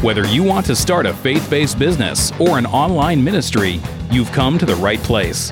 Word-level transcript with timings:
Whether 0.00 0.24
you 0.28 0.44
want 0.44 0.64
to 0.66 0.76
start 0.76 1.06
a 1.06 1.12
faith 1.12 1.50
based 1.50 1.76
business 1.76 2.30
or 2.38 2.56
an 2.56 2.66
online 2.66 3.22
ministry, 3.22 3.80
you've 4.12 4.30
come 4.30 4.56
to 4.56 4.64
the 4.64 4.76
right 4.76 5.00
place. 5.00 5.50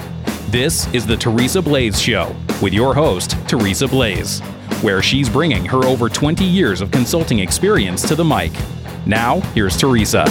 This 0.50 0.86
is 0.94 1.04
the 1.04 1.16
Teresa 1.16 1.60
Blaze 1.60 2.00
Show 2.00 2.32
with 2.62 2.72
your 2.72 2.94
host, 2.94 3.32
Teresa 3.48 3.88
Blaze, 3.88 4.38
where 4.82 5.02
she's 5.02 5.28
bringing 5.28 5.64
her 5.64 5.84
over 5.84 6.08
20 6.08 6.44
years 6.44 6.80
of 6.80 6.92
consulting 6.92 7.40
experience 7.40 8.06
to 8.06 8.14
the 8.14 8.24
mic. 8.24 8.52
Now, 9.04 9.40
here's 9.52 9.76
Teresa. 9.76 10.24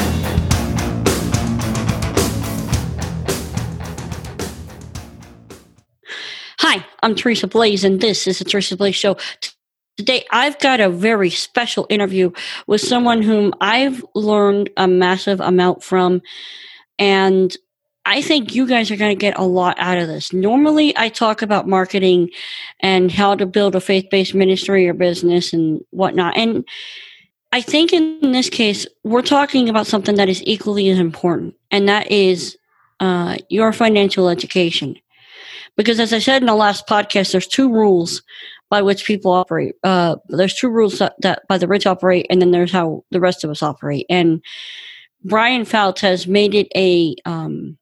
Hi, 6.59 6.85
I'm 7.03 7.15
Teresa 7.15 7.47
Blaze, 7.47 7.83
and 7.83 7.99
this 7.99 8.27
is 8.27 8.39
the 8.39 8.45
Teresa 8.45 8.77
Blaze 8.77 8.95
Show. 8.95 9.17
Today, 9.97 10.25
I've 10.29 10.59
got 10.59 10.81
a 10.81 10.89
very 10.89 11.29
special 11.29 11.87
interview 11.89 12.31
with 12.67 12.81
someone 12.81 13.21
whom 13.21 13.53
I've 13.61 14.03
learned 14.13 14.69
a 14.75 14.89
massive 14.89 15.39
amount 15.39 15.83
from, 15.83 16.21
and 16.99 17.55
I 18.05 18.21
think 18.21 18.53
you 18.53 18.67
guys 18.67 18.91
are 18.91 18.97
going 18.97 19.15
to 19.15 19.19
get 19.19 19.39
a 19.39 19.43
lot 19.43 19.77
out 19.79 19.97
of 19.97 20.09
this. 20.09 20.33
Normally, 20.33 20.95
I 20.97 21.07
talk 21.07 21.41
about 21.41 21.69
marketing 21.69 22.29
and 22.81 23.09
how 23.09 23.35
to 23.35 23.45
build 23.45 23.73
a 23.73 23.79
faith 23.79 24.07
based 24.11 24.35
ministry 24.35 24.85
or 24.87 24.93
business 24.93 25.53
and 25.53 25.79
whatnot. 25.91 26.35
And 26.35 26.67
I 27.53 27.61
think 27.61 27.93
in 27.93 28.33
this 28.33 28.49
case, 28.49 28.85
we're 29.05 29.21
talking 29.21 29.69
about 29.69 29.87
something 29.87 30.15
that 30.15 30.27
is 30.27 30.43
equally 30.45 30.89
as 30.89 30.99
important, 30.99 31.55
and 31.71 31.87
that 31.87 32.11
is 32.11 32.57
uh, 32.99 33.37
your 33.47 33.71
financial 33.71 34.27
education. 34.27 34.97
Because 35.77 36.01
as 36.01 36.11
I 36.11 36.19
said 36.19 36.41
in 36.41 36.47
the 36.47 36.55
last 36.55 36.85
podcast, 36.85 37.31
there's 37.31 37.47
two 37.47 37.71
rules 37.71 38.21
by 38.69 38.81
which 38.81 39.05
people 39.05 39.31
operate. 39.31 39.75
Uh, 39.83 40.15
there's 40.27 40.55
two 40.55 40.69
rules 40.69 40.99
that, 40.99 41.15
that 41.21 41.43
by 41.47 41.57
the 41.57 41.67
rich 41.67 41.85
operate, 41.85 42.25
and 42.29 42.41
then 42.41 42.51
there's 42.51 42.71
how 42.71 43.03
the 43.11 43.19
rest 43.19 43.43
of 43.43 43.49
us 43.49 43.61
operate. 43.61 44.05
And 44.09 44.41
Brian 45.23 45.65
Fouts 45.65 46.01
has 46.01 46.27
made 46.27 46.53
it 46.53 46.67
a 46.75 47.15
um, 47.25 47.77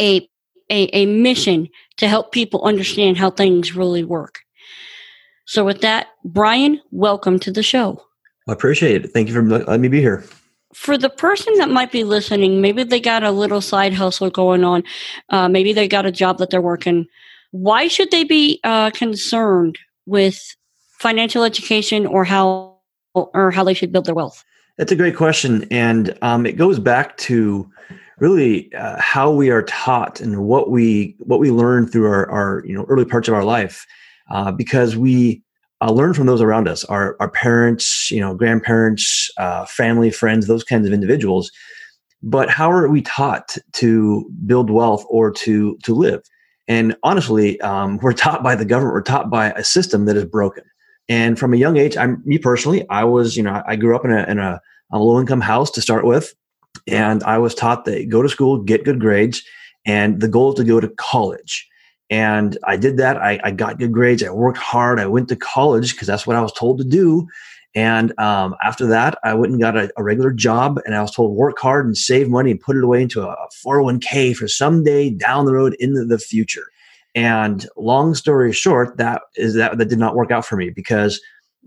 a, 0.00 0.28
a 0.70 0.84
a 0.92 1.06
mission 1.06 1.68
to 1.96 2.08
help 2.08 2.32
people 2.32 2.64
understand 2.64 3.16
how 3.16 3.30
things 3.30 3.74
really 3.74 4.04
work. 4.04 4.40
So, 5.46 5.64
with 5.64 5.80
that, 5.80 6.08
Brian, 6.24 6.80
welcome 6.90 7.38
to 7.40 7.52
the 7.52 7.62
show. 7.62 8.02
I 8.48 8.52
appreciate 8.52 9.04
it. 9.04 9.08
Thank 9.08 9.28
you 9.28 9.34
for 9.34 9.42
letting 9.42 9.80
me 9.80 9.88
be 9.88 10.00
here. 10.00 10.24
For 10.74 10.98
the 10.98 11.08
person 11.08 11.54
that 11.54 11.70
might 11.70 11.90
be 11.90 12.04
listening, 12.04 12.60
maybe 12.60 12.84
they 12.84 13.00
got 13.00 13.22
a 13.22 13.30
little 13.30 13.60
side 13.60 13.94
hustle 13.94 14.30
going 14.30 14.62
on. 14.62 14.82
Uh, 15.30 15.48
maybe 15.48 15.72
they 15.72 15.88
got 15.88 16.04
a 16.04 16.12
job 16.12 16.38
that 16.38 16.50
they're 16.50 16.60
working. 16.60 17.06
Why 17.50 17.88
should 17.88 18.10
they 18.10 18.24
be 18.24 18.60
uh, 18.62 18.90
concerned 18.90 19.78
with 20.06 20.40
financial 20.98 21.44
education 21.44 22.06
or 22.06 22.24
how 22.24 22.78
or 23.14 23.50
how 23.50 23.64
they 23.64 23.74
should 23.74 23.92
build 23.92 24.04
their 24.04 24.14
wealth? 24.14 24.44
That's 24.78 24.92
a 24.92 24.96
great 24.96 25.16
question, 25.16 25.66
and 25.70 26.16
um, 26.22 26.44
it 26.46 26.56
goes 26.56 26.78
back 26.78 27.16
to 27.18 27.70
really 28.18 28.72
uh, 28.74 29.00
how 29.00 29.30
we 29.30 29.50
are 29.50 29.62
taught 29.62 30.20
and 30.20 30.44
what 30.46 30.70
we 30.70 31.14
what 31.18 31.40
we 31.40 31.50
learn 31.50 31.86
through 31.86 32.06
our, 32.06 32.30
our 32.30 32.62
you 32.66 32.74
know 32.74 32.84
early 32.88 33.04
parts 33.04 33.28
of 33.28 33.34
our 33.34 33.44
life, 33.44 33.86
uh, 34.30 34.52
because 34.52 34.96
we 34.96 35.42
uh, 35.80 35.92
learn 35.92 36.14
from 36.14 36.26
those 36.26 36.42
around 36.42 36.68
us, 36.68 36.84
our 36.84 37.16
our 37.20 37.30
parents, 37.30 38.10
you 38.10 38.20
know, 38.20 38.34
grandparents, 38.34 39.30
uh, 39.38 39.64
family, 39.66 40.10
friends, 40.10 40.46
those 40.46 40.64
kinds 40.64 40.86
of 40.86 40.92
individuals. 40.92 41.50
But 42.22 42.50
how 42.50 42.70
are 42.70 42.88
we 42.88 43.02
taught 43.02 43.56
to 43.74 44.30
build 44.46 44.70
wealth 44.70 45.04
or 45.08 45.30
to 45.32 45.78
to 45.84 45.94
live? 45.94 46.22
And 46.68 46.96
honestly, 47.02 47.60
um, 47.60 47.98
we're 47.98 48.12
taught 48.12 48.42
by 48.42 48.54
the 48.54 48.64
government, 48.64 48.94
we're 48.94 49.02
taught 49.02 49.30
by 49.30 49.50
a 49.52 49.64
system 49.64 50.06
that 50.06 50.16
is 50.16 50.24
broken. 50.24 50.64
And 51.08 51.38
from 51.38 51.54
a 51.54 51.56
young 51.56 51.76
age, 51.76 51.96
I'm 51.96 52.22
me 52.24 52.38
personally, 52.38 52.84
I 52.90 53.04
was, 53.04 53.36
you 53.36 53.42
know, 53.42 53.62
I 53.66 53.76
grew 53.76 53.94
up 53.94 54.04
in 54.04 54.10
a, 54.10 54.24
in 54.24 54.38
a, 54.38 54.60
a 54.92 54.98
low 54.98 55.20
income 55.20 55.40
house 55.40 55.70
to 55.72 55.80
start 55.80 56.04
with. 56.04 56.34
And 56.88 57.22
I 57.24 57.38
was 57.38 57.54
taught 57.54 57.84
that 57.84 58.08
go 58.08 58.22
to 58.22 58.28
school, 58.28 58.62
get 58.62 58.84
good 58.84 59.00
grades, 59.00 59.42
and 59.86 60.20
the 60.20 60.28
goal 60.28 60.52
is 60.52 60.56
to 60.56 60.64
go 60.64 60.80
to 60.80 60.88
college. 60.88 61.66
And 62.10 62.58
I 62.64 62.76
did 62.76 62.98
that. 62.98 63.16
I, 63.16 63.40
I 63.42 63.50
got 63.50 63.78
good 63.78 63.92
grades. 63.92 64.22
I 64.22 64.30
worked 64.30 64.58
hard. 64.58 65.00
I 65.00 65.06
went 65.06 65.28
to 65.28 65.36
college 65.36 65.92
because 65.92 66.06
that's 66.06 66.26
what 66.26 66.36
I 66.36 66.42
was 66.42 66.52
told 66.52 66.78
to 66.78 66.84
do. 66.84 67.26
And 67.76 68.18
um, 68.18 68.56
after 68.64 68.86
that, 68.86 69.18
I 69.22 69.34
went 69.34 69.52
and 69.52 69.60
got 69.60 69.76
a, 69.76 69.92
a, 69.98 70.02
regular 70.02 70.32
job, 70.32 70.80
and 70.86 70.94
I 70.94 71.02
was 71.02 71.10
told 71.10 71.36
work 71.36 71.58
hard 71.58 71.84
and 71.84 71.94
save 71.94 72.30
money 72.30 72.50
and 72.50 72.58
put 72.58 72.74
it 72.74 72.82
away 72.82 73.02
into 73.02 73.22
a 73.22 73.36
401k 73.64 74.34
for 74.34 74.48
someday 74.48 75.10
down 75.10 75.44
the 75.44 75.52
road 75.52 75.76
in 75.78 75.92
the, 75.92 76.06
the 76.06 76.18
future. 76.18 76.68
And 77.14 77.66
long 77.76 78.14
story 78.14 78.54
short, 78.54 78.96
that 78.96 79.22
is 79.36 79.54
that 79.54 79.76
that 79.76 79.88
did 79.90 79.98
not 79.98 80.14
work 80.14 80.30
out 80.30 80.46
for 80.46 80.56
me 80.56 80.70
because 80.70 81.20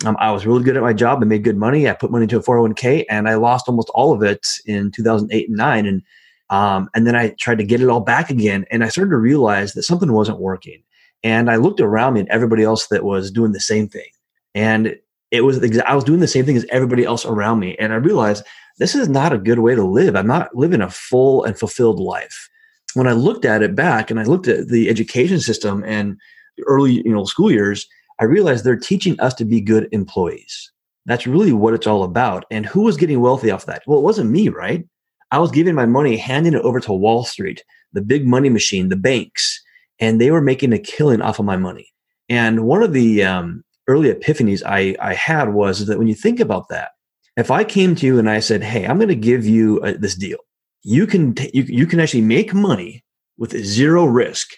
um, 0.03 0.18
I 0.20 0.31
was 0.31 0.47
really 0.47 0.64
good 0.64 0.78
at 0.78 0.81
my 0.81 0.94
job 0.94 1.22
and 1.22 1.30
made 1.30 1.44
good 1.44 1.58
money. 1.58 1.88
I 1.88 1.94
put 1.94 2.09
money 2.09 2.24
into 2.24 2.40
a 2.40 2.44
401k, 2.44 3.06
and 3.08 3.30
I 3.30 3.36
lost 3.36 3.68
almost 3.68 3.91
all 3.94 4.12
of 4.12 4.24
it 4.24 4.47
in 4.66 4.90
2008 4.91 5.47
and 5.47 5.58
nine. 5.58 5.86
And 5.86 6.02
um, 6.50 6.90
and 6.96 7.06
then 7.06 7.16
I 7.16 7.36
tried 7.40 7.59
to 7.59 7.64
get 7.64 7.81
it 7.81 7.90
all 7.90 8.00
back 8.00 8.31
again, 8.31 8.66
and 8.72 8.84
I 8.84 8.90
started 8.90 9.12
to 9.12 9.18
realize 9.18 9.74
that 9.74 9.84
something 9.84 10.12
wasn't 10.12 10.40
working. 10.40 10.81
And 11.24 11.52
I 11.52 11.58
looked 11.58 11.81
around 11.81 12.16
me 12.16 12.22
and 12.22 12.30
everybody 12.30 12.64
else 12.64 12.88
that 12.88 13.03
was 13.03 13.30
doing 13.30 13.52
the 13.52 13.59
same 13.59 13.88
thing. 13.88 14.09
And 14.56 14.96
it 15.31 15.41
was 15.41 15.63
I 15.81 15.95
was 15.95 16.03
doing 16.03 16.19
the 16.19 16.28
same 16.28 16.45
thing 16.45 16.57
as 16.57 16.66
everybody 16.69 17.03
else 17.03 17.25
around 17.25 17.59
me, 17.59 17.75
and 17.78 17.94
I 17.94 17.97
realized 17.97 18.44
this 18.78 18.95
is 18.95 19.09
not 19.09 19.34
a 19.34 19.38
good 19.38 19.59
way 19.59 19.75
to 19.75 19.84
live. 19.84 20.16
I'm 20.16 20.28
not 20.28 20.56
living 20.56 20.81
a 20.81 20.90
full 20.90 21.44
and 21.44 21.57
fulfilled 21.57 22.00
life. 22.00 22.50
When 22.95 23.07
I 23.07 23.12
looked 23.12 23.45
at 23.45 23.62
it 23.62 23.75
back, 23.75 24.09
and 24.09 24.19
I 24.19 24.23
looked 24.23 24.47
at 24.47 24.69
the 24.69 24.90
education 24.90 25.40
system 25.40 25.84
and 25.85 26.17
early 26.66 27.03
you 27.06 27.13
know 27.13 27.25
school 27.25 27.51
years, 27.51 27.88
I 28.19 28.25
realized 28.25 28.63
they're 28.63 28.75
teaching 28.75 29.19
us 29.19 29.34
to 29.35 29.45
be 29.45 29.62
good 29.62 29.88
employees. 29.91 30.72
That's 31.06 31.28
really 31.28 31.53
what 31.53 31.73
it's 31.73 31.88
all 31.88 32.03
about. 32.03 32.46
And 32.51 32.66
who 32.66 32.81
was 32.81 32.97
getting 32.97 33.22
wealthy 33.22 33.51
off 33.51 33.66
that? 33.66 33.84
Well, 33.88 34.00
it 34.00 34.03
wasn't 34.03 34.31
me, 34.31 34.50
right? 34.50 34.85
I 35.31 35.40
was 35.40 35.51
giving 35.51 35.75
my 35.75 35.85
money, 35.85 36.17
handing 36.17 36.53
it 36.53 36.61
over 36.61 36.79
to 36.81 36.94
Wall 36.94 37.23
Street, 37.23 37.63
the 37.94 38.01
big 38.01 38.25
money 38.25 38.50
machine, 38.50 38.90
the 38.90 38.96
banks, 38.96 39.61
and 40.00 40.19
they 40.19 40.31
were 40.31 40.41
making 40.41 40.73
a 40.73 40.79
killing 40.79 41.22
off 41.22 41.40
of 41.40 41.46
my 41.46 41.57
money. 41.57 41.88
And 42.29 42.66
one 42.66 42.84
of 42.84 42.94
the 42.94 43.23
um, 43.23 43.63
early 43.89 44.13
epiphanies 44.13 44.61
I, 44.66 44.95
I 45.01 45.16
had 45.16 45.53
was 45.53 45.88
that 45.88 45.97
when 45.97 46.07
you 46.07 46.16
think 46.16 46.39
about 46.39 46.69
that, 46.69 46.91
if 47.35 47.50
I 47.51 47.63
came 47.63 47.95
to 47.95 48.05
you 48.05 48.19
and 48.19 48.29
I 48.29 48.39
said, 48.39 48.63
"Hey, 48.63 48.85
I'm 48.85 48.97
going 48.97 49.09
to 49.09 49.16
give 49.16 49.45
you 49.45 49.79
a, 49.83 49.89
uh, 49.89 49.94
this 50.00 50.16
deal. 50.16 50.38
You 50.83 51.07
can 51.07 51.33
t- 51.33 51.51
you, 51.53 51.63
you 51.63 51.85
can 51.85 51.99
actually 51.99 52.22
make 52.22 52.53
money 52.53 53.03
with 53.38 53.51
zero 53.66 54.05
risk, 54.05 54.51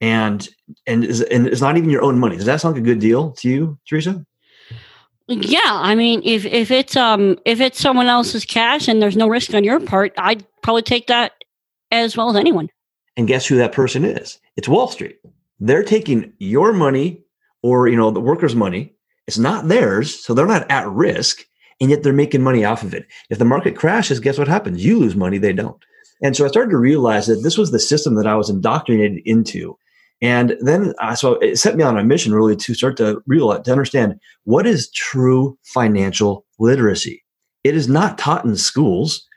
and 0.00 0.48
and 0.86 1.04
is, 1.04 1.20
and 1.22 1.46
it's 1.46 1.60
not 1.60 1.76
even 1.76 1.90
your 1.90 2.02
own 2.02 2.18
money." 2.18 2.36
Does 2.36 2.46
that 2.46 2.60
sound 2.60 2.74
like 2.74 2.82
a 2.82 2.84
good 2.84 3.00
deal 3.00 3.32
to 3.32 3.48
you, 3.48 3.78
Teresa? 3.88 4.24
Yeah, 5.28 5.60
I 5.64 5.94
mean, 5.94 6.22
if 6.24 6.46
if 6.46 6.70
it's 6.70 6.96
um 6.96 7.38
if 7.44 7.60
it's 7.60 7.80
someone 7.80 8.06
else's 8.06 8.44
cash 8.44 8.88
and 8.88 9.02
there's 9.02 9.16
no 9.16 9.28
risk 9.28 9.52
on 9.52 9.64
your 9.64 9.80
part, 9.80 10.12
I'd 10.16 10.46
probably 10.62 10.82
take 10.82 11.08
that 11.08 11.32
as 11.90 12.16
well 12.16 12.30
as 12.30 12.36
anyone. 12.36 12.68
And 13.16 13.28
guess 13.28 13.46
who 13.46 13.56
that 13.56 13.72
person 13.72 14.04
is? 14.04 14.38
It's 14.56 14.68
Wall 14.68 14.88
Street. 14.88 15.18
They're 15.60 15.82
taking 15.82 16.32
your 16.38 16.72
money 16.72 17.24
or 17.62 17.88
you 17.88 17.96
know 17.96 18.10
the 18.10 18.20
workers' 18.20 18.54
money. 18.54 18.94
It's 19.26 19.38
not 19.38 19.68
theirs, 19.68 20.24
so 20.24 20.32
they're 20.32 20.46
not 20.46 20.70
at 20.70 20.88
risk, 20.88 21.44
and 21.80 21.90
yet 21.90 22.02
they're 22.02 22.12
making 22.12 22.42
money 22.42 22.64
off 22.64 22.82
of 22.82 22.94
it. 22.94 23.06
If 23.30 23.38
the 23.38 23.44
market 23.44 23.76
crashes, 23.76 24.20
guess 24.20 24.38
what 24.38 24.48
happens? 24.48 24.84
You 24.84 24.98
lose 24.98 25.14
money, 25.14 25.38
they 25.38 25.52
don't. 25.52 25.82
And 26.22 26.36
so 26.36 26.44
I 26.44 26.48
started 26.48 26.70
to 26.70 26.78
realize 26.78 27.26
that 27.26 27.42
this 27.42 27.58
was 27.58 27.70
the 27.70 27.78
system 27.78 28.14
that 28.16 28.26
I 28.26 28.34
was 28.34 28.50
indoctrinated 28.50 29.20
into. 29.24 29.76
And 30.20 30.56
then, 30.60 30.94
uh, 31.00 31.14
so 31.14 31.34
it 31.34 31.58
set 31.58 31.76
me 31.76 31.84
on 31.84 31.96
a 31.96 32.02
mission 32.02 32.34
really 32.34 32.56
to 32.56 32.74
start 32.74 32.96
to 32.96 33.22
realize, 33.26 33.62
to 33.64 33.72
understand 33.72 34.18
what 34.44 34.66
is 34.66 34.90
true 34.90 35.56
financial 35.62 36.44
literacy. 36.58 37.24
It 37.62 37.76
is 37.76 37.88
not 37.88 38.18
taught 38.18 38.44
in 38.44 38.56
schools. 38.56 39.27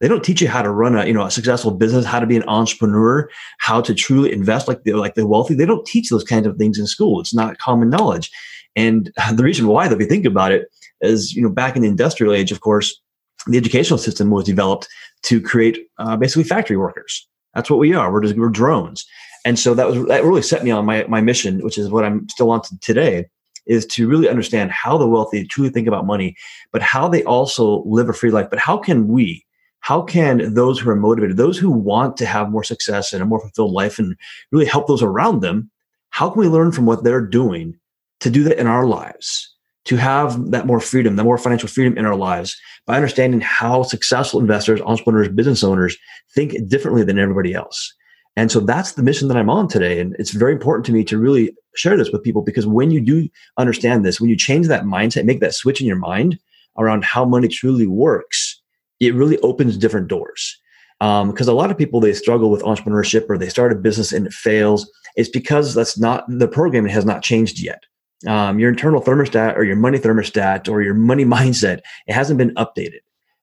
They 0.00 0.08
don't 0.08 0.24
teach 0.24 0.40
you 0.40 0.48
how 0.48 0.62
to 0.62 0.70
run 0.70 0.96
a, 0.96 1.06
you 1.06 1.12
know, 1.12 1.24
a 1.24 1.30
successful 1.30 1.72
business, 1.72 2.04
how 2.04 2.20
to 2.20 2.26
be 2.26 2.36
an 2.36 2.48
entrepreneur, 2.48 3.28
how 3.58 3.80
to 3.80 3.94
truly 3.94 4.32
invest 4.32 4.68
like 4.68 4.84
the, 4.84 4.92
like 4.92 5.14
the 5.14 5.26
wealthy. 5.26 5.54
They 5.54 5.66
don't 5.66 5.86
teach 5.86 6.08
those 6.08 6.24
kinds 6.24 6.46
of 6.46 6.56
things 6.56 6.78
in 6.78 6.86
school. 6.86 7.20
It's 7.20 7.34
not 7.34 7.58
common 7.58 7.90
knowledge. 7.90 8.30
And 8.76 9.12
the 9.34 9.42
reason 9.42 9.66
why, 9.66 9.88
that 9.88 9.98
we 9.98 10.04
think 10.04 10.24
about 10.24 10.52
it, 10.52 10.68
is, 11.00 11.32
you 11.32 11.42
know, 11.42 11.50
back 11.50 11.76
in 11.76 11.82
the 11.82 11.88
industrial 11.88 12.34
age, 12.34 12.52
of 12.52 12.60
course, 12.60 13.00
the 13.46 13.56
educational 13.56 13.98
system 13.98 14.30
was 14.30 14.44
developed 14.44 14.88
to 15.22 15.40
create 15.40 15.86
uh, 15.98 16.16
basically 16.16 16.44
factory 16.44 16.76
workers. 16.76 17.26
That's 17.54 17.70
what 17.70 17.78
we 17.78 17.94
are. 17.94 18.12
We're 18.12 18.22
just, 18.22 18.36
we're 18.36 18.48
drones. 18.48 19.06
And 19.44 19.58
so 19.58 19.74
that 19.74 19.86
was 19.88 20.04
that 20.06 20.24
really 20.24 20.42
set 20.42 20.64
me 20.64 20.70
on 20.70 20.84
my 20.84 21.04
my 21.08 21.20
mission, 21.20 21.60
which 21.60 21.78
is 21.78 21.88
what 21.88 22.04
I'm 22.04 22.28
still 22.28 22.50
on 22.50 22.62
to 22.62 22.78
today, 22.80 23.26
is 23.66 23.86
to 23.86 24.08
really 24.08 24.28
understand 24.28 24.70
how 24.70 24.98
the 24.98 25.06
wealthy 25.06 25.46
truly 25.46 25.70
think 25.70 25.86
about 25.86 26.06
money, 26.06 26.36
but 26.72 26.82
how 26.82 27.08
they 27.08 27.22
also 27.24 27.82
live 27.84 28.08
a 28.08 28.12
free 28.12 28.30
life. 28.30 28.48
But 28.50 28.58
how 28.58 28.76
can 28.76 29.08
we, 29.08 29.44
how 29.88 30.02
can 30.02 30.52
those 30.52 30.78
who 30.78 30.90
are 30.90 30.96
motivated, 30.96 31.38
those 31.38 31.56
who 31.56 31.70
want 31.70 32.18
to 32.18 32.26
have 32.26 32.50
more 32.50 32.62
success 32.62 33.14
and 33.14 33.22
a 33.22 33.24
more 33.24 33.40
fulfilled 33.40 33.72
life 33.72 33.98
and 33.98 34.14
really 34.52 34.66
help 34.66 34.86
those 34.86 35.02
around 35.02 35.40
them, 35.40 35.70
how 36.10 36.28
can 36.28 36.40
we 36.42 36.46
learn 36.46 36.72
from 36.72 36.84
what 36.84 37.04
they're 37.04 37.24
doing 37.24 37.74
to 38.20 38.28
do 38.28 38.44
that 38.44 38.58
in 38.58 38.66
our 38.66 38.84
lives? 38.84 39.50
To 39.86 39.96
have 39.96 40.50
that 40.50 40.66
more 40.66 40.78
freedom, 40.78 41.16
that 41.16 41.24
more 41.24 41.38
financial 41.38 41.70
freedom 41.70 41.96
in 41.96 42.04
our 42.04 42.16
lives 42.16 42.54
by 42.84 42.96
understanding 42.96 43.40
how 43.40 43.82
successful 43.82 44.40
investors, 44.40 44.82
entrepreneurs, 44.82 45.30
business 45.30 45.64
owners 45.64 45.96
think 46.34 46.68
differently 46.68 47.02
than 47.02 47.18
everybody 47.18 47.54
else. 47.54 47.94
And 48.36 48.52
so 48.52 48.60
that's 48.60 48.92
the 48.92 49.02
mission 49.02 49.28
that 49.28 49.38
I'm 49.38 49.48
on 49.48 49.68
today. 49.68 50.00
And 50.00 50.14
it's 50.18 50.32
very 50.32 50.52
important 50.52 50.84
to 50.84 50.92
me 50.92 51.02
to 51.04 51.16
really 51.16 51.56
share 51.76 51.96
this 51.96 52.10
with 52.10 52.22
people 52.22 52.42
because 52.42 52.66
when 52.66 52.90
you 52.90 53.00
do 53.00 53.26
understand 53.56 54.04
this, 54.04 54.20
when 54.20 54.28
you 54.28 54.36
change 54.36 54.68
that 54.68 54.84
mindset, 54.84 55.24
make 55.24 55.40
that 55.40 55.54
switch 55.54 55.80
in 55.80 55.86
your 55.86 55.96
mind 55.96 56.38
around 56.76 57.04
how 57.04 57.24
money 57.24 57.48
truly 57.48 57.86
works, 57.86 58.57
it 59.00 59.14
really 59.14 59.38
opens 59.38 59.76
different 59.76 60.08
doors. 60.08 60.58
Because 61.00 61.48
um, 61.48 61.54
a 61.54 61.56
lot 61.56 61.70
of 61.70 61.78
people 61.78 62.00
they 62.00 62.12
struggle 62.12 62.50
with 62.50 62.62
entrepreneurship 62.62 63.26
or 63.28 63.38
they 63.38 63.48
start 63.48 63.72
a 63.72 63.76
business 63.76 64.12
and 64.12 64.26
it 64.26 64.32
fails. 64.32 64.90
It's 65.14 65.28
because 65.28 65.74
that's 65.74 65.98
not 65.98 66.24
the 66.28 66.48
programming 66.48 66.90
has 66.90 67.04
not 67.04 67.22
changed 67.22 67.60
yet. 67.60 67.84
Um, 68.26 68.58
your 68.58 68.68
internal 68.68 69.00
thermostat 69.00 69.56
or 69.56 69.62
your 69.62 69.76
money 69.76 69.98
thermostat 69.98 70.68
or 70.68 70.82
your 70.82 70.94
money 70.94 71.24
mindset 71.36 71.82
it 72.08 72.14
hasn't 72.14 72.38
been 72.38 72.52
updated 72.56 72.98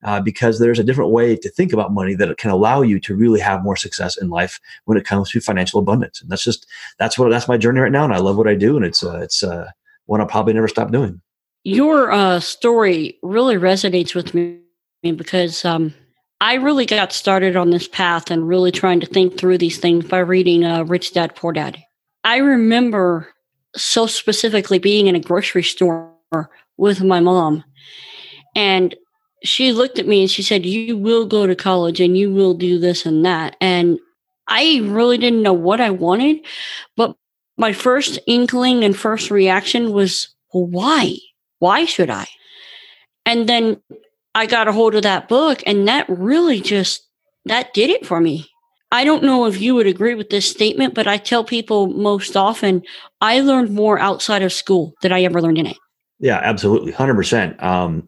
uh, 0.05 0.21
because 0.21 0.59
there's 0.59 0.79
a 0.79 0.83
different 0.83 1.11
way 1.11 1.35
to 1.35 1.49
think 1.49 1.73
about 1.73 1.93
money 1.93 2.13
that 2.13 2.37
can 2.37 2.51
allow 2.51 2.81
you 2.81 2.99
to 2.99 3.15
really 3.15 3.39
have 3.39 3.63
more 3.63 3.75
success 3.75 4.17
in 4.17 4.29
life 4.29 4.59
when 4.85 4.97
it 4.97 5.05
comes 5.05 5.31
to 5.31 5.41
financial 5.41 5.79
abundance. 5.79 6.21
And 6.21 6.29
that's 6.29 6.43
just 6.43 6.67
that's 6.99 7.17
what 7.17 7.29
that's 7.29 7.47
my 7.47 7.57
journey 7.57 7.79
right 7.79 7.91
now, 7.91 8.03
and 8.03 8.13
I 8.13 8.19
love 8.19 8.37
what 8.37 8.47
I 8.47 8.55
do, 8.55 8.75
and 8.75 8.85
it's 8.85 9.03
uh, 9.03 9.19
it's 9.19 9.43
uh, 9.43 9.69
one 10.05 10.21
I'll 10.21 10.27
probably 10.27 10.53
never 10.53 10.67
stop 10.67 10.91
doing. 10.91 11.21
Your 11.63 12.11
uh, 12.11 12.39
story 12.39 13.17
really 13.23 13.55
resonates 13.55 14.13
with 14.13 14.33
me 14.35 14.59
because 15.11 15.65
um, 15.65 15.93
I 16.41 16.55
really 16.55 16.85
got 16.85 17.13
started 17.13 17.55
on 17.55 17.69
this 17.69 17.87
path 17.87 18.31
and 18.31 18.47
really 18.47 18.71
trying 18.71 18.99
to 18.99 19.05
think 19.05 19.37
through 19.37 19.57
these 19.57 19.77
things 19.77 20.05
by 20.05 20.19
reading 20.19 20.63
uh, 20.65 20.83
Rich 20.83 21.13
Dad 21.13 21.35
Poor 21.35 21.53
Dad. 21.53 21.77
I 22.23 22.37
remember 22.37 23.29
so 23.75 24.07
specifically 24.07 24.79
being 24.79 25.07
in 25.07 25.15
a 25.15 25.19
grocery 25.19 25.63
store 25.63 26.11
with 26.77 27.01
my 27.01 27.19
mom, 27.19 27.63
and 28.55 28.95
she 29.43 29.71
looked 29.71 29.99
at 29.99 30.07
me 30.07 30.21
and 30.21 30.31
she 30.31 30.41
said, 30.41 30.65
You 30.65 30.97
will 30.97 31.25
go 31.25 31.45
to 31.45 31.55
college 31.55 31.99
and 31.99 32.17
you 32.17 32.33
will 32.33 32.53
do 32.53 32.79
this 32.79 33.05
and 33.05 33.23
that. 33.25 33.55
And 33.61 33.99
I 34.47 34.81
really 34.83 35.17
didn't 35.17 35.43
know 35.43 35.53
what 35.53 35.81
I 35.81 35.89
wanted, 35.91 36.45
but 36.95 37.15
my 37.57 37.73
first 37.73 38.19
inkling 38.27 38.83
and 38.83 38.95
first 38.95 39.31
reaction 39.31 39.91
was, 39.91 40.29
well, 40.53 40.65
why? 40.65 41.17
Why 41.59 41.85
should 41.85 42.09
I? 42.09 42.27
And 43.25 43.47
then 43.47 43.81
I 44.35 44.45
got 44.45 44.67
a 44.67 44.73
hold 44.73 44.95
of 44.95 45.03
that 45.03 45.29
book 45.29 45.63
and 45.65 45.87
that 45.87 46.05
really 46.09 46.59
just 46.59 47.07
that 47.45 47.73
did 47.73 47.89
it 47.89 48.05
for 48.05 48.19
me. 48.19 48.49
I 48.91 49.03
don't 49.03 49.23
know 49.23 49.45
if 49.45 49.59
you 49.59 49.73
would 49.75 49.87
agree 49.87 50.13
with 50.13 50.29
this 50.29 50.49
statement, 50.49 50.93
but 50.93 51.07
I 51.07 51.17
tell 51.17 51.43
people 51.43 51.87
most 51.87 52.37
often 52.37 52.83
I 53.21 53.39
learned 53.39 53.71
more 53.71 53.97
outside 53.97 54.43
of 54.43 54.53
school 54.53 54.93
than 55.01 55.11
I 55.11 55.23
ever 55.23 55.41
learned 55.41 55.57
in 55.57 55.65
it. 55.67 55.77
Yeah, 56.19 56.39
absolutely. 56.43 56.91
100%. 56.91 57.61
Um, 57.63 58.05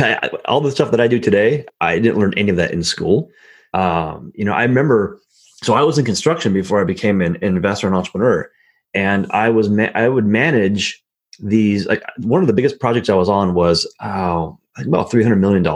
all 0.44 0.60
the 0.60 0.70
stuff 0.70 0.90
that 0.90 1.00
I 1.00 1.08
do 1.08 1.18
today, 1.18 1.64
I 1.80 1.98
didn't 1.98 2.18
learn 2.18 2.34
any 2.36 2.50
of 2.50 2.56
that 2.56 2.72
in 2.72 2.82
school. 2.82 3.30
Um, 3.72 4.32
you 4.34 4.44
know, 4.44 4.52
I 4.52 4.62
remember, 4.62 5.20
so 5.62 5.74
I 5.74 5.82
was 5.82 5.98
in 5.98 6.04
construction 6.04 6.52
before 6.52 6.80
I 6.80 6.84
became 6.84 7.20
an, 7.20 7.36
an 7.36 7.56
investor 7.56 7.86
and 7.86 7.96
entrepreneur. 7.96 8.50
And 8.94 9.26
I 9.30 9.48
was, 9.48 9.70
ma- 9.70 9.90
I 9.94 10.08
would 10.08 10.26
manage 10.26 11.02
these, 11.40 11.86
like 11.86 12.02
one 12.18 12.42
of 12.42 12.46
the 12.46 12.52
biggest 12.52 12.78
projects 12.78 13.08
I 13.08 13.14
was 13.14 13.28
on 13.28 13.54
was, 13.54 13.92
oh, 14.00 14.58
about 14.78 15.10
$300 15.10 15.38
million. 15.38 15.66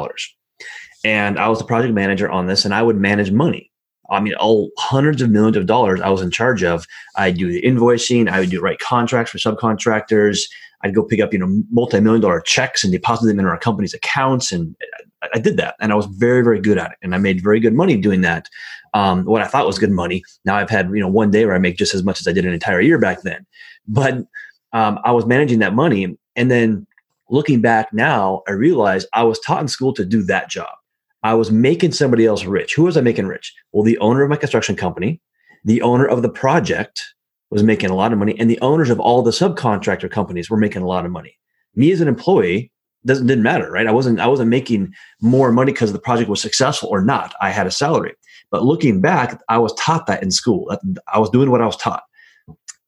And 1.04 1.38
I 1.38 1.48
was 1.48 1.58
the 1.58 1.64
project 1.64 1.94
manager 1.94 2.31
on 2.31 2.46
this 2.46 2.64
and 2.64 2.75
I 2.75 2.82
would 2.82 2.96
manage 2.96 3.31
money. 3.31 3.70
I 4.10 4.20
mean, 4.20 4.34
all 4.34 4.70
hundreds 4.78 5.20
of 5.20 5.31
millions 5.31 5.56
of 5.56 5.66
dollars 5.66 6.00
I 6.00 6.10
was 6.10 6.22
in 6.22 6.31
charge 6.31 6.62
of. 6.62 6.87
I'd 7.16 7.37
do 7.37 7.50
the 7.50 7.62
invoicing. 7.62 8.28
I 8.28 8.40
would 8.40 8.50
do 8.50 8.60
write 8.60 8.78
contracts 8.78 9.32
for 9.32 9.38
subcontractors. 9.38 10.43
I'd 10.82 10.94
go 10.94 11.02
pick 11.02 11.20
up, 11.20 11.32
you 11.32 11.38
know, 11.38 11.62
multi-million 11.70 12.20
dollar 12.20 12.40
checks 12.40 12.84
and 12.84 12.93
deposit 12.93 13.26
them 13.26 13.40
in 13.40 13.46
our 13.46 13.58
company's 13.58 13.94
accounts. 13.94 14.52
And 14.52 14.76
I, 15.22 15.28
I 15.34 15.38
did 15.38 15.56
that. 15.56 15.75
And 15.81 15.90
I 15.90 15.96
was 15.96 16.06
very, 16.06 16.43
very 16.43 16.60
good 16.60 16.78
at 16.78 16.93
it. 16.93 16.98
And 17.02 17.14
I 17.14 17.19
made 17.19 17.43
very 17.43 17.60
good 17.60 17.75
money 17.75 17.96
doing 17.96 18.20
that. 18.20 18.48
Um, 18.94 19.25
what 19.25 19.43
I 19.43 19.46
thought 19.46 19.66
was 19.66 19.78
good 19.78 19.90
money. 19.90 20.22
Now 20.44 20.56
I've 20.56 20.70
had, 20.70 20.90
you 20.90 21.00
know, 21.00 21.08
one 21.08 21.31
day 21.31 21.44
where 21.44 21.54
I 21.54 21.58
make 21.58 21.76
just 21.76 21.94
as 21.94 22.02
much 22.02 22.20
as 22.20 22.28
I 22.28 22.32
did 22.32 22.46
an 22.46 22.52
entire 22.52 22.81
year 22.81 22.98
back 22.98 23.22
then. 23.22 23.44
But 23.88 24.14
um, 24.72 24.98
I 25.04 25.12
was 25.12 25.26
managing 25.26 25.58
that 25.60 25.75
money. 25.75 26.16
And 26.37 26.50
then 26.50 26.87
looking 27.31 27.61
back 27.61 27.93
now, 27.93 28.43
I 28.49 28.52
realized 28.52 29.08
I 29.12 29.25
was 29.25 29.40
taught 29.40 29.61
in 29.61 29.69
school 29.69 29.93
to 29.94 30.05
do 30.05 30.23
that 30.25 30.50
job. 30.50 30.75
I 31.23 31.34
was 31.34 31.50
making 31.50 31.93
somebody 31.93 32.26
else 32.26 32.44
rich. 32.44 32.75
Who 32.75 32.84
was 32.84 32.96
I 32.96 33.00
making 33.00 33.26
rich? 33.26 33.55
Well, 33.73 33.82
the 33.82 33.99
owner 33.99 34.23
of 34.23 34.31
my 34.31 34.37
construction 34.37 34.76
company, 34.76 35.20
the 35.64 35.82
owner 35.82 36.06
of 36.06 36.23
the 36.23 36.28
project 36.28 37.02
was 37.50 37.62
making 37.62 37.90
a 37.90 37.96
lot 37.96 38.12
of 38.12 38.19
money, 38.19 38.38
and 38.38 38.50
the 38.50 38.61
owners 38.61 38.90
of 38.90 39.00
all 39.00 39.23
the 39.23 39.31
subcontractor 39.31 40.11
companies 40.11 40.50
were 40.50 40.56
making 40.56 40.82
a 40.82 40.87
lot 40.87 41.05
of 41.05 41.11
money. 41.11 41.38
Me 41.75 41.90
as 41.93 42.00
an 42.00 42.08
employee 42.08 42.70
doesn't 43.05 43.26
didn't 43.26 43.44
matter, 43.44 43.70
right? 43.70 43.87
I 43.87 43.93
wasn't 43.93 44.20
I 44.20 44.26
wasn't 44.26 44.50
making 44.50 44.93
more 45.20 45.52
money 45.52 45.72
because 45.72 45.93
the 45.93 45.99
project 45.99 46.29
was 46.29 46.43
successful 46.43 46.88
or 46.90 47.00
not. 47.00 47.34
I 47.40 47.50
had 47.50 47.67
a 47.67 47.70
salary. 47.70 48.14
But 48.50 48.64
looking 48.64 49.00
back, 49.00 49.40
I 49.49 49.58
was 49.58 49.75
taught 49.75 50.06
that 50.06 50.22
in 50.22 50.31
school. 50.31 50.76
I 51.12 51.19
was 51.19 51.31
doing 51.31 51.50
what 51.50 51.62
I 51.62 51.67
was 51.67 51.76
taught. 51.76 52.05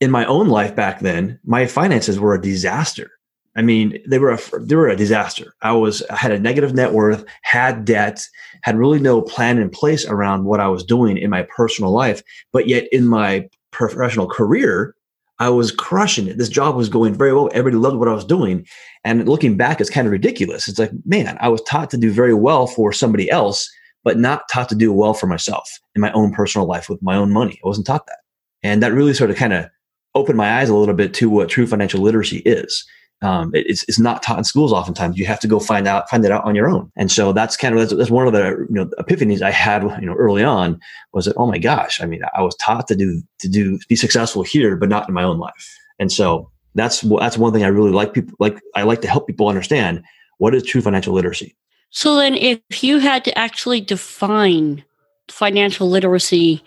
In 0.01 0.11
my 0.11 0.25
own 0.27 0.49
life 0.49 0.77
back 0.77 1.01
then, 1.01 1.41
my 1.45 1.67
finances 1.67 2.21
were 2.21 2.35
a 2.35 2.41
disaster. 2.41 3.11
I 3.59 3.63
mean, 3.63 3.99
they 4.07 4.21
were 4.21 4.31
a, 4.31 4.39
they 4.61 4.77
were 4.77 4.89
a 4.89 4.95
disaster. 4.95 5.53
I 5.63 5.73
was 5.73 6.01
I 6.11 6.17
had 6.17 6.31
a 6.31 6.39
negative 6.39 6.75
net 6.75 6.93
worth, 6.93 7.25
had 7.43 7.85
debt, 7.85 8.25
had 8.63 8.79
really 8.79 9.01
no 9.01 9.21
plan 9.21 9.59
in 9.59 9.69
place 9.69 10.07
around 10.07 10.45
what 10.45 10.61
I 10.61 10.69
was 10.69 10.85
doing 10.85 11.19
in 11.19 11.29
my 11.29 11.43
personal 11.43 11.91
life. 11.91 12.23
But 12.53 12.69
yet, 12.69 12.87
in 12.93 13.09
my 13.09 13.49
professional 13.73 14.29
career, 14.29 14.95
I 15.41 15.51
was 15.51 15.73
crushing 15.73 16.29
it. 16.29 16.39
This 16.39 16.49
job 16.49 16.77
was 16.77 16.89
going 16.89 17.15
very 17.15 17.33
well. 17.33 17.51
Everybody 17.53 17.83
loved 17.83 17.97
what 17.97 18.07
I 18.07 18.15
was 18.15 18.25
doing. 18.25 18.65
And 19.03 19.29
looking 19.29 19.57
back, 19.57 19.81
it's 19.81 19.91
kind 19.91 20.07
of 20.07 20.13
ridiculous. 20.13 20.69
It's 20.69 20.79
like, 20.79 20.93
man, 21.05 21.37
I 21.41 21.49
was 21.49 21.63
taught 21.63 21.91
to 21.91 21.99
do 21.99 22.13
very 22.13 22.35
well 22.35 22.69
for 22.69 22.93
somebody 22.93 23.29
else, 23.29 23.69
but 24.05 24.21
not 24.21 24.49
taught 24.49 24.69
to 24.69 24.77
do 24.77 24.93
well 24.93 25.15
for 25.15 25.27
myself 25.27 25.69
in 25.97 26.01
my 26.01 26.13
own 26.13 26.33
personal 26.33 26.69
life 26.69 26.89
with 26.89 27.03
my 27.03 27.17
own 27.17 27.33
money. 27.33 27.59
I 27.65 27.67
wasn't 27.67 27.89
taught 27.89 28.07
that. 28.07 28.19
And 28.63 28.85
that 28.85 28.93
really 28.93 29.15
sort 29.15 29.31
of 29.31 29.37
kind 29.37 29.53
of 29.53 29.67
opened 30.15 30.39
my 30.39 30.61
eyes 30.61 30.69
a 30.69 30.77
little 30.77 30.95
bit 30.95 31.13
to 31.15 31.29
what 31.29 31.49
true 31.49 31.67
financial 31.67 32.01
literacy 32.01 32.39
is 32.39 32.87
um, 33.21 33.51
it's, 33.53 33.85
it's 33.89 33.99
not 33.99 34.23
taught 34.23 34.39
in 34.39 34.45
schools 34.45 34.73
oftentimes. 34.73 35.19
You 35.19 35.27
have 35.27 35.41
to 35.41 35.49
go 35.49 35.59
find 35.59 35.89
out 35.89 36.09
find 36.09 36.25
it 36.25 36.31
out 36.31 36.45
on 36.45 36.55
your 36.55 36.69
own. 36.69 36.91
And 36.97 37.11
so 37.11 37.33
that's 37.33 37.57
kind 37.57 37.75
of 37.75 37.81
that's, 37.81 37.95
that's, 37.95 38.11
one 38.11 38.27
of 38.27 38.33
the 38.33 38.67
you 38.69 38.75
know 38.75 38.87
epiphanies 38.99 39.43
i 39.43 39.51
had 39.51 39.83
you 40.01 40.07
know 40.07 40.15
early 40.15 40.45
on 40.45 40.81
was 41.13 41.25
that 41.25 41.35
oh 41.37 41.47
my 41.47 41.59
gosh 41.59 42.01
i 42.01 42.07
mean 42.07 42.23
i 42.37 42.43
was 42.43 42.55
taught 42.57 42.87
to 42.89 42.95
do 42.95 43.23
to 43.39 43.49
do 43.49 43.79
be 43.89 43.97
successful 43.97 44.43
here 44.43 44.77
but 44.77 44.89
not 44.89 45.09
in 45.09 45.15
my 45.15 45.23
own 45.23 45.39
life. 45.39 45.79
And 45.99 46.13
so 46.13 46.51
that's 46.75 47.01
that's 47.01 47.37
one 47.37 47.53
thing 47.53 47.65
i 47.65 47.69
really 47.69 47.91
like 47.91 48.15
people 48.15 48.35
like 48.39 48.61
i 48.77 48.83
like 48.83 49.03
to 49.03 49.09
help 49.09 49.27
people 49.27 49.49
understand 49.49 50.03
what 50.39 50.55
is 50.55 50.63
true 50.63 50.81
financial 50.81 51.13
literacy. 51.13 51.57
So 51.91 52.17
then 52.17 52.35
if 52.35 52.85
you 52.85 52.99
had 52.99 53.25
to 53.25 53.37
actually 53.37 53.81
define 53.81 54.85
financial 55.29 55.91
literacy 55.91 56.63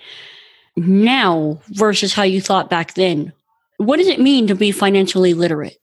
now 0.76 1.62
versus 1.70 2.14
how 2.14 2.24
you 2.24 2.42
thought 2.42 2.70
back 2.70 2.94
then 2.96 3.32
what 3.78 3.98
does 3.98 4.08
it 4.08 4.20
mean 4.20 4.48
to 4.48 4.56
be 4.56 4.72
financially 4.72 5.34
literate 5.34 5.78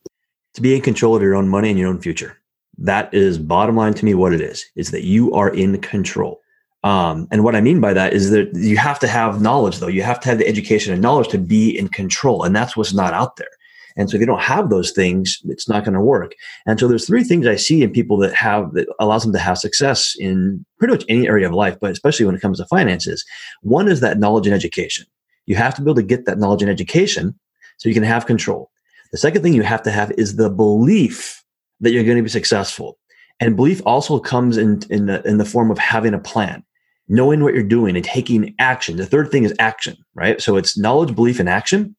to 0.58 0.62
be 0.62 0.74
in 0.74 0.82
control 0.82 1.16
of 1.16 1.22
your 1.22 1.36
own 1.36 1.48
money 1.48 1.70
and 1.70 1.78
your 1.78 1.88
own 1.88 2.00
future. 2.00 2.36
That 2.78 3.12
is 3.14 3.38
bottom 3.38 3.76
line 3.76 3.94
to 3.94 4.04
me 4.04 4.14
what 4.14 4.32
it 4.32 4.40
is, 4.40 4.66
is 4.74 4.90
that 4.90 5.04
you 5.04 5.32
are 5.32 5.48
in 5.48 5.80
control. 5.80 6.40
Um, 6.84 7.28
and 7.30 7.42
what 7.44 7.56
I 7.56 7.60
mean 7.60 7.80
by 7.80 7.92
that 7.92 8.12
is 8.12 8.30
that 8.30 8.54
you 8.54 8.76
have 8.76 8.98
to 9.00 9.08
have 9.08 9.40
knowledge, 9.40 9.78
though. 9.78 9.88
You 9.88 10.02
have 10.02 10.20
to 10.20 10.28
have 10.28 10.38
the 10.38 10.46
education 10.46 10.92
and 10.92 11.00
knowledge 11.00 11.28
to 11.28 11.38
be 11.38 11.76
in 11.76 11.88
control. 11.88 12.42
And 12.42 12.54
that's 12.54 12.76
what's 12.76 12.92
not 12.92 13.14
out 13.14 13.36
there. 13.36 13.48
And 13.96 14.08
so 14.08 14.16
if 14.16 14.20
you 14.20 14.26
don't 14.26 14.40
have 14.40 14.70
those 14.70 14.92
things, 14.92 15.40
it's 15.46 15.68
not 15.68 15.84
going 15.84 15.94
to 15.94 16.00
work. 16.00 16.32
And 16.66 16.78
so 16.78 16.86
there's 16.86 17.06
three 17.06 17.24
things 17.24 17.46
I 17.46 17.56
see 17.56 17.82
in 17.82 17.90
people 17.90 18.16
that 18.18 18.32
have 18.34 18.72
that 18.74 18.86
allows 19.00 19.24
them 19.24 19.32
to 19.32 19.40
have 19.40 19.58
success 19.58 20.14
in 20.18 20.64
pretty 20.78 20.94
much 20.94 21.04
any 21.08 21.26
area 21.26 21.48
of 21.48 21.54
life, 21.54 21.76
but 21.80 21.90
especially 21.90 22.26
when 22.26 22.36
it 22.36 22.40
comes 22.40 22.58
to 22.58 22.66
finances. 22.66 23.24
One 23.62 23.88
is 23.88 24.00
that 24.00 24.18
knowledge 24.18 24.46
and 24.46 24.54
education. 24.54 25.06
You 25.46 25.56
have 25.56 25.74
to 25.76 25.82
be 25.82 25.86
able 25.86 25.96
to 25.96 26.02
get 26.02 26.26
that 26.26 26.38
knowledge 26.38 26.62
and 26.62 26.70
education 26.70 27.38
so 27.78 27.88
you 27.88 27.94
can 27.94 28.04
have 28.04 28.26
control. 28.26 28.70
The 29.12 29.18
second 29.18 29.42
thing 29.42 29.54
you 29.54 29.62
have 29.62 29.82
to 29.84 29.90
have 29.90 30.12
is 30.12 30.36
the 30.36 30.50
belief 30.50 31.42
that 31.80 31.92
you're 31.92 32.04
going 32.04 32.16
to 32.16 32.22
be 32.22 32.28
successful. 32.28 32.98
And 33.40 33.56
belief 33.56 33.80
also 33.86 34.18
comes 34.18 34.56
in, 34.56 34.82
in, 34.90 35.06
the, 35.06 35.26
in 35.26 35.38
the 35.38 35.44
form 35.44 35.70
of 35.70 35.78
having 35.78 36.12
a 36.12 36.18
plan, 36.18 36.64
knowing 37.08 37.42
what 37.42 37.54
you're 37.54 37.62
doing 37.62 37.96
and 37.96 38.04
taking 38.04 38.54
action. 38.58 38.96
The 38.96 39.06
third 39.06 39.30
thing 39.30 39.44
is 39.44 39.54
action, 39.58 39.96
right? 40.14 40.40
So 40.40 40.56
it's 40.56 40.76
knowledge, 40.76 41.14
belief, 41.14 41.38
and 41.38 41.48
action. 41.48 41.94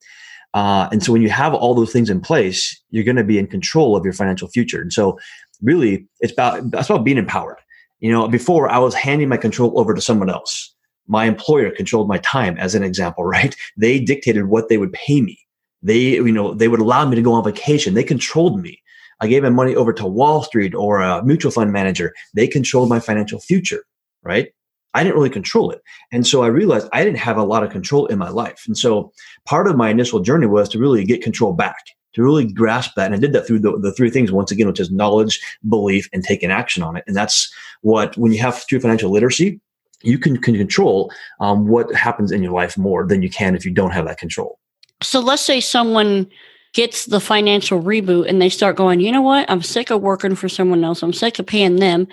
Uh, 0.53 0.89
and 0.91 1.03
so 1.03 1.13
when 1.13 1.21
you 1.21 1.29
have 1.29 1.53
all 1.53 1.75
those 1.75 1.93
things 1.93 2.09
in 2.09 2.19
place, 2.19 2.79
you're 2.89 3.03
going 3.03 3.15
to 3.15 3.23
be 3.23 3.37
in 3.37 3.47
control 3.47 3.95
of 3.95 4.03
your 4.03 4.13
financial 4.13 4.47
future. 4.47 4.81
And 4.81 4.91
so 4.91 5.17
really 5.61 6.07
it's 6.19 6.33
about, 6.33 6.63
it's 6.73 6.89
about 6.89 7.05
being 7.05 7.17
empowered. 7.17 7.57
You 7.99 8.11
know, 8.11 8.27
before 8.27 8.69
I 8.69 8.79
was 8.79 8.93
handing 8.93 9.29
my 9.29 9.37
control 9.37 9.77
over 9.79 9.93
to 9.93 10.01
someone 10.01 10.29
else. 10.29 10.73
My 11.07 11.25
employer 11.25 11.71
controlled 11.71 12.07
my 12.07 12.19
time 12.19 12.55
as 12.57 12.75
an 12.75 12.83
example, 12.83 13.23
right? 13.25 13.55
They 13.77 13.99
dictated 13.99 14.45
what 14.45 14.69
they 14.69 14.77
would 14.77 14.93
pay 14.93 15.21
me. 15.21 15.39
They, 15.81 16.15
you 16.15 16.31
know, 16.31 16.53
they 16.53 16.67
would 16.67 16.79
allow 16.79 17.07
me 17.07 17.15
to 17.15 17.21
go 17.21 17.33
on 17.33 17.43
vacation. 17.43 17.93
They 17.93 18.03
controlled 18.03 18.61
me. 18.61 18.81
I 19.21 19.27
gave 19.27 19.43
my 19.43 19.49
money 19.49 19.75
over 19.75 19.93
to 19.93 20.07
Wall 20.07 20.43
Street 20.43 20.73
or 20.73 20.99
a 20.99 21.23
mutual 21.23 21.51
fund 21.51 21.71
manager. 21.71 22.13
They 22.33 22.47
controlled 22.47 22.89
my 22.89 22.99
financial 22.99 23.39
future, 23.39 23.83
right? 24.23 24.49
I 24.93 25.03
didn't 25.03 25.15
really 25.15 25.29
control 25.29 25.71
it. 25.71 25.81
And 26.11 26.25
so 26.25 26.41
I 26.41 26.47
realized 26.47 26.89
I 26.93 27.03
didn't 27.03 27.19
have 27.19 27.37
a 27.37 27.43
lot 27.43 27.63
of 27.63 27.69
control 27.69 28.07
in 28.07 28.17
my 28.17 28.29
life. 28.29 28.63
And 28.65 28.77
so 28.77 29.11
part 29.45 29.67
of 29.67 29.75
my 29.75 29.89
initial 29.89 30.19
journey 30.19 30.47
was 30.47 30.67
to 30.69 30.79
really 30.79 31.03
get 31.03 31.21
control 31.21 31.53
back, 31.53 31.83
to 32.13 32.23
really 32.23 32.51
grasp 32.51 32.91
that. 32.95 33.05
And 33.05 33.15
I 33.15 33.19
did 33.19 33.33
that 33.33 33.45
through 33.45 33.59
the, 33.59 33.77
the 33.77 33.93
three 33.93 34.09
things 34.09 34.31
once 34.31 34.51
again, 34.51 34.67
which 34.67 34.79
is 34.79 34.91
knowledge, 34.91 35.39
belief, 35.67 36.09
and 36.11 36.23
taking 36.23 36.49
action 36.51 36.81
on 36.81 36.95
it. 36.95 37.03
And 37.05 37.15
that's 37.15 37.53
what, 37.81 38.17
when 38.17 38.31
you 38.31 38.39
have 38.39 38.65
true 38.65 38.79
financial 38.79 39.11
literacy, 39.11 39.59
you 40.01 40.17
can, 40.17 40.37
can 40.37 40.55
control 40.55 41.11
um, 41.39 41.67
what 41.67 41.93
happens 41.93 42.31
in 42.31 42.41
your 42.41 42.53
life 42.53 42.77
more 42.77 43.05
than 43.05 43.21
you 43.21 43.29
can 43.29 43.55
if 43.55 43.65
you 43.65 43.71
don't 43.71 43.91
have 43.91 44.05
that 44.05 44.17
control. 44.17 44.58
So 45.01 45.19
let's 45.19 45.41
say 45.41 45.61
someone 45.61 46.27
gets 46.73 47.05
the 47.05 47.19
financial 47.19 47.81
reboot 47.81 48.27
and 48.27 48.41
they 48.41 48.49
start 48.49 48.75
going, 48.75 48.99
you 48.99 49.11
know 49.11 49.21
what? 49.21 49.49
I'm 49.49 49.61
sick 49.61 49.89
of 49.89 50.01
working 50.01 50.35
for 50.35 50.49
someone 50.49 50.83
else. 50.83 51.01
I'm 51.01 51.13
sick 51.13 51.39
of 51.39 51.47
paying 51.47 51.77
them. 51.77 52.07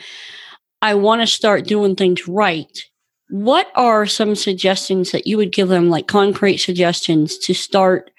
I 0.83 0.95
want 0.95 1.21
to 1.21 1.27
start 1.27 1.67
doing 1.67 1.97
things 1.97 2.29
right, 2.29 2.71
what 3.29 3.69
are 3.75 4.07
some 4.07 4.35
suggestions 4.35 5.11
that 5.11 5.27
you 5.27 5.37
would 5.37 5.53
give 5.53 5.69
them, 5.69 5.89
like 5.91 6.07
concrete 6.07 6.59
suggestions 6.59 7.39
to 7.39 7.55
start 7.55 8.11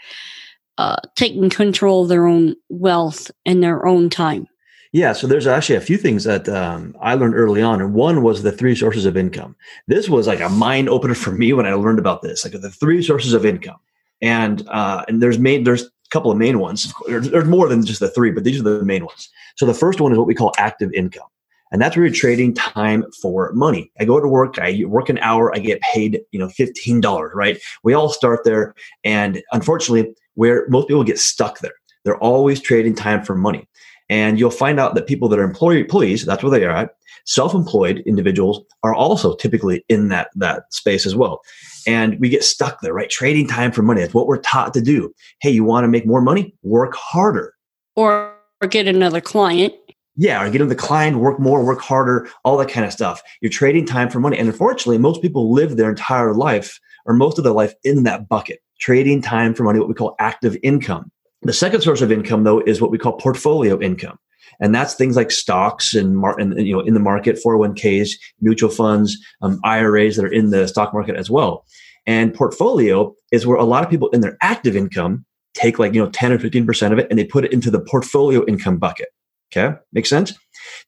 uh, 0.77 0.97
taking 1.15 1.50
control 1.50 2.03
of 2.03 2.09
their 2.09 2.27
own 2.27 2.55
wealth 2.69 3.31
and 3.45 3.63
their 3.63 3.86
own 3.86 4.09
time? 4.09 4.47
Yeah, 4.93 5.13
so 5.13 5.27
there's 5.27 5.47
actually 5.47 5.75
a 5.75 5.81
few 5.81 5.97
things 5.97 6.24
that 6.24 6.47
um, 6.50 6.95
I 7.01 7.13
learned 7.15 7.36
early 7.36 7.62
on, 7.62 7.81
and 7.81 7.93
one 7.93 8.24
was 8.24 8.41
the 8.41 8.51
three 8.51 8.75
sources 8.75 9.05
of 9.05 9.17
income. 9.17 9.55
This 9.88 10.09
was 10.09 10.27
like 10.27 10.39
a 10.39 10.50
mind 10.50 10.89
opener 10.89 11.13
for 11.13 11.31
me 11.31 11.53
when 11.53 11.65
I 11.65 11.74
learned 11.74 12.00
about 12.00 12.21
this, 12.21 12.43
like 12.43 12.59
the 12.59 12.71
three 12.71 13.03
sources 13.03 13.33
of 13.33 13.45
income, 13.45 13.79
and 14.21 14.67
uh, 14.69 15.03
and 15.07 15.21
there's 15.21 15.39
main 15.39 15.63
there's 15.63 15.83
a 15.83 16.09
couple 16.09 16.31
of 16.31 16.38
main 16.38 16.59
ones. 16.59 16.93
There's, 17.07 17.29
there's 17.29 17.47
more 17.47 17.67
than 17.67 17.86
just 17.86 18.00
the 18.00 18.09
three, 18.09 18.31
but 18.31 18.45
these 18.45 18.59
are 18.59 18.63
the 18.63 18.83
main 18.86 19.05
ones. 19.05 19.29
So 19.57 19.65
the 19.65 19.74
first 19.74 20.00
one 20.00 20.13
is 20.13 20.17
what 20.17 20.27
we 20.27 20.36
call 20.36 20.53
active 20.57 20.89
income. 20.93 21.27
And 21.71 21.81
that's 21.81 21.95
where 21.97 22.05
you're 22.05 22.15
trading 22.15 22.53
time 22.53 23.03
for 23.21 23.51
money. 23.53 23.91
I 24.00 24.05
go 24.05 24.19
to 24.19 24.27
work, 24.27 24.57
I 24.57 24.83
work 24.86 25.09
an 25.09 25.17
hour, 25.17 25.53
I 25.53 25.59
get 25.59 25.81
paid, 25.81 26.21
you 26.31 26.39
know, 26.39 26.47
$15, 26.47 27.29
right? 27.33 27.59
We 27.83 27.93
all 27.93 28.09
start 28.09 28.45
there. 28.45 28.74
And 29.03 29.41
unfortunately, 29.51 30.15
where 30.36 30.67
most 30.69 30.88
people 30.88 31.03
get 31.03 31.19
stuck 31.19 31.59
there, 31.59 31.74
they're 32.05 32.17
always 32.17 32.62
trading 32.62 32.95
time 32.95 33.24
for 33.24 33.36
money. 33.36 33.67
And 34.09 34.39
you'll 34.39 34.50
find 34.50 34.79
out 34.79 34.95
that 34.95 35.07
people 35.07 35.27
that 35.29 35.39
are 35.39 35.43
employee 35.43 35.81
employees, 35.81 36.25
that's 36.25 36.41
where 36.41 36.51
they 36.51 36.63
are 36.63 36.71
at, 36.71 36.91
self-employed 37.25 38.03
individuals 38.05 38.63
are 38.83 38.93
also 38.93 39.36
typically 39.36 39.83
in 39.89 40.07
that, 40.07 40.29
that 40.36 40.74
space 40.74 41.05
as 41.05 41.15
well. 41.15 41.41
And 41.88 42.20
we 42.20 42.29
get 42.29 42.44
stuck 42.44 42.82
there, 42.82 42.94
right? 42.94 43.10
Trading 43.10 43.48
time 43.48 43.72
for 43.72 43.82
money. 43.82 44.01
That's 44.01 44.13
what 44.13 44.27
we're 44.27 44.41
taught 44.41 44.74
to 44.75 44.82
do. 44.82 45.13
Hey, 45.41 45.50
you 45.50 45.63
want 45.63 45.86
to 45.86 45.88
make 45.88 46.06
more 46.06 46.22
money? 46.22 46.53
Work 46.62 46.94
harder. 46.96 47.53
Or 47.96 48.36
get 48.70 48.88
another 48.88 49.22
client 49.22 49.74
yeah, 50.17 50.44
or 50.44 50.50
get 50.50 50.62
in 50.62 50.67
the 50.67 50.75
client, 50.75 51.20
work 51.20 51.39
more, 51.39 51.63
work 51.63 51.79
harder, 51.79 52.27
all 52.44 52.58
that 52.58 52.70
kind 52.70 52.86
of 52.86 52.91
stuff. 52.91 53.22
You're 53.39 53.51
trading 53.51 53.86
time 53.86 54.10
for 54.10 54.20
money. 54.20 54.38
And 54.38 54.50
unfortunately, 54.50 54.98
most 54.98 55.22
people 55.22 55.53
live 55.53 55.77
their 55.77 55.89
entire 55.89 56.34
life 56.34 56.79
or 57.06 57.13
most 57.13 57.38
of 57.38 57.44
their 57.44 57.53
life 57.53 57.75
in 57.84 58.03
that 58.03 58.27
bucket, 58.27 58.60
trading 58.79 59.22
time 59.22 59.53
for 59.53 59.63
money, 59.63 59.79
what 59.79 59.88
we 59.88 59.94
call 59.94 60.15
active 60.20 60.58
income. 60.63 61.12
The 61.44 61.53
second 61.53 61.82
source 61.82 62.01
of 62.01 62.12
income, 62.12 62.44
though, 62.44 62.60
is 62.62 62.82
what 62.82 62.89
we 62.89 62.98
call 62.98 63.13
portfolio 63.13 63.79
income. 63.79 64.17
And 64.60 64.74
that's 64.74 64.96
things 64.96 65.16
like 65.16 65.32
stocks 65.32 65.94
and, 65.94 66.18
mar- 66.18 66.40
and 66.40 66.58
you 66.66 66.74
know 66.74 66.82
in 66.82 66.94
the 66.94 67.00
market, 67.00 67.40
401ks, 67.46 68.12
mutual 68.42 68.70
funds, 68.70 69.18
um, 69.42 69.60
IRAs 69.64 70.16
that 70.16 70.26
are 70.26 70.32
in 70.32 70.50
the 70.50 70.68
stock 70.68 70.94
market 70.94 71.16
as 71.16 71.30
well. 71.30 71.66
And 72.06 72.34
portfolio 72.34 73.14
is 73.32 73.46
where 73.46 73.58
a 73.58 73.66
lot 73.66 73.84
of 73.84 73.90
people 73.90 74.10
in 74.10 74.22
their 74.22 74.38
active 74.42 74.76
income 74.76 75.26
take 75.54 75.80
like 75.80 75.94
you 75.94 76.04
know 76.04 76.10
10 76.10 76.32
or 76.32 76.38
15% 76.38 76.92
of 76.92 77.00
it 77.00 77.08
and 77.10 77.20
they 77.20 77.26
put 77.26 77.46
it 77.46 77.52
into 77.52 77.70
the 77.70 77.80
portfolio 77.80 78.46
income 78.46 78.78
bucket. 78.78 79.10
Okay, 79.52 79.76
makes 79.94 80.10
sense? 80.10 80.34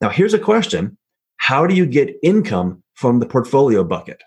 Now, 0.02 0.10
here's 0.10 0.34
a 0.34 0.40
question 0.40 0.98
How 1.38 1.68
do 1.68 1.76
you 1.76 1.86
get 1.86 2.16
income 2.24 2.84
from 2.96 3.20
the 3.20 3.26
portfolio 3.26 3.84
bucket? 3.84 4.22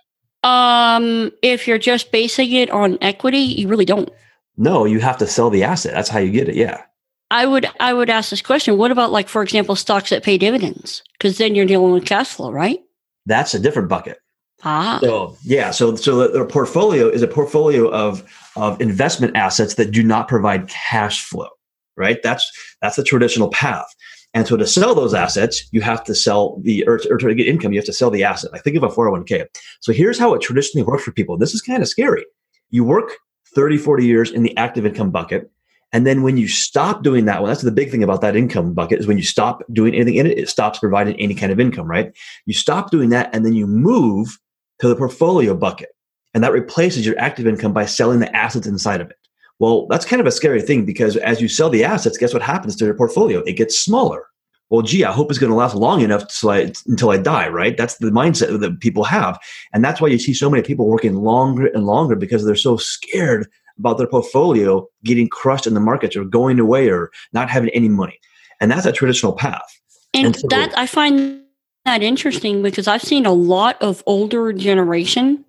Um, 0.44 1.30
if 1.42 1.68
you're 1.68 1.78
just 1.78 2.10
basing 2.10 2.52
it 2.52 2.70
on 2.70 2.98
equity, 3.00 3.38
you 3.38 3.68
really 3.68 3.84
don't. 3.84 4.10
No, 4.56 4.84
you 4.84 5.00
have 5.00 5.18
to 5.18 5.26
sell 5.26 5.50
the 5.50 5.62
asset. 5.62 5.92
That's 5.94 6.08
how 6.08 6.18
you 6.18 6.30
get 6.30 6.48
it. 6.48 6.56
Yeah. 6.56 6.82
I 7.32 7.46
would 7.46 7.66
I 7.80 7.94
would 7.94 8.10
ask 8.10 8.28
this 8.28 8.42
question. 8.42 8.76
What 8.76 8.90
about 8.90 9.10
like 9.10 9.26
for 9.26 9.42
example 9.42 9.74
stocks 9.74 10.10
that 10.10 10.22
pay 10.22 10.36
dividends? 10.36 11.02
Because 11.14 11.38
then 11.38 11.54
you're 11.54 11.64
dealing 11.64 11.92
with 11.92 12.04
cash 12.04 12.28
flow, 12.28 12.52
right? 12.52 12.78
That's 13.24 13.54
a 13.54 13.58
different 13.58 13.88
bucket. 13.88 14.18
Ah. 14.64 14.98
So 15.02 15.36
yeah, 15.42 15.70
so 15.70 15.96
so 15.96 16.28
the, 16.28 16.44
portfolio 16.44 17.08
is 17.08 17.22
a 17.22 17.26
portfolio 17.26 17.90
of 17.90 18.22
of 18.54 18.78
investment 18.82 19.34
assets 19.34 19.74
that 19.74 19.92
do 19.92 20.02
not 20.02 20.28
provide 20.28 20.68
cash 20.68 21.24
flow, 21.24 21.48
right? 21.96 22.18
That's 22.22 22.48
that's 22.82 22.96
the 22.96 23.02
traditional 23.02 23.48
path. 23.48 23.86
And 24.34 24.46
so 24.46 24.58
to 24.58 24.66
sell 24.66 24.94
those 24.94 25.14
assets, 25.14 25.66
you 25.72 25.80
have 25.80 26.04
to 26.04 26.14
sell 26.14 26.58
the, 26.62 26.84
or, 26.86 27.00
or 27.10 27.18
to 27.18 27.34
get 27.34 27.46
income, 27.46 27.72
you 27.72 27.78
have 27.78 27.86
to 27.86 27.92
sell 27.92 28.10
the 28.10 28.24
asset. 28.24 28.50
I 28.54 28.58
think 28.58 28.76
of 28.76 28.82
a 28.82 28.88
401k. 28.88 29.44
So 29.80 29.92
here's 29.92 30.18
how 30.18 30.32
it 30.32 30.40
traditionally 30.40 30.86
works 30.86 31.04
for 31.04 31.12
people. 31.12 31.36
This 31.36 31.52
is 31.52 31.60
kind 31.60 31.82
of 31.82 31.88
scary. 31.88 32.24
You 32.70 32.82
work 32.82 33.12
30, 33.54 33.76
40 33.76 34.06
years 34.06 34.30
in 34.30 34.42
the 34.42 34.56
active 34.56 34.86
income 34.86 35.10
bucket. 35.10 35.50
And 35.92 36.06
then 36.06 36.22
when 36.22 36.36
you 36.36 36.48
stop 36.48 37.02
doing 37.02 37.26
that, 37.26 37.42
well, 37.42 37.48
that's 37.48 37.62
the 37.62 37.70
big 37.70 37.90
thing 37.90 38.02
about 38.02 38.22
that 38.22 38.34
income 38.34 38.72
bucket 38.72 39.00
is 39.00 39.06
when 39.06 39.18
you 39.18 39.24
stop 39.24 39.62
doing 39.72 39.94
anything 39.94 40.14
in 40.14 40.26
it, 40.26 40.38
it 40.38 40.48
stops 40.48 40.78
providing 40.78 41.20
any 41.20 41.34
kind 41.34 41.52
of 41.52 41.60
income, 41.60 41.86
right? 41.86 42.12
You 42.46 42.54
stop 42.54 42.90
doing 42.90 43.10
that 43.10 43.34
and 43.34 43.44
then 43.44 43.52
you 43.52 43.66
move 43.66 44.38
to 44.80 44.88
the 44.88 44.96
portfolio 44.96 45.54
bucket. 45.54 45.90
And 46.34 46.42
that 46.42 46.52
replaces 46.52 47.04
your 47.04 47.18
active 47.18 47.46
income 47.46 47.74
by 47.74 47.84
selling 47.84 48.20
the 48.20 48.34
assets 48.34 48.66
inside 48.66 49.02
of 49.02 49.10
it. 49.10 49.18
Well, 49.58 49.86
that's 49.86 50.06
kind 50.06 50.18
of 50.18 50.26
a 50.26 50.32
scary 50.32 50.62
thing 50.62 50.86
because 50.86 51.16
as 51.18 51.40
you 51.42 51.48
sell 51.48 51.68
the 51.68 51.84
assets, 51.84 52.16
guess 52.16 52.32
what 52.32 52.42
happens 52.42 52.74
to 52.76 52.86
your 52.86 52.94
portfolio? 52.94 53.40
It 53.40 53.52
gets 53.52 53.78
smaller. 53.78 54.26
Well, 54.70 54.80
gee, 54.80 55.04
I 55.04 55.12
hope 55.12 55.30
it's 55.30 55.38
going 55.38 55.50
to 55.50 55.56
last 55.56 55.74
long 55.74 56.00
enough 56.00 56.22
until 56.42 57.10
I 57.10 57.18
die, 57.18 57.48
right? 57.48 57.76
That's 57.76 57.98
the 57.98 58.10
mindset 58.10 58.58
that 58.58 58.80
people 58.80 59.04
have. 59.04 59.38
And 59.74 59.84
that's 59.84 60.00
why 60.00 60.08
you 60.08 60.18
see 60.18 60.32
so 60.32 60.48
many 60.48 60.62
people 60.62 60.88
working 60.88 61.16
longer 61.16 61.66
and 61.66 61.84
longer 61.84 62.16
because 62.16 62.46
they're 62.46 62.56
so 62.56 62.78
scared 62.78 63.46
about 63.78 63.98
their 63.98 64.06
portfolio 64.06 64.86
getting 65.04 65.28
crushed 65.28 65.66
in 65.66 65.74
the 65.74 65.80
markets 65.80 66.16
or 66.16 66.24
going 66.24 66.58
away 66.58 66.88
or 66.88 67.10
not 67.32 67.50
having 67.50 67.70
any 67.70 67.88
money. 67.88 68.18
And 68.60 68.70
that's 68.70 68.86
a 68.86 68.92
traditional 68.92 69.32
path. 69.32 69.80
And, 70.14 70.26
and 70.26 70.36
so, 70.36 70.46
that 70.50 70.76
I 70.76 70.86
find 70.86 71.42
that 71.84 72.02
interesting 72.02 72.62
because 72.62 72.86
I've 72.86 73.02
seen 73.02 73.26
a 73.26 73.32
lot 73.32 73.80
of 73.82 74.02
older 74.06 74.52
generation 74.52 75.44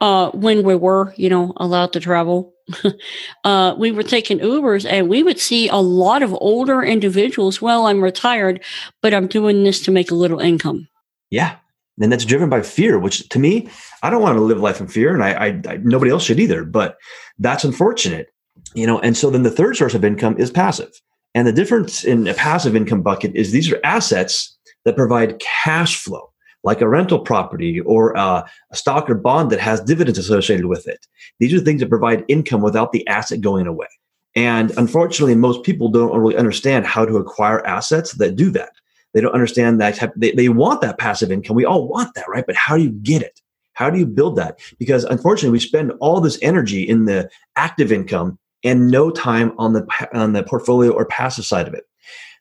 uh, 0.00 0.30
when 0.30 0.62
we 0.62 0.74
were, 0.74 1.14
you 1.16 1.28
know, 1.28 1.52
allowed 1.56 1.92
to 1.94 2.00
travel 2.00 2.52
uh, 3.44 3.74
we 3.78 3.90
were 3.90 4.02
taking 4.02 4.38
Ubers 4.38 4.88
and 4.88 5.08
we 5.08 5.22
would 5.22 5.38
see 5.38 5.68
a 5.68 5.76
lot 5.76 6.22
of 6.22 6.34
older 6.34 6.82
individuals. 6.82 7.62
Well, 7.62 7.86
I'm 7.86 8.02
retired, 8.02 8.62
but 9.02 9.14
I'm 9.14 9.26
doing 9.26 9.64
this 9.64 9.82
to 9.82 9.90
make 9.90 10.10
a 10.10 10.14
little 10.14 10.40
income. 10.40 10.88
Yeah. 11.30 11.56
And 12.00 12.12
that's 12.12 12.24
driven 12.24 12.50
by 12.50 12.62
fear, 12.62 12.98
which 12.98 13.28
to 13.30 13.38
me, 13.38 13.68
I 14.02 14.10
don't 14.10 14.22
want 14.22 14.36
to 14.36 14.42
live 14.42 14.60
life 14.60 14.80
in 14.80 14.88
fear, 14.88 15.14
and 15.14 15.24
I, 15.24 15.32
I, 15.32 15.46
I 15.66 15.76
nobody 15.82 16.10
else 16.10 16.24
should 16.24 16.40
either. 16.40 16.64
But 16.64 16.98
that's 17.38 17.64
unfortunate, 17.64 18.28
you 18.74 18.86
know. 18.86 18.98
And 19.00 19.16
so 19.16 19.30
then 19.30 19.44
the 19.44 19.50
third 19.50 19.76
source 19.76 19.94
of 19.94 20.04
income 20.04 20.36
is 20.38 20.50
passive, 20.50 20.92
and 21.34 21.46
the 21.46 21.52
difference 21.52 22.04
in 22.04 22.26
a 22.26 22.34
passive 22.34 22.76
income 22.76 23.02
bucket 23.02 23.34
is 23.34 23.50
these 23.50 23.72
are 23.72 23.80
assets 23.82 24.56
that 24.84 24.96
provide 24.96 25.40
cash 25.40 25.96
flow 25.96 26.30
like 26.66 26.80
a 26.80 26.88
rental 26.88 27.20
property 27.20 27.80
or 27.80 28.12
a, 28.14 28.44
a 28.72 28.76
stock 28.76 29.08
or 29.08 29.14
bond 29.14 29.50
that 29.50 29.60
has 29.60 29.80
dividends 29.80 30.18
associated 30.18 30.66
with 30.66 30.86
it. 30.88 31.06
These 31.38 31.54
are 31.54 31.60
things 31.60 31.80
that 31.80 31.88
provide 31.88 32.24
income 32.28 32.60
without 32.60 32.92
the 32.92 33.06
asset 33.06 33.40
going 33.40 33.68
away. 33.68 33.86
And 34.34 34.72
unfortunately, 34.76 35.36
most 35.36 35.62
people 35.62 35.88
don't 35.88 36.18
really 36.18 36.36
understand 36.36 36.84
how 36.84 37.06
to 37.06 37.16
acquire 37.16 37.64
assets 37.64 38.12
that 38.14 38.36
do 38.36 38.50
that. 38.50 38.72
They 39.16 39.22
don't 39.22 39.32
understand 39.32 39.80
that 39.80 39.94
type, 39.94 40.12
they, 40.14 40.32
they 40.32 40.50
want 40.50 40.82
that 40.82 40.98
passive 40.98 41.32
income. 41.32 41.56
We 41.56 41.64
all 41.64 41.88
want 41.88 42.14
that, 42.14 42.28
right? 42.28 42.44
But 42.46 42.54
how 42.54 42.76
do 42.76 42.82
you 42.82 42.90
get 42.90 43.22
it? 43.22 43.40
How 43.72 43.88
do 43.88 43.98
you 43.98 44.04
build 44.04 44.36
that? 44.36 44.60
Because 44.78 45.04
unfortunately, 45.04 45.52
we 45.52 45.60
spend 45.60 45.92
all 46.00 46.20
this 46.20 46.38
energy 46.42 46.82
in 46.82 47.06
the 47.06 47.30
active 47.56 47.90
income 47.90 48.38
and 48.62 48.90
no 48.90 49.10
time 49.10 49.52
on 49.58 49.72
the 49.72 49.86
on 50.12 50.34
the 50.34 50.42
portfolio 50.42 50.92
or 50.92 51.06
passive 51.06 51.46
side 51.46 51.66
of 51.66 51.72
it 51.72 51.86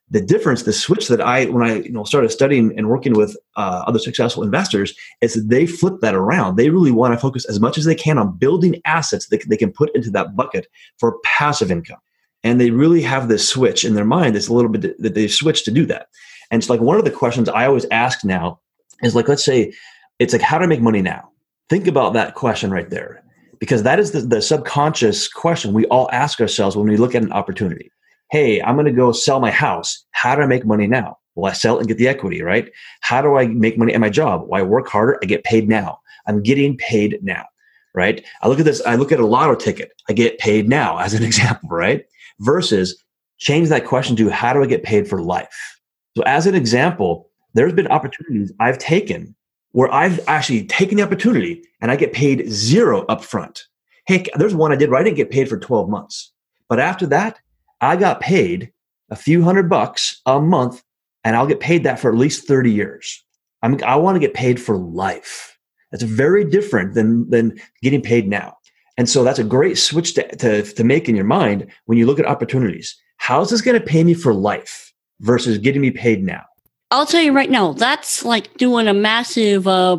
the 0.10 0.22
difference, 0.22 0.64
the 0.64 0.74
switch 0.74 1.08
that 1.08 1.20
I, 1.20 1.46
when 1.46 1.64
I 1.64 1.82
you 1.82 1.92
know 1.92 2.04
started 2.04 2.30
studying 2.30 2.78
and 2.78 2.90
working 2.90 3.14
with 3.14 3.36
uh, 3.56 3.84
other 3.88 4.00
successful 4.00 4.44
investors, 4.44 4.96
is 5.22 5.34
that 5.34 5.50
they 5.50 5.66
flip 5.66 5.96
that 6.02 6.14
around. 6.14 6.56
They 6.56 6.70
really 6.70 6.92
want 6.92 7.14
to 7.14 7.20
focus 7.20 7.46
as 7.46 7.60
much 7.60 7.78
as 7.78 7.86
they 7.86 7.96
can 7.96 8.18
on 8.18 8.38
building 8.38 8.82
assets 8.86 9.28
that 9.28 9.44
they 9.48 9.58
can 9.58 9.72
put 9.72 9.96
into 9.96 10.12
that 10.12 10.36
bucket 10.36 10.68
for 11.00 11.18
passive 11.24 11.72
income, 11.72 12.00
and 12.44 12.62
they 12.62 12.70
really 12.70 13.02
have 13.02 13.28
this 13.28 13.48
switch 13.48 13.84
in 13.84 13.96
their 13.96 14.06
mind. 14.06 14.36
It's 14.36 14.48
a 14.48 14.54
little 14.54 14.70
bit 14.70 15.02
that 15.02 15.16
they 15.16 15.28
switch 15.28 15.64
to 15.66 15.72
do 15.72 15.86
that. 15.88 16.08
And 16.52 16.62
it's 16.62 16.70
like 16.70 16.82
one 16.82 16.98
of 16.98 17.06
the 17.06 17.12
questions 17.12 17.50
I 17.50 17.66
always 17.66 17.86
ask 17.92 18.24
now 18.24 18.60
is 19.02 19.16
like, 19.16 19.28
let's 19.28 19.46
say 19.46 19.74
it's 20.20 20.34
like, 20.34 20.42
how 20.42 20.58
to 20.58 20.68
make 20.68 20.82
money 20.82 21.02
now? 21.02 21.30
Think 21.70 21.88
about 21.88 22.14
that 22.14 22.36
question 22.36 22.72
right 22.72 22.90
there, 22.90 23.24
because 23.60 23.84
that 23.84 24.00
is 24.00 24.12
the, 24.12 24.22
the 24.22 24.42
subconscious 24.42 25.28
question 25.28 25.74
we 25.74 25.86
all 25.88 26.10
ask 26.12 26.40
ourselves 26.40 26.76
when 26.76 26.88
we 26.88 26.98
look 26.98 27.16
at 27.16 27.24
an 27.24 27.32
opportunity 27.32 27.92
hey, 28.30 28.62
I'm 28.62 28.76
going 28.76 28.86
to 28.86 28.92
go 28.92 29.12
sell 29.12 29.40
my 29.40 29.52
house. 29.52 30.04
How 30.12 30.36
do 30.36 30.42
I 30.42 30.48
make 30.48 30.66
money 30.66 30.88
now? 30.88 31.18
Well, 31.36 31.52
I 31.52 31.54
sell 31.54 31.78
it 31.78 31.80
and 31.80 31.88
get 31.88 31.98
the 31.98 32.08
equity, 32.08 32.42
right? 32.42 32.70
How 33.02 33.22
do 33.22 33.36
I 33.36 33.48
make 33.48 33.78
money 33.78 33.94
at 33.94 34.00
my 34.00 34.10
job? 34.10 34.46
Well, 34.48 34.62
I 34.62 34.66
work 34.66 34.88
harder. 34.88 35.20
I 35.22 35.26
get 35.26 35.44
paid 35.44 35.68
now. 35.68 36.00
I'm 36.28 36.42
getting 36.42 36.78
paid 36.78 37.20
now, 37.22 37.46
right? 37.94 38.26
I 38.42 38.48
look 38.48 38.60
at 38.60 38.66
this. 38.66 38.82
I 38.86 38.96
look 38.96 39.12
at 39.12 39.20
a 39.20 39.26
lotto 39.26 39.56
ticket. 39.56 39.92
I 40.10 40.14
get 40.14 40.40
paid 40.40 40.68
now 40.68 40.98
as 40.98 41.14
an 41.14 41.24
example, 41.30 41.70
right? 41.70 42.06
Versus 42.40 43.02
change 43.38 43.70
that 43.70 43.86
question 43.86 44.16
to 44.16 44.30
how 44.30 44.54
do 44.54 44.64
I 44.64 44.66
get 44.66 44.84
paid 44.84 45.08
for 45.08 45.22
life? 45.22 45.75
So 46.18 46.24
as 46.24 46.48
an 46.48 46.56
example, 46.56 47.30
there's 47.54 47.74
been 47.74 47.88
opportunities 47.88 48.52
I've 48.60 48.78
taken 48.78 49.36
where 49.72 49.94
I've 49.94 50.22
actually 50.28 50.66
taken 50.66 50.98
the 50.98 51.04
opportunity 51.04 51.62
and 51.82 51.92
I 51.92 51.98
get 51.98 52.14
paid 52.14 52.50
zero 52.50 53.06
upfront. 53.08 53.64
Hey, 54.08 54.26
there's 54.36 54.56
one 54.56 54.72
I 54.72 54.76
did 54.76 54.90
where 54.90 55.00
I 55.00 55.04
didn't 55.04 55.18
get 55.18 55.32
paid 55.32 55.50
for 55.50 55.58
12 55.58 55.90
months. 55.90 56.32
But 56.70 56.80
after 56.80 57.06
that, 57.08 57.40
I 57.82 57.98
got 57.98 58.22
paid 58.22 58.72
a 59.12 59.16
few 59.16 59.44
hundred 59.44 59.70
bucks 59.70 60.22
a 60.26 60.40
month 60.40 60.82
and 61.26 61.36
I'll 61.36 61.48
get 61.48 61.60
paid 61.60 61.84
that 61.84 62.00
for 62.00 62.10
at 62.10 62.18
least 62.18 62.48
30 62.48 62.72
years. 62.72 63.22
I'm, 63.64 63.84
I 63.84 63.98
want 63.98 64.16
to 64.16 64.20
get 64.20 64.34
paid 64.34 64.62
for 64.62 64.78
life. 64.78 65.58
That's 65.92 66.04
very 66.04 66.46
different 66.46 66.94
than, 66.94 67.30
than 67.30 67.60
getting 67.82 68.02
paid 68.02 68.30
now. 68.30 68.58
And 68.98 69.10
so 69.10 69.24
that's 69.24 69.40
a 69.40 69.44
great 69.44 69.78
switch 69.78 70.14
to, 70.14 70.36
to, 70.38 70.64
to 70.64 70.84
make 70.84 71.10
in 71.10 71.16
your 71.16 71.26
mind 71.26 71.68
when 71.86 71.98
you 71.98 72.06
look 72.06 72.20
at 72.20 72.26
opportunities. 72.26 72.96
How 73.18 73.42
is 73.42 73.50
this 73.50 73.62
going 73.62 73.80
to 73.80 73.86
pay 73.86 74.04
me 74.04 74.14
for 74.14 74.34
life 74.34 74.94
versus 75.20 75.58
getting 75.58 75.82
me 75.82 75.92
paid 75.92 76.24
now? 76.24 76.44
I'll 76.92 77.06
tell 77.06 77.22
you 77.22 77.34
right 77.34 77.50
now, 77.50 77.74
that's 77.74 78.24
like 78.24 78.56
doing 78.58 78.88
a 78.88 78.94
massive 78.94 79.68
uh, 79.68 79.96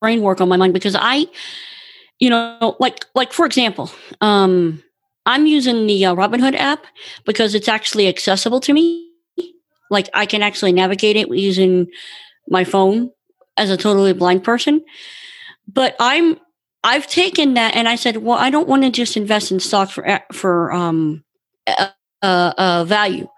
brain 0.00 0.22
work 0.22 0.40
on 0.40 0.48
my 0.48 0.56
mind 0.56 0.74
because 0.74 0.96
I, 0.98 1.26
you 2.18 2.30
know, 2.30 2.76
like 2.80 3.06
like 3.14 3.32
for 3.32 3.46
example, 3.46 3.90
um, 4.20 4.82
I'm 5.26 5.46
using 5.46 5.86
the 5.86 6.06
uh, 6.06 6.14
Robinhood 6.14 6.54
app 6.54 6.84
because 7.24 7.54
it's 7.54 7.68
actually 7.68 8.08
accessible 8.08 8.60
to 8.60 8.72
me. 8.72 9.08
Like 9.90 10.08
I 10.14 10.26
can 10.26 10.42
actually 10.42 10.72
navigate 10.72 11.16
it 11.16 11.28
using 11.28 11.86
my 12.48 12.64
phone 12.64 13.10
as 13.56 13.70
a 13.70 13.76
totally 13.76 14.12
blind 14.12 14.44
person. 14.44 14.84
But 15.68 15.94
I'm 16.00 16.38
I've 16.82 17.06
taken 17.06 17.54
that 17.54 17.76
and 17.76 17.88
I 17.88 17.94
said, 17.94 18.18
well, 18.18 18.38
I 18.38 18.50
don't 18.50 18.68
want 18.68 18.82
to 18.82 18.90
just 18.90 19.16
invest 19.16 19.52
in 19.52 19.60
stocks 19.60 19.92
for 19.92 20.20
for 20.32 20.72
um, 20.72 21.24
uh, 21.66 21.90
uh, 22.22 22.84
value. 22.86 23.28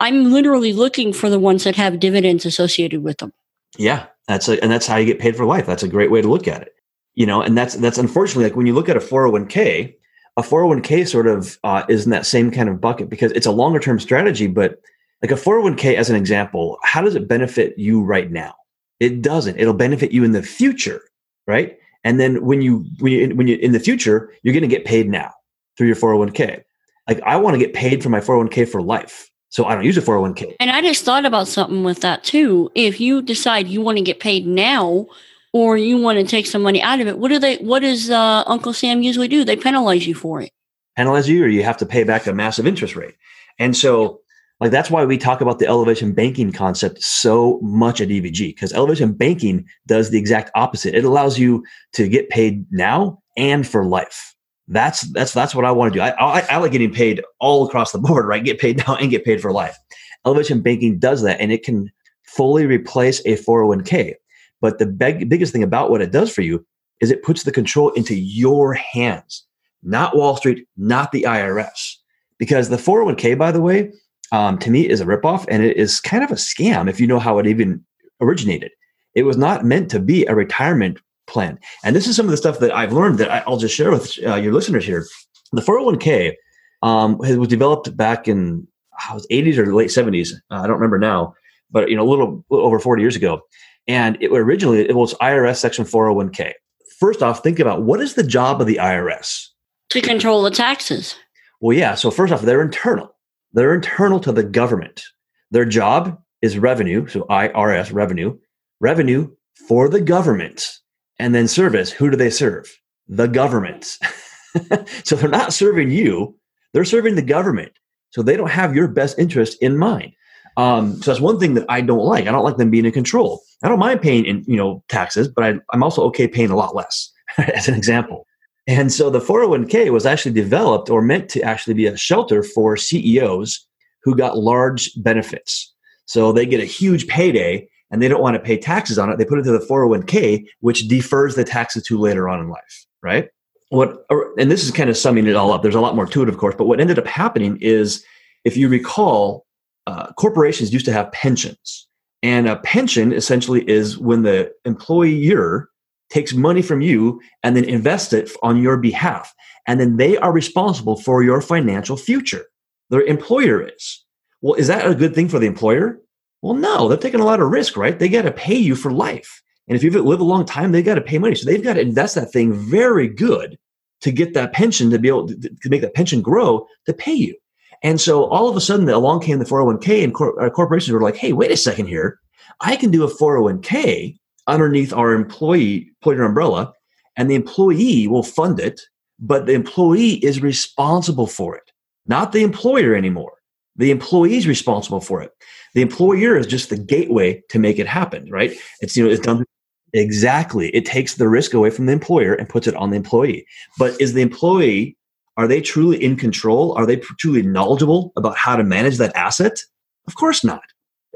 I'm 0.00 0.32
literally 0.32 0.72
looking 0.72 1.12
for 1.12 1.28
the 1.30 1.38
ones 1.38 1.64
that 1.64 1.76
have 1.76 2.00
dividends 2.00 2.46
associated 2.46 3.02
with 3.02 3.18
them. 3.18 3.32
Yeah, 3.78 4.06
that's 4.26 4.48
a, 4.48 4.60
and 4.62 4.72
that's 4.72 4.86
how 4.86 4.96
you 4.96 5.06
get 5.06 5.20
paid 5.20 5.36
for 5.36 5.44
life. 5.44 5.66
That's 5.66 5.82
a 5.82 5.88
great 5.88 6.10
way 6.10 6.22
to 6.22 6.28
look 6.28 6.48
at 6.48 6.62
it. 6.62 6.74
You 7.14 7.26
know, 7.26 7.42
and 7.42 7.56
that's 7.56 7.74
that's 7.76 7.98
unfortunately 7.98 8.44
like 8.44 8.56
when 8.56 8.66
you 8.66 8.74
look 8.74 8.88
at 8.88 8.96
a 8.96 9.00
401k, 9.00 9.94
a 10.36 10.42
401k 10.42 11.06
sort 11.06 11.26
of 11.26 11.58
uh, 11.64 11.84
is 11.88 12.04
in 12.04 12.10
that 12.10 12.26
same 12.26 12.50
kind 12.50 12.68
of 12.68 12.80
bucket 12.80 13.10
because 13.10 13.32
it's 13.32 13.46
a 13.46 13.52
longer 13.52 13.78
term 13.78 14.00
strategy. 14.00 14.46
But 14.46 14.80
like 15.22 15.30
a 15.30 15.34
401k, 15.34 15.94
as 15.94 16.08
an 16.08 16.16
example, 16.16 16.78
how 16.82 17.02
does 17.02 17.14
it 17.14 17.28
benefit 17.28 17.78
you 17.78 18.02
right 18.02 18.30
now? 18.30 18.54
It 19.00 19.22
doesn't. 19.22 19.58
It'll 19.58 19.74
benefit 19.74 20.12
you 20.12 20.24
in 20.24 20.32
the 20.32 20.42
future, 20.42 21.02
right? 21.46 21.76
And 22.04 22.18
then 22.18 22.44
when 22.44 22.62
you 22.62 22.86
when 23.00 23.12
you 23.12 23.34
when 23.34 23.48
you 23.48 23.56
in 23.56 23.72
the 23.72 23.80
future, 23.80 24.32
you're 24.42 24.54
going 24.54 24.62
to 24.62 24.68
get 24.68 24.84
paid 24.84 25.08
now 25.08 25.32
through 25.76 25.88
your 25.88 25.96
401k. 25.96 26.62
Like 27.08 27.20
I 27.22 27.36
want 27.36 27.54
to 27.54 27.58
get 27.58 27.74
paid 27.74 28.02
for 28.02 28.08
my 28.08 28.20
401k 28.20 28.68
for 28.68 28.80
life. 28.80 29.29
So 29.50 29.64
I 29.64 29.74
don't 29.74 29.84
use 29.84 29.98
a 29.98 30.02
401k. 30.02 30.54
And 30.60 30.70
I 30.70 30.80
just 30.80 31.04
thought 31.04 31.24
about 31.24 31.48
something 31.48 31.82
with 31.82 32.00
that 32.00 32.24
too. 32.24 32.70
If 32.74 33.00
you 33.00 33.20
decide 33.20 33.68
you 33.68 33.80
want 33.80 33.98
to 33.98 34.04
get 34.04 34.20
paid 34.20 34.46
now 34.46 35.06
or 35.52 35.76
you 35.76 35.98
want 35.98 36.18
to 36.18 36.24
take 36.24 36.46
some 36.46 36.62
money 36.62 36.80
out 36.80 37.00
of 37.00 37.08
it, 37.08 37.18
what 37.18 37.28
do 37.28 37.38
they 37.38 37.56
what 37.56 37.80
does 37.80 38.10
uh, 38.10 38.44
Uncle 38.46 38.72
Sam 38.72 39.02
usually 39.02 39.28
do? 39.28 39.44
They 39.44 39.56
penalize 39.56 40.06
you 40.06 40.14
for 40.14 40.40
it. 40.40 40.50
Penalize 40.96 41.28
you 41.28 41.44
or 41.44 41.48
you 41.48 41.64
have 41.64 41.76
to 41.78 41.86
pay 41.86 42.04
back 42.04 42.26
a 42.26 42.32
massive 42.32 42.66
interest 42.66 42.94
rate. 42.94 43.16
And 43.58 43.76
so 43.76 44.20
like 44.60 44.70
that's 44.70 44.90
why 44.90 45.04
we 45.04 45.18
talk 45.18 45.40
about 45.40 45.58
the 45.58 45.66
elevation 45.66 46.12
banking 46.12 46.52
concept 46.52 47.02
so 47.02 47.58
much 47.60 48.00
at 48.00 48.08
EVG 48.08 48.54
because 48.54 48.72
elevation 48.72 49.12
banking 49.12 49.66
does 49.86 50.10
the 50.10 50.18
exact 50.18 50.50
opposite. 50.54 50.94
It 50.94 51.04
allows 51.04 51.38
you 51.38 51.64
to 51.94 52.08
get 52.08 52.28
paid 52.28 52.66
now 52.70 53.20
and 53.36 53.66
for 53.66 53.84
life. 53.84 54.34
That's 54.70 55.00
that's 55.12 55.32
that's 55.32 55.54
what 55.54 55.64
I 55.64 55.72
want 55.72 55.92
to 55.92 55.98
do. 55.98 56.02
I, 56.02 56.10
I, 56.10 56.40
I 56.48 56.56
like 56.58 56.70
getting 56.72 56.92
paid 56.92 57.22
all 57.40 57.66
across 57.66 57.90
the 57.90 57.98
board, 57.98 58.26
right? 58.26 58.44
Get 58.44 58.60
paid 58.60 58.78
now 58.88 58.94
and 58.94 59.10
get 59.10 59.24
paid 59.24 59.42
for 59.42 59.52
life. 59.52 59.76
Elevation 60.24 60.62
banking 60.62 60.98
does 60.98 61.22
that, 61.22 61.40
and 61.40 61.52
it 61.52 61.64
can 61.64 61.90
fully 62.24 62.66
replace 62.66 63.20
a 63.20 63.36
401k. 63.36 64.14
But 64.60 64.78
the 64.78 64.86
big, 64.86 65.28
biggest 65.28 65.52
thing 65.52 65.62
about 65.62 65.90
what 65.90 66.02
it 66.02 66.12
does 66.12 66.32
for 66.32 66.42
you 66.42 66.64
is 67.00 67.10
it 67.10 67.22
puts 67.22 67.42
the 67.42 67.52
control 67.52 67.90
into 67.90 68.14
your 68.14 68.74
hands, 68.74 69.44
not 69.82 70.16
Wall 70.16 70.36
Street, 70.36 70.66
not 70.76 71.12
the 71.12 71.22
IRS. 71.22 71.96
Because 72.38 72.68
the 72.68 72.76
401k, 72.76 73.36
by 73.36 73.50
the 73.50 73.60
way, 73.60 73.90
um, 74.32 74.58
to 74.58 74.70
me 74.70 74.88
is 74.88 75.00
a 75.00 75.06
ripoff 75.06 75.46
and 75.48 75.62
it 75.64 75.76
is 75.76 76.00
kind 76.00 76.22
of 76.22 76.30
a 76.30 76.34
scam 76.34 76.88
if 76.88 77.00
you 77.00 77.06
know 77.06 77.18
how 77.18 77.38
it 77.38 77.46
even 77.46 77.84
originated. 78.20 78.70
It 79.14 79.24
was 79.24 79.36
not 79.36 79.64
meant 79.64 79.90
to 79.90 79.98
be 79.98 80.24
a 80.26 80.34
retirement 80.34 81.00
plan. 81.30 81.58
And 81.84 81.96
this 81.96 82.06
is 82.06 82.16
some 82.16 82.26
of 82.26 82.30
the 82.30 82.36
stuff 82.36 82.58
that 82.58 82.74
I've 82.74 82.92
learned 82.92 83.18
that 83.18 83.46
I'll 83.46 83.56
just 83.56 83.74
share 83.74 83.90
with 83.90 84.18
uh, 84.26 84.36
your 84.36 84.52
listeners 84.52 84.84
here. 84.84 85.06
The 85.52 85.62
401k 85.62 86.34
um, 86.82 87.18
was 87.18 87.48
developed 87.48 87.96
back 87.96 88.28
in 88.28 88.66
uh, 88.92 89.14
was 89.14 89.26
80s 89.28 89.56
or 89.56 89.74
late 89.74 89.88
70s. 89.88 90.32
Uh, 90.50 90.56
I 90.56 90.66
don't 90.66 90.76
remember 90.76 90.98
now, 90.98 91.34
but 91.70 91.88
you 91.88 91.96
know, 91.96 92.02
a 92.02 92.08
little, 92.08 92.44
little 92.50 92.66
over 92.66 92.78
40 92.78 93.02
years 93.02 93.16
ago. 93.16 93.42
And 93.88 94.18
it 94.20 94.30
originally 94.30 94.88
it 94.88 94.96
was 94.96 95.14
IRS 95.14 95.56
Section 95.56 95.84
401k. 95.84 96.52
First 96.98 97.22
off, 97.22 97.42
think 97.42 97.58
about 97.58 97.82
what 97.82 98.00
is 98.00 98.14
the 98.14 98.22
job 98.22 98.60
of 98.60 98.66
the 98.66 98.76
IRS? 98.76 99.46
To 99.90 100.00
control 100.00 100.42
the 100.42 100.50
taxes. 100.50 101.16
Well, 101.60 101.76
yeah. 101.76 101.94
So 101.94 102.10
first 102.10 102.32
off, 102.32 102.42
they're 102.42 102.62
internal. 102.62 103.14
They're 103.52 103.74
internal 103.74 104.20
to 104.20 104.32
the 104.32 104.44
government. 104.44 105.02
Their 105.50 105.64
job 105.64 106.20
is 106.42 106.58
revenue, 106.58 107.06
so 107.08 107.24
IRS 107.24 107.92
revenue, 107.92 108.38
revenue 108.80 109.30
for 109.66 109.88
the 109.88 110.00
government, 110.00 110.78
and 111.20 111.34
then 111.34 111.48
service. 111.48 111.90
Who 111.90 112.10
do 112.10 112.16
they 112.16 112.30
serve? 112.30 112.70
The 113.08 113.28
government. 113.28 113.84
so 115.04 115.16
they're 115.16 115.28
not 115.28 115.52
serving 115.52 115.90
you; 115.90 116.36
they're 116.72 116.84
serving 116.84 117.14
the 117.14 117.22
government. 117.22 117.72
So 118.10 118.22
they 118.22 118.36
don't 118.36 118.50
have 118.50 118.74
your 118.74 118.88
best 118.88 119.18
interest 119.18 119.56
in 119.62 119.78
mind. 119.78 120.12
Um, 120.56 121.00
so 121.00 121.10
that's 121.10 121.20
one 121.20 121.38
thing 121.38 121.54
that 121.54 121.66
I 121.68 121.80
don't 121.80 122.04
like. 122.04 122.26
I 122.26 122.32
don't 122.32 122.44
like 122.44 122.56
them 122.56 122.70
being 122.70 122.84
in 122.84 122.92
control. 122.92 123.40
I 123.62 123.68
don't 123.68 123.78
mind 123.78 124.02
paying 124.02 124.24
in 124.24 124.44
you 124.46 124.56
know 124.56 124.82
taxes, 124.88 125.28
but 125.28 125.44
I, 125.44 125.54
I'm 125.72 125.82
also 125.82 126.02
okay 126.06 126.26
paying 126.26 126.50
a 126.50 126.56
lot 126.56 126.74
less. 126.74 127.12
as 127.54 127.68
an 127.68 127.74
example. 127.74 128.26
And 128.66 128.92
so 128.92 129.10
the 129.10 129.20
401k 129.20 129.90
was 129.90 130.06
actually 130.06 130.32
developed 130.32 130.90
or 130.90 131.02
meant 131.02 131.28
to 131.30 131.42
actually 131.42 131.74
be 131.74 131.86
a 131.86 131.96
shelter 131.96 132.42
for 132.42 132.76
CEOs 132.76 133.66
who 134.02 134.14
got 134.14 134.38
large 134.38 134.90
benefits. 134.96 135.74
So 136.06 136.32
they 136.32 136.46
get 136.46 136.60
a 136.60 136.66
huge 136.66 137.06
payday 137.08 137.68
and 137.90 138.00
they 138.00 138.08
don't 138.08 138.22
want 138.22 138.34
to 138.34 138.40
pay 138.40 138.56
taxes 138.56 138.98
on 138.98 139.10
it. 139.10 139.18
They 139.18 139.24
put 139.24 139.38
it 139.38 139.44
to 139.44 139.52
the 139.52 139.66
401k, 139.66 140.46
which 140.60 140.88
defers 140.88 141.34
the 141.34 141.44
taxes 141.44 141.82
to 141.84 141.98
later 141.98 142.28
on 142.28 142.40
in 142.40 142.48
life, 142.48 142.86
right? 143.02 143.28
What, 143.70 144.04
and 144.38 144.50
this 144.50 144.64
is 144.64 144.70
kind 144.70 144.90
of 144.90 144.96
summing 144.96 145.26
it 145.26 145.36
all 145.36 145.52
up. 145.52 145.62
There's 145.62 145.74
a 145.74 145.80
lot 145.80 145.96
more 145.96 146.06
to 146.06 146.22
it, 146.22 146.28
of 146.28 146.38
course, 146.38 146.54
but 146.56 146.66
what 146.66 146.80
ended 146.80 146.98
up 146.98 147.06
happening 147.06 147.56
is, 147.60 148.04
if 148.44 148.56
you 148.56 148.68
recall, 148.68 149.46
uh, 149.86 150.12
corporations 150.14 150.72
used 150.72 150.86
to 150.86 150.92
have 150.92 151.10
pensions. 151.12 151.86
And 152.22 152.48
a 152.48 152.56
pension 152.56 153.12
essentially 153.12 153.68
is 153.68 153.96
when 153.98 154.22
the 154.22 154.52
employer 154.64 155.68
takes 156.10 156.34
money 156.34 156.62
from 156.62 156.80
you 156.80 157.20
and 157.42 157.56
then 157.56 157.64
invests 157.64 158.12
it 158.12 158.30
on 158.42 158.60
your 158.60 158.76
behalf. 158.76 159.32
And 159.66 159.80
then 159.80 159.96
they 159.96 160.16
are 160.18 160.32
responsible 160.32 160.96
for 160.96 161.22
your 161.22 161.40
financial 161.40 161.96
future. 161.96 162.44
Their 162.90 163.02
employer 163.02 163.62
is. 163.62 164.04
Well, 164.42 164.54
is 164.54 164.66
that 164.66 164.86
a 164.86 164.94
good 164.94 165.14
thing 165.14 165.28
for 165.28 165.38
the 165.38 165.46
employer? 165.46 166.00
Well, 166.42 166.54
no, 166.54 166.88
they're 166.88 166.96
taking 166.96 167.20
a 167.20 167.24
lot 167.24 167.40
of 167.40 167.50
risk, 167.50 167.76
right? 167.76 167.98
They 167.98 168.08
got 168.08 168.22
to 168.22 168.32
pay 168.32 168.56
you 168.56 168.74
for 168.74 168.90
life. 168.90 169.42
And 169.68 169.76
if 169.76 169.82
you 169.84 169.90
live 169.90 170.20
a 170.20 170.24
long 170.24 170.44
time, 170.44 170.72
they 170.72 170.82
got 170.82 170.96
to 170.96 171.00
pay 171.00 171.18
money. 171.18 171.34
So 171.34 171.44
they've 171.48 171.62
got 171.62 171.74
to 171.74 171.80
invest 171.80 172.14
that 172.14 172.32
thing 172.32 172.52
very 172.52 173.08
good 173.08 173.58
to 174.00 174.10
get 174.10 174.34
that 174.34 174.52
pension 174.52 174.90
to 174.90 174.98
be 174.98 175.08
able 175.08 175.28
to, 175.28 175.50
make 175.66 175.82
that 175.82 175.94
pension 175.94 176.22
grow 176.22 176.66
to 176.86 176.94
pay 176.94 177.12
you. 177.12 177.36
And 177.82 178.00
so 178.00 178.24
all 178.24 178.48
of 178.48 178.56
a 178.56 178.60
sudden, 178.60 178.88
along 178.88 179.20
came 179.20 179.38
the 179.38 179.44
401k, 179.44 180.04
and 180.04 180.14
cor- 180.14 180.42
uh, 180.42 180.50
corporations 180.50 180.92
were 180.92 181.00
like, 181.00 181.16
hey, 181.16 181.32
wait 181.32 181.50
a 181.50 181.56
second 181.56 181.86
here. 181.86 182.18
I 182.60 182.76
can 182.76 182.90
do 182.90 183.04
a 183.04 183.14
401k 183.14 184.18
underneath 184.46 184.92
our 184.92 185.12
employee 185.12 185.90
employer 186.00 186.24
umbrella, 186.24 186.72
and 187.16 187.30
the 187.30 187.34
employee 187.34 188.06
will 188.08 188.22
fund 188.22 188.58
it, 188.58 188.80
but 189.18 189.46
the 189.46 189.52
employee 189.52 190.14
is 190.24 190.42
responsible 190.42 191.26
for 191.26 191.56
it, 191.56 191.70
not 192.06 192.32
the 192.32 192.42
employer 192.42 192.94
anymore. 192.94 193.32
The 193.76 193.90
employee 193.90 194.36
is 194.36 194.46
responsible 194.46 195.00
for 195.00 195.22
it. 195.22 195.32
The 195.74 195.82
employer 195.82 196.36
is 196.36 196.46
just 196.46 196.70
the 196.70 196.78
gateway 196.78 197.42
to 197.50 197.58
make 197.58 197.78
it 197.78 197.86
happen, 197.86 198.30
right? 198.30 198.52
It's 198.80 198.96
you 198.96 199.04
know 199.04 199.10
it's 199.10 199.20
done 199.20 199.44
exactly. 199.92 200.68
It 200.70 200.84
takes 200.84 201.14
the 201.14 201.28
risk 201.28 201.54
away 201.54 201.70
from 201.70 201.86
the 201.86 201.92
employer 201.92 202.34
and 202.34 202.48
puts 202.48 202.66
it 202.66 202.74
on 202.74 202.90
the 202.90 202.96
employee. 202.96 203.46
But 203.78 204.00
is 204.00 204.12
the 204.12 204.22
employee 204.22 204.96
are 205.36 205.48
they 205.48 205.62
truly 205.62 206.02
in 206.02 206.16
control? 206.16 206.74
Are 206.74 206.84
they 206.84 206.96
truly 206.96 207.40
knowledgeable 207.40 208.12
about 208.16 208.36
how 208.36 208.56
to 208.56 208.64
manage 208.64 208.98
that 208.98 209.16
asset? 209.16 209.58
Of 210.06 210.14
course 210.14 210.44
not. 210.44 210.64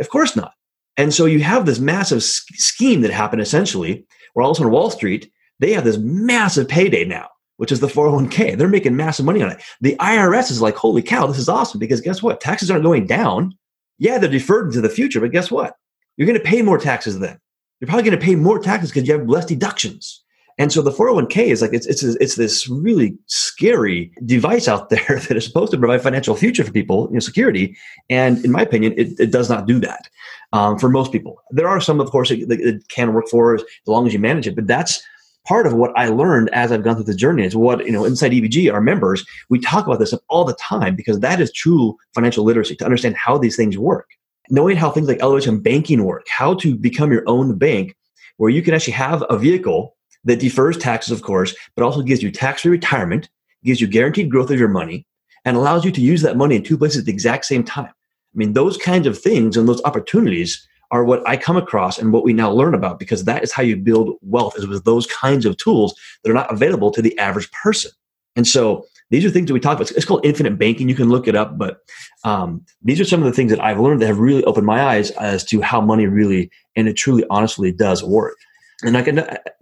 Of 0.01 0.09
course 0.09 0.35
not. 0.35 0.53
And 0.97 1.13
so 1.13 1.27
you 1.27 1.41
have 1.41 1.67
this 1.67 1.79
massive 1.79 2.23
scheme 2.23 3.03
that 3.03 3.11
happened 3.11 3.43
essentially, 3.43 4.07
where 4.33 4.45
all 4.45 4.53
of 4.53 4.57
a 4.57 4.59
sudden 4.59 4.73
Wall 4.73 4.91
Street, 4.91 5.31
they 5.59 5.73
have 5.73 5.85
this 5.85 5.99
massive 5.99 6.69
payday 6.69 7.05
now, 7.05 7.29
which 7.57 7.73
is 7.73 7.81
the 7.81 7.87
401k. 7.87 8.57
They're 8.57 8.69
making 8.69 8.97
massive 8.97 9.27
money 9.27 9.43
on 9.43 9.51
it. 9.51 9.63
The 9.81 9.97
IRS 9.97 10.51
is 10.51 10.61
like, 10.61 10.77
holy 10.77 11.03
cow, 11.03 11.27
this 11.27 11.39
is 11.39 11.49
awesome 11.49 11.79
because 11.79 12.01
guess 12.01 12.23
what? 12.23 12.41
Taxes 12.41 12.71
aren't 12.71 12.85
going 12.85 13.07
down. 13.07 13.57
Yeah, 13.99 14.19
they're 14.19 14.31
deferred 14.31 14.67
into 14.67 14.81
the 14.81 14.89
future, 14.89 15.21
but 15.21 15.31
guess 15.31 15.51
what? 15.51 15.77
You're 16.17 16.27
going 16.27 16.39
to 16.39 16.45
pay 16.45 16.63
more 16.63 16.79
taxes 16.79 17.19
then. 17.19 17.39
You're 17.81 17.87
probably 17.87 18.05
going 18.09 18.19
to 18.19 18.25
pay 18.25 18.35
more 18.35 18.59
taxes 18.59 18.91
because 18.91 19.07
you 19.07 19.17
have 19.17 19.29
less 19.29 19.47
deductions. 19.47 20.23
And 20.57 20.73
so 20.73 20.83
the 20.83 20.93
401k 20.93 21.47
is 21.47 21.61
like 21.61 21.73
it's 21.73 21.87
it's 21.87 22.03
it's 22.03 22.37
this 22.37 22.69
really 22.69 23.19
scary 23.27 24.13
device 24.25 24.69
out 24.69 24.89
there 24.91 25.21
that 25.29 25.37
is 25.37 25.45
supposed 25.45 25.73
to 25.73 25.79
provide 25.79 26.03
financial 26.03 26.37
future 26.37 26.65
for 26.65 26.71
people, 26.71 27.09
you 27.09 27.15
know, 27.15 27.21
security. 27.21 27.77
And 28.09 28.45
in 28.45 28.53
my 28.53 28.63
opinion, 28.63 28.95
it, 28.97 29.19
it 29.19 29.33
does 29.33 29.51
not 29.51 29.67
do 29.67 29.81
that 29.81 30.09
um, 30.53 30.79
for 30.79 30.89
most 30.89 31.11
people. 31.11 31.41
There 31.51 31.69
are 31.69 31.81
some, 31.81 32.01
of 32.01 32.11
course, 32.11 32.31
it, 32.31 32.51
it 32.51 32.89
can 32.89 33.13
work 33.13 33.27
for 33.29 33.57
as 33.57 33.65
long 33.87 34.07
as 34.07 34.13
you 34.13 34.21
manage 34.21 34.47
it, 34.47 34.55
but 34.55 34.69
that's 34.69 35.03
part 35.45 35.67
of 35.67 35.75
what 35.75 35.93
I 35.97 36.09
learned 36.09 36.51
as 36.51 36.73
I've 36.73 36.83
gone 36.83 36.97
through 36.97 37.05
the 37.05 37.15
journey. 37.15 37.45
Is 37.45 37.57
what 37.57 37.85
you 37.85 37.93
know 37.93 38.05
inside 38.05 38.33
EVG, 38.33 38.73
our 38.73 38.81
members, 38.81 39.25
we 39.49 39.59
talk 39.59 39.87
about 39.87 39.99
this 39.99 40.15
all 40.29 40.45
the 40.45 40.55
time 40.55 40.97
because 40.97 41.21
that 41.21 41.41
is 41.41 41.53
true 41.53 41.97
financial 42.15 42.45
literacy 42.45 42.77
to 42.77 42.85
understand 42.85 43.17
how 43.17 43.39
these 43.39 43.57
things 43.57 43.79
work, 43.79 44.09
knowing 44.51 44.77
how 44.77 44.91
things 44.91 45.09
like 45.09 45.21
elevation 45.21 45.61
banking 45.61 46.05
work, 46.05 46.27
how 46.29 46.55
to 46.55 46.75
become 46.75 47.13
your 47.13 47.25
own 47.27 47.57
bank, 47.57 47.97
where 48.37 48.51
you 48.51 48.63
can 48.63 48.75
actually 48.75 48.95
have 48.95 49.25
a 49.29 49.39
vehicle 49.39 49.97
that 50.25 50.41
defers 50.41 50.77
taxes, 50.77 51.13
of 51.13 51.23
course, 51.23 51.55
but 51.77 51.85
also 51.85 52.03
gives 52.03 52.23
you 52.23 52.31
tax-free 52.31 52.71
retirement, 52.71 53.29
gives 53.63 53.81
you 53.81 53.87
guaranteed 53.87 54.31
growth 54.31 54.51
of 54.51 54.59
your 54.59 54.69
money, 54.69 55.07
and 55.45 55.57
allows 55.57 55.85
you 55.85 55.93
to 55.93 56.01
use 56.01 56.23
that 56.23 56.37
money 56.37 56.57
in 56.57 56.63
two 56.63 56.79
places 56.79 57.01
at 57.01 57.05
the 57.05 57.13
exact 57.13 57.45
same 57.45 57.63
time. 57.63 57.91
I 57.91 58.37
mean, 58.37 58.55
those 58.55 58.77
kinds 58.77 59.07
of 59.07 59.19
things 59.19 59.57
and 59.57 59.69
those 59.69 59.85
opportunities 59.85 60.67
are 60.95 61.05
what 61.05 61.29
I 61.29 61.37
come 61.37 61.57
across 61.57 61.99
and 61.99 62.13
what 62.13 62.23
we 62.23 62.33
now 62.33 62.53
learn 62.53 62.73
about 62.73 63.01
because 63.01 63.25
that 63.25 63.43
is 63.43 63.51
how 63.51 63.65
you 63.65 63.77
build 63.77 64.17
wealth 64.23 64.57
is 64.57 64.69
with 64.69 64.85
those 64.85 65.09
kinds 65.09 65.45
of 65.45 65.57
tools 65.57 65.93
that 66.23 66.31
are 66.31 66.35
not 66.35 66.53
available 66.53 66.93
to 66.93 67.03
the 67.03 67.19
average 67.19 67.51
person. 67.51 67.91
And 68.37 68.47
so 68.47 68.87
these 69.11 69.25
are 69.25 69.31
things 69.31 69.49
that 69.49 69.55
we 69.55 69.59
talk 69.59 69.77
about. 69.77 69.91
It's 69.91 70.05
called 70.05 70.25
infinite 70.25 70.57
banking. 70.57 70.89
You 70.89 70.95
can 70.95 71.09
look 71.09 71.27
it 71.27 71.35
up, 71.35 71.59
but 71.59 71.81
um, 72.23 72.65
these 72.81 73.01
are 73.01 73.05
some 73.05 73.21
of 73.21 73.27
the 73.27 73.33
things 73.33 73.51
that 73.51 73.61
I've 73.61 73.81
learned 73.81 74.03
that 74.03 74.07
have 74.07 74.21
really 74.21 74.45
opened 74.45 74.67
my 74.67 74.85
eyes 74.85 75.11
as 75.13 75.43
to 75.47 75.61
how 75.61 75.81
money 75.81 76.07
really 76.07 76.49
and 76.77 76.87
it 76.87 76.95
truly, 76.95 77.25
honestly 77.29 77.73
does 77.73 78.05
work. 78.05 78.37
And 78.85 78.95
like 78.95 79.09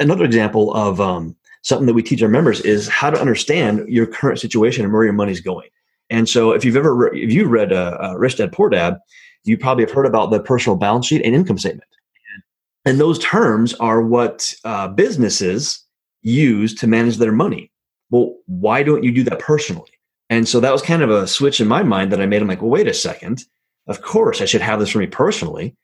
another 0.01 0.25
example 0.25 0.75
of 0.75 1.01
um, 1.01 1.35
something 1.63 1.87
that 1.87 1.95
we 1.95 2.03
teach 2.03 2.23
our 2.23 2.29
members 2.29 2.61
is 2.61 2.89
how 2.89 3.09
to 3.09 3.19
understand 3.19 3.89
your 3.89 4.05
current 4.05 4.39
situation 4.39 4.85
and 4.85 4.93
where 4.93 5.05
your 5.05 5.15
money's 5.15 5.41
going. 5.41 5.71
And 6.11 6.29
so, 6.29 6.53
if 6.53 6.63
you've 6.63 6.77
ever 6.77 6.95
re- 6.95 7.23
if 7.23 7.33
you 7.33 7.47
read 7.47 7.73
uh, 7.73 7.97
uh, 8.03 8.15
Rich 8.19 8.37
Dad 8.37 8.53
Poor 8.53 8.69
Dad, 8.69 8.99
you 9.45 9.59
probably 9.59 9.85
have 9.85 9.93
heard 9.93 10.07
about 10.07 10.31
the 10.31 10.41
personal 10.41 10.77
balance 10.77 11.07
sheet 11.07 11.23
and 11.25 11.35
income 11.35 11.59
statement. 11.59 11.89
And 12.85 12.99
those 12.99 13.19
terms 13.19 13.75
are 13.75 14.03
what 14.03 14.55
uh, 14.65 14.89
businesses 14.89 15.85
use 16.23 16.75
to 16.77 16.87
manage 16.87 17.19
their 17.19 17.33
money. 17.33 17.71
Well, 18.11 18.37
why 18.47 18.83
don't 18.83 19.05
you 19.05 19.13
do 19.13 19.23
that 19.25 19.39
personally? 19.39 19.91
And 20.31 20.49
so 20.49 20.61
that 20.61 20.73
was 20.73 20.83
kind 20.83 21.03
of 21.03 21.11
a 21.11 21.27
switch 21.27 21.61
in 21.61 21.69
my 21.69 21.83
mind 21.83 22.11
that 22.13 22.21
I 22.21 22.27
made. 22.27 22.43
I'm 22.43 22.49
like, 22.49 22.63
well, 22.63 22.71
wait 22.71 22.89
a 22.89 22.95
second. 22.95 23.45
Of 23.87 24.03
course, 24.03 24.41
I 24.41 24.47
should 24.47 24.63
have 24.63 24.81
this 24.81 24.91
for 24.91 24.99
me 24.99 25.07
personally. 25.07 25.77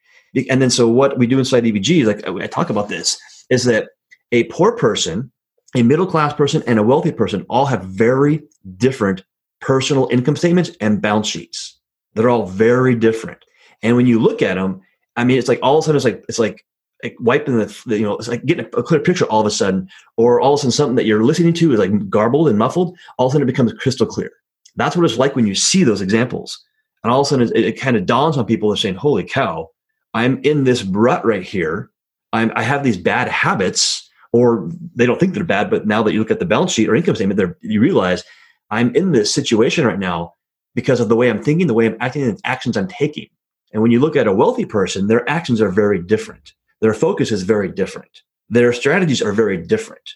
And 0.49 0.61
then, 0.61 0.71
so 0.71 0.89
what 0.89 1.19
we 1.19 1.27
do 1.27 1.39
inside 1.39 1.65
EVG, 1.65 2.05
like 2.05 2.27
I 2.27 2.47
talk 2.47 2.71
about 2.71 2.89
this, 2.89 3.19
is 3.51 3.65
that 3.65 3.89
a 4.33 4.45
poor 4.45 4.73
person, 4.73 5.33
a 5.75 5.83
middle 5.83 6.07
class 6.07 6.33
person, 6.35 6.63
and 6.67 6.79
a 6.79 6.83
wealthy 6.83 7.13
person 7.13 7.47
all 7.49 7.67
have 7.67 7.85
very 7.85 8.43
different 8.77 9.23
personal 9.61 10.09
income 10.11 10.37
statements 10.37 10.71
and 10.81 11.01
balance 11.01 11.27
sheets. 11.27 11.79
They're 12.15 12.31
all 12.31 12.47
very 12.47 12.95
different. 12.95 13.45
And 13.83 13.97
when 13.97 14.07
you 14.07 14.19
look 14.19 14.43
at 14.43 14.55
them, 14.55 14.83
I 15.17 15.25
mean, 15.25 15.39
it's 15.39 15.49
like 15.49 15.61
all 15.63 15.79
of 15.79 15.83
a 15.83 15.87
sudden, 15.87 15.97
it's 15.97 16.05
like 16.05 16.25
it's 16.29 16.39
like, 16.39 16.65
like 17.03 17.17
wiping 17.21 17.59
the, 17.59 17.83
you 17.87 18.03
know, 18.03 18.17
it's 18.17 18.29
like 18.29 18.45
getting 18.45 18.67
a, 18.67 18.79
a, 18.79 18.83
clear 18.83 19.01
picture 19.01 19.25
all 19.27 19.41
of 19.41 19.47
a 19.47 19.51
sudden, 19.51 19.89
or 20.17 20.41
all 20.41 20.55
of 20.55 20.59
a 20.59 20.61
sudden 20.63 20.73
something 20.73 20.97
that 20.97 21.07
you're 21.07 21.25
listening 21.25 21.53
to 21.55 21.73
is 21.73 21.79
like 21.79 22.09
garbled 22.09 22.49
and 22.49 22.59
muffled. 22.59 22.97
All 23.19 23.27
of 23.27 23.31
a 23.31 23.33
sudden, 23.35 23.49
it 23.49 23.53
becomes 23.53 23.73
crystal 23.75 24.07
clear. 24.07 24.31
That's 24.77 24.97
what 24.97 25.05
it's 25.05 25.19
like 25.19 25.37
when 25.37 25.47
you 25.47 25.55
see 25.55 25.85
those 25.85 26.01
examples, 26.01 26.59
and 27.03 27.13
all 27.13 27.21
of 27.21 27.27
a 27.27 27.29
sudden, 27.29 27.49
it, 27.55 27.65
it 27.65 27.81
kind 27.81 27.97
of 27.97 28.07
dawns 28.07 28.37
on 28.37 28.47
people. 28.47 28.69
They're 28.69 28.77
saying, 28.77 28.97
"Holy 28.97 29.25
cow, 29.25 29.71
I'm 30.15 30.41
in 30.43 30.65
this 30.65 30.83
rut 30.83 31.25
right 31.25 31.43
here. 31.43 31.91
I'm, 32.33 32.53
I 32.57 32.63
have 32.63 32.83
these 32.83 32.99
bad 32.99 33.29
habits." 33.29 34.05
Or 34.31 34.71
they 34.95 35.07
don't 35.07 35.19
think 35.19 35.33
they're 35.33 35.43
bad, 35.43 35.71
but 35.71 35.87
now 35.87 36.03
that 36.03 36.13
you 36.13 36.19
look 36.19 36.31
at 36.31 36.39
the 36.39 36.45
balance 36.45 36.73
sheet 36.73 36.91
or 36.91 36.95
income 36.95 37.15
statement, 37.15 37.57
you 37.63 37.81
realize 37.81 38.25
I'm 38.71 38.95
in 38.95 39.13
this 39.13 39.33
situation 39.33 39.87
right 39.87 39.99
now 39.99 40.35
because 40.75 41.01
of 41.01 41.09
the 41.09 41.17
way 41.17 41.31
I'm 41.31 41.43
thinking, 41.43 41.67
the 41.67 41.73
way 41.73 41.87
I'm 41.87 41.97
acting, 42.01 42.25
and 42.25 42.37
the 42.37 42.41
actions 42.45 42.77
I'm 42.77 42.89
taking. 42.89 43.29
And 43.73 43.83
when 43.83 43.91
you 43.91 44.01
look 44.01 44.17
at 44.17 44.27
a 44.27 44.33
wealthy 44.33 44.65
person, 44.65 45.07
their 45.07 45.29
actions 45.29 45.61
are 45.61 45.71
very 45.71 46.01
different. 46.01 46.53
Their 46.81 46.95
focus 46.95 47.33
is 47.33 47.43
very 47.43 47.71
different. 47.71 48.23
Their 48.49 48.73
strategies 48.73 49.21
are 49.21 49.33
very 49.33 49.59
different. 49.59 50.09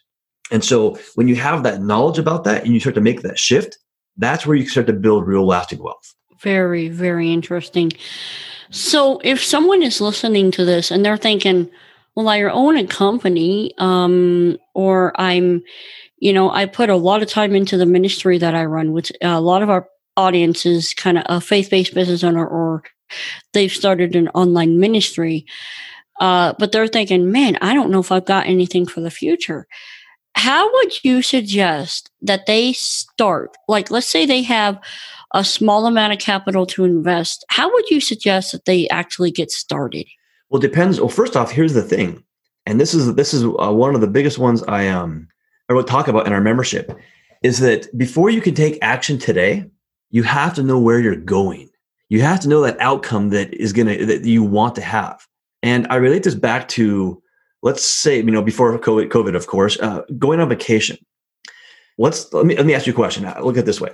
And 0.51 0.65
so 0.65 0.99
when 1.15 1.29
you 1.29 1.37
have 1.37 1.63
that 1.63 1.83
knowledge 1.83 2.19
about 2.19 2.45
that 2.45 2.65
and 2.65 2.73
you 2.73 2.81
start 2.81 2.95
to 2.95 3.01
make 3.01 3.23
that 3.23 3.39
shift, 3.39 3.79
that's 4.17 4.47
where 4.47 4.57
you 4.57 4.67
start 4.67 4.87
to 4.87 4.93
build 4.93 5.27
real 5.27 5.47
lasting 5.47 5.83
wealth. 5.83 6.15
Very, 6.41 6.89
very 6.89 7.33
interesting. 7.33 7.93
So 8.71 9.21
if 9.23 9.43
someone 9.43 9.83
is 9.83 10.01
listening 10.01 10.51
to 10.53 10.65
this 10.65 10.91
and 10.91 11.05
they're 11.05 11.17
thinking, 11.17 11.71
well, 12.15 12.29
I 12.29 12.43
own 12.43 12.77
a 12.77 12.87
company, 12.87 13.73
um, 13.79 14.59
or 14.75 15.19
I'm, 15.21 15.63
you 16.19 16.33
know, 16.33 16.51
I 16.51 16.67
put 16.67 16.91
a 16.91 16.97
lot 16.97 17.23
of 17.23 17.29
time 17.29 17.55
into 17.55 17.77
the 17.77 17.87
ministry 17.87 18.39
that 18.39 18.55
I 18.55 18.65
run, 18.65 18.93
which 18.93 19.13
a 19.23 19.41
lot 19.41 19.63
of 19.63 19.71
our 19.71 19.89
audience 20.17 20.67
is 20.67 20.95
kind 20.95 21.19
of 21.19 21.25
a 21.29 21.41
faith 21.41 21.71
based 21.71 21.95
business 21.95 22.23
owner 22.23 22.47
or 22.47 22.83
they've 23.53 23.73
started 23.73 24.17
an 24.17 24.29
online 24.29 24.79
ministry. 24.79 25.47
Uh, 26.21 26.55
but 26.59 26.73
they're 26.73 26.87
thinking, 26.89 27.33
man, 27.33 27.57
I 27.61 27.75
don't 27.75 27.91
know 27.91 28.01
if 28.01 28.13
I've 28.13 28.25
got 28.25 28.47
anything 28.47 28.87
for 28.87 29.01
the 29.01 29.11
future. 29.11 29.67
How 30.35 30.73
would 30.73 31.05
you 31.05 31.21
suggest 31.21 32.11
that 32.23 32.47
they 32.47 32.73
start? 32.73 33.57
Like, 33.69 33.91
let's 33.91 34.09
say 34.09 34.25
they 34.25 34.43
have 34.43 34.79
a 35.35 35.45
small 35.45 35.87
amount 35.87 36.13
of 36.13 36.19
capital 36.19 36.67
to 36.67 36.85
invest. 36.85 37.45
How 37.49 37.73
would 37.73 37.91
you 37.91 38.01
suggest 38.01 38.53
that 38.53 38.65
they 38.65 38.89
actually 38.89 39.31
get 39.31 39.51
started? 39.51 40.07
Well, 40.49 40.63
it 40.63 40.69
depends. 40.69 41.01
Well, 41.01 41.09
first 41.09 41.37
off, 41.37 41.51
here's 41.51 41.75
the 41.75 41.83
thing, 41.83 42.23
and 42.67 42.81
this 42.81 42.95
is 42.95 43.15
this 43.15 43.33
is 43.33 43.45
uh, 43.45 43.73
one 43.73 43.95
of 43.95 44.01
the 44.01 44.07
biggest 44.07 44.39
ones 44.39 44.63
I 44.65 44.89
um 44.89 45.29
I 45.69 45.75
would 45.75 45.87
talk 45.87 46.09
about 46.09 46.27
in 46.27 46.33
our 46.33 46.41
membership 46.41 46.93
is 47.43 47.59
that 47.61 47.87
before 47.97 48.31
you 48.31 48.41
can 48.41 48.55
take 48.55 48.79
action 48.83 49.19
today, 49.19 49.65
you 50.11 50.23
have 50.23 50.55
to 50.55 50.63
know 50.63 50.79
where 50.79 51.01
you're 51.01 51.17
going. 51.17 51.71
You 52.13 52.21
have 52.21 52.41
to 52.41 52.49
know 52.49 52.61
that 52.61 52.79
outcome 52.79 53.31
that 53.31 53.55
is 53.55 53.73
going 53.73 53.87
to, 53.87 54.05
that 54.05 54.27
you 54.27 54.43
want 54.43 54.75
to 54.75 54.83
have. 54.83 55.27
And 55.63 55.87
I 55.89 55.95
relate 55.95 56.25
this 56.25 56.35
back 56.35 56.69
to, 56.69 57.23
let's 57.63 57.87
say, 57.87 58.19
you 58.19 58.31
know, 58.31 58.43
before 58.43 58.79
COVID, 58.79 59.09
COVID 59.09 59.35
of 59.35 59.47
course, 59.47 59.81
uh, 59.81 60.03
going 60.19 60.39
on 60.39 60.51
vacation. 60.51 60.99
Let's, 61.97 62.31
let 62.35 62.45
me, 62.45 62.55
let 62.55 62.67
me 62.67 62.75
ask 62.75 62.87
you 62.87 62.93
a 62.93 62.95
question. 62.95 63.25
Look 63.43 63.57
at 63.57 63.61
it 63.61 63.65
this 63.65 63.81
way. 63.81 63.93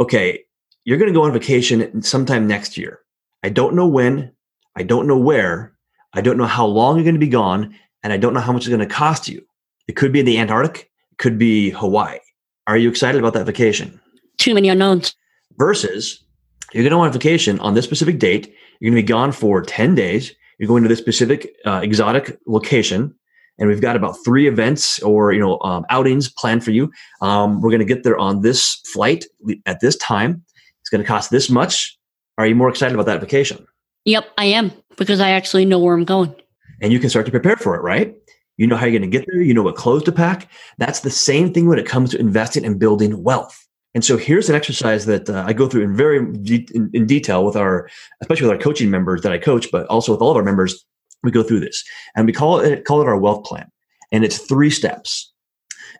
Okay. 0.00 0.40
You're 0.84 0.98
going 0.98 1.12
to 1.12 1.16
go 1.16 1.22
on 1.22 1.32
vacation 1.32 2.02
sometime 2.02 2.48
next 2.48 2.76
year. 2.76 3.02
I 3.44 3.50
don't 3.50 3.76
know 3.76 3.86
when, 3.86 4.32
I 4.74 4.82
don't 4.82 5.06
know 5.06 5.18
where, 5.18 5.72
I 6.12 6.22
don't 6.22 6.38
know 6.38 6.46
how 6.46 6.66
long 6.66 6.96
you're 6.96 7.04
going 7.04 7.14
to 7.14 7.20
be 7.20 7.28
gone, 7.28 7.76
and 8.02 8.12
I 8.12 8.16
don't 8.16 8.34
know 8.34 8.40
how 8.40 8.52
much 8.52 8.62
it's 8.62 8.68
going 8.74 8.80
to 8.80 8.92
cost 8.92 9.28
you. 9.28 9.46
It 9.86 9.94
could 9.94 10.10
be 10.10 10.18
in 10.18 10.26
the 10.26 10.38
Antarctic, 10.38 10.90
it 11.12 11.18
could 11.18 11.38
be 11.38 11.70
Hawaii. 11.70 12.18
Are 12.66 12.76
you 12.76 12.88
excited 12.88 13.20
about 13.20 13.34
that 13.34 13.46
vacation? 13.46 14.00
Too 14.38 14.54
many 14.54 14.70
unknowns 14.70 15.14
versus 15.56 16.24
you're 16.72 16.82
going 16.82 16.92
to 16.92 16.98
on 16.98 17.12
vacation 17.12 17.58
on 17.60 17.74
this 17.74 17.84
specific 17.84 18.18
date. 18.18 18.54
You're 18.80 18.90
going 18.90 19.02
to 19.02 19.06
be 19.06 19.08
gone 19.08 19.32
for 19.32 19.62
10 19.62 19.94
days. 19.94 20.34
You're 20.58 20.68
going 20.68 20.82
to 20.82 20.88
this 20.88 20.98
specific 20.98 21.54
uh, 21.66 21.80
exotic 21.82 22.38
location. 22.46 23.14
And 23.58 23.68
we've 23.68 23.80
got 23.80 23.96
about 23.96 24.16
three 24.24 24.46
events 24.46 25.02
or, 25.02 25.32
you 25.32 25.40
know, 25.40 25.58
um, 25.60 25.84
outings 25.90 26.30
planned 26.30 26.64
for 26.64 26.70
you. 26.70 26.90
Um, 27.20 27.60
we're 27.60 27.70
going 27.70 27.80
to 27.80 27.86
get 27.86 28.04
there 28.04 28.18
on 28.18 28.40
this 28.40 28.80
flight 28.92 29.24
at 29.66 29.80
this 29.80 29.96
time. 29.96 30.42
It's 30.80 30.88
going 30.88 31.02
to 31.02 31.06
cost 31.06 31.30
this 31.30 31.50
much. 31.50 31.98
Are 32.38 32.46
you 32.46 32.54
more 32.54 32.70
excited 32.70 32.94
about 32.94 33.06
that 33.06 33.20
vacation? 33.20 33.66
Yep, 34.06 34.26
I 34.38 34.46
am 34.46 34.72
because 34.96 35.20
I 35.20 35.30
actually 35.30 35.66
know 35.66 35.78
where 35.78 35.94
I'm 35.94 36.04
going. 36.04 36.34
And 36.80 36.92
you 36.92 36.98
can 36.98 37.10
start 37.10 37.26
to 37.26 37.32
prepare 37.32 37.56
for 37.56 37.74
it, 37.74 37.82
right? 37.82 38.14
You 38.56 38.66
know 38.66 38.76
how 38.76 38.86
you're 38.86 38.98
going 38.98 39.10
to 39.10 39.18
get 39.18 39.26
there. 39.30 39.42
You 39.42 39.52
know 39.52 39.62
what 39.62 39.76
clothes 39.76 40.04
to 40.04 40.12
pack. 40.12 40.50
That's 40.78 41.00
the 41.00 41.10
same 41.10 41.52
thing 41.52 41.68
when 41.68 41.78
it 41.78 41.86
comes 41.86 42.10
to 42.10 42.18
investing 42.18 42.64
and 42.64 42.78
building 42.78 43.22
wealth. 43.22 43.66
And 43.94 44.04
so 44.04 44.16
here's 44.16 44.48
an 44.48 44.54
exercise 44.54 45.06
that 45.06 45.28
uh, 45.28 45.44
I 45.46 45.52
go 45.52 45.68
through 45.68 45.82
in 45.82 45.96
very 45.96 46.24
de- 46.32 46.68
in, 46.74 46.90
in, 46.92 47.06
detail 47.06 47.44
with 47.44 47.56
our, 47.56 47.88
especially 48.20 48.46
with 48.46 48.56
our 48.56 48.62
coaching 48.62 48.90
members 48.90 49.22
that 49.22 49.32
I 49.32 49.38
coach, 49.38 49.68
but 49.72 49.86
also 49.86 50.12
with 50.12 50.20
all 50.20 50.30
of 50.30 50.36
our 50.36 50.44
members. 50.44 50.84
We 51.22 51.30
go 51.30 51.42
through 51.42 51.60
this, 51.60 51.84
and 52.16 52.26
we 52.26 52.32
call 52.32 52.60
it 52.60 52.86
call 52.86 53.02
it 53.02 53.06
our 53.06 53.18
wealth 53.18 53.44
plan, 53.44 53.70
and 54.10 54.24
it's 54.24 54.38
three 54.38 54.70
steps. 54.70 55.30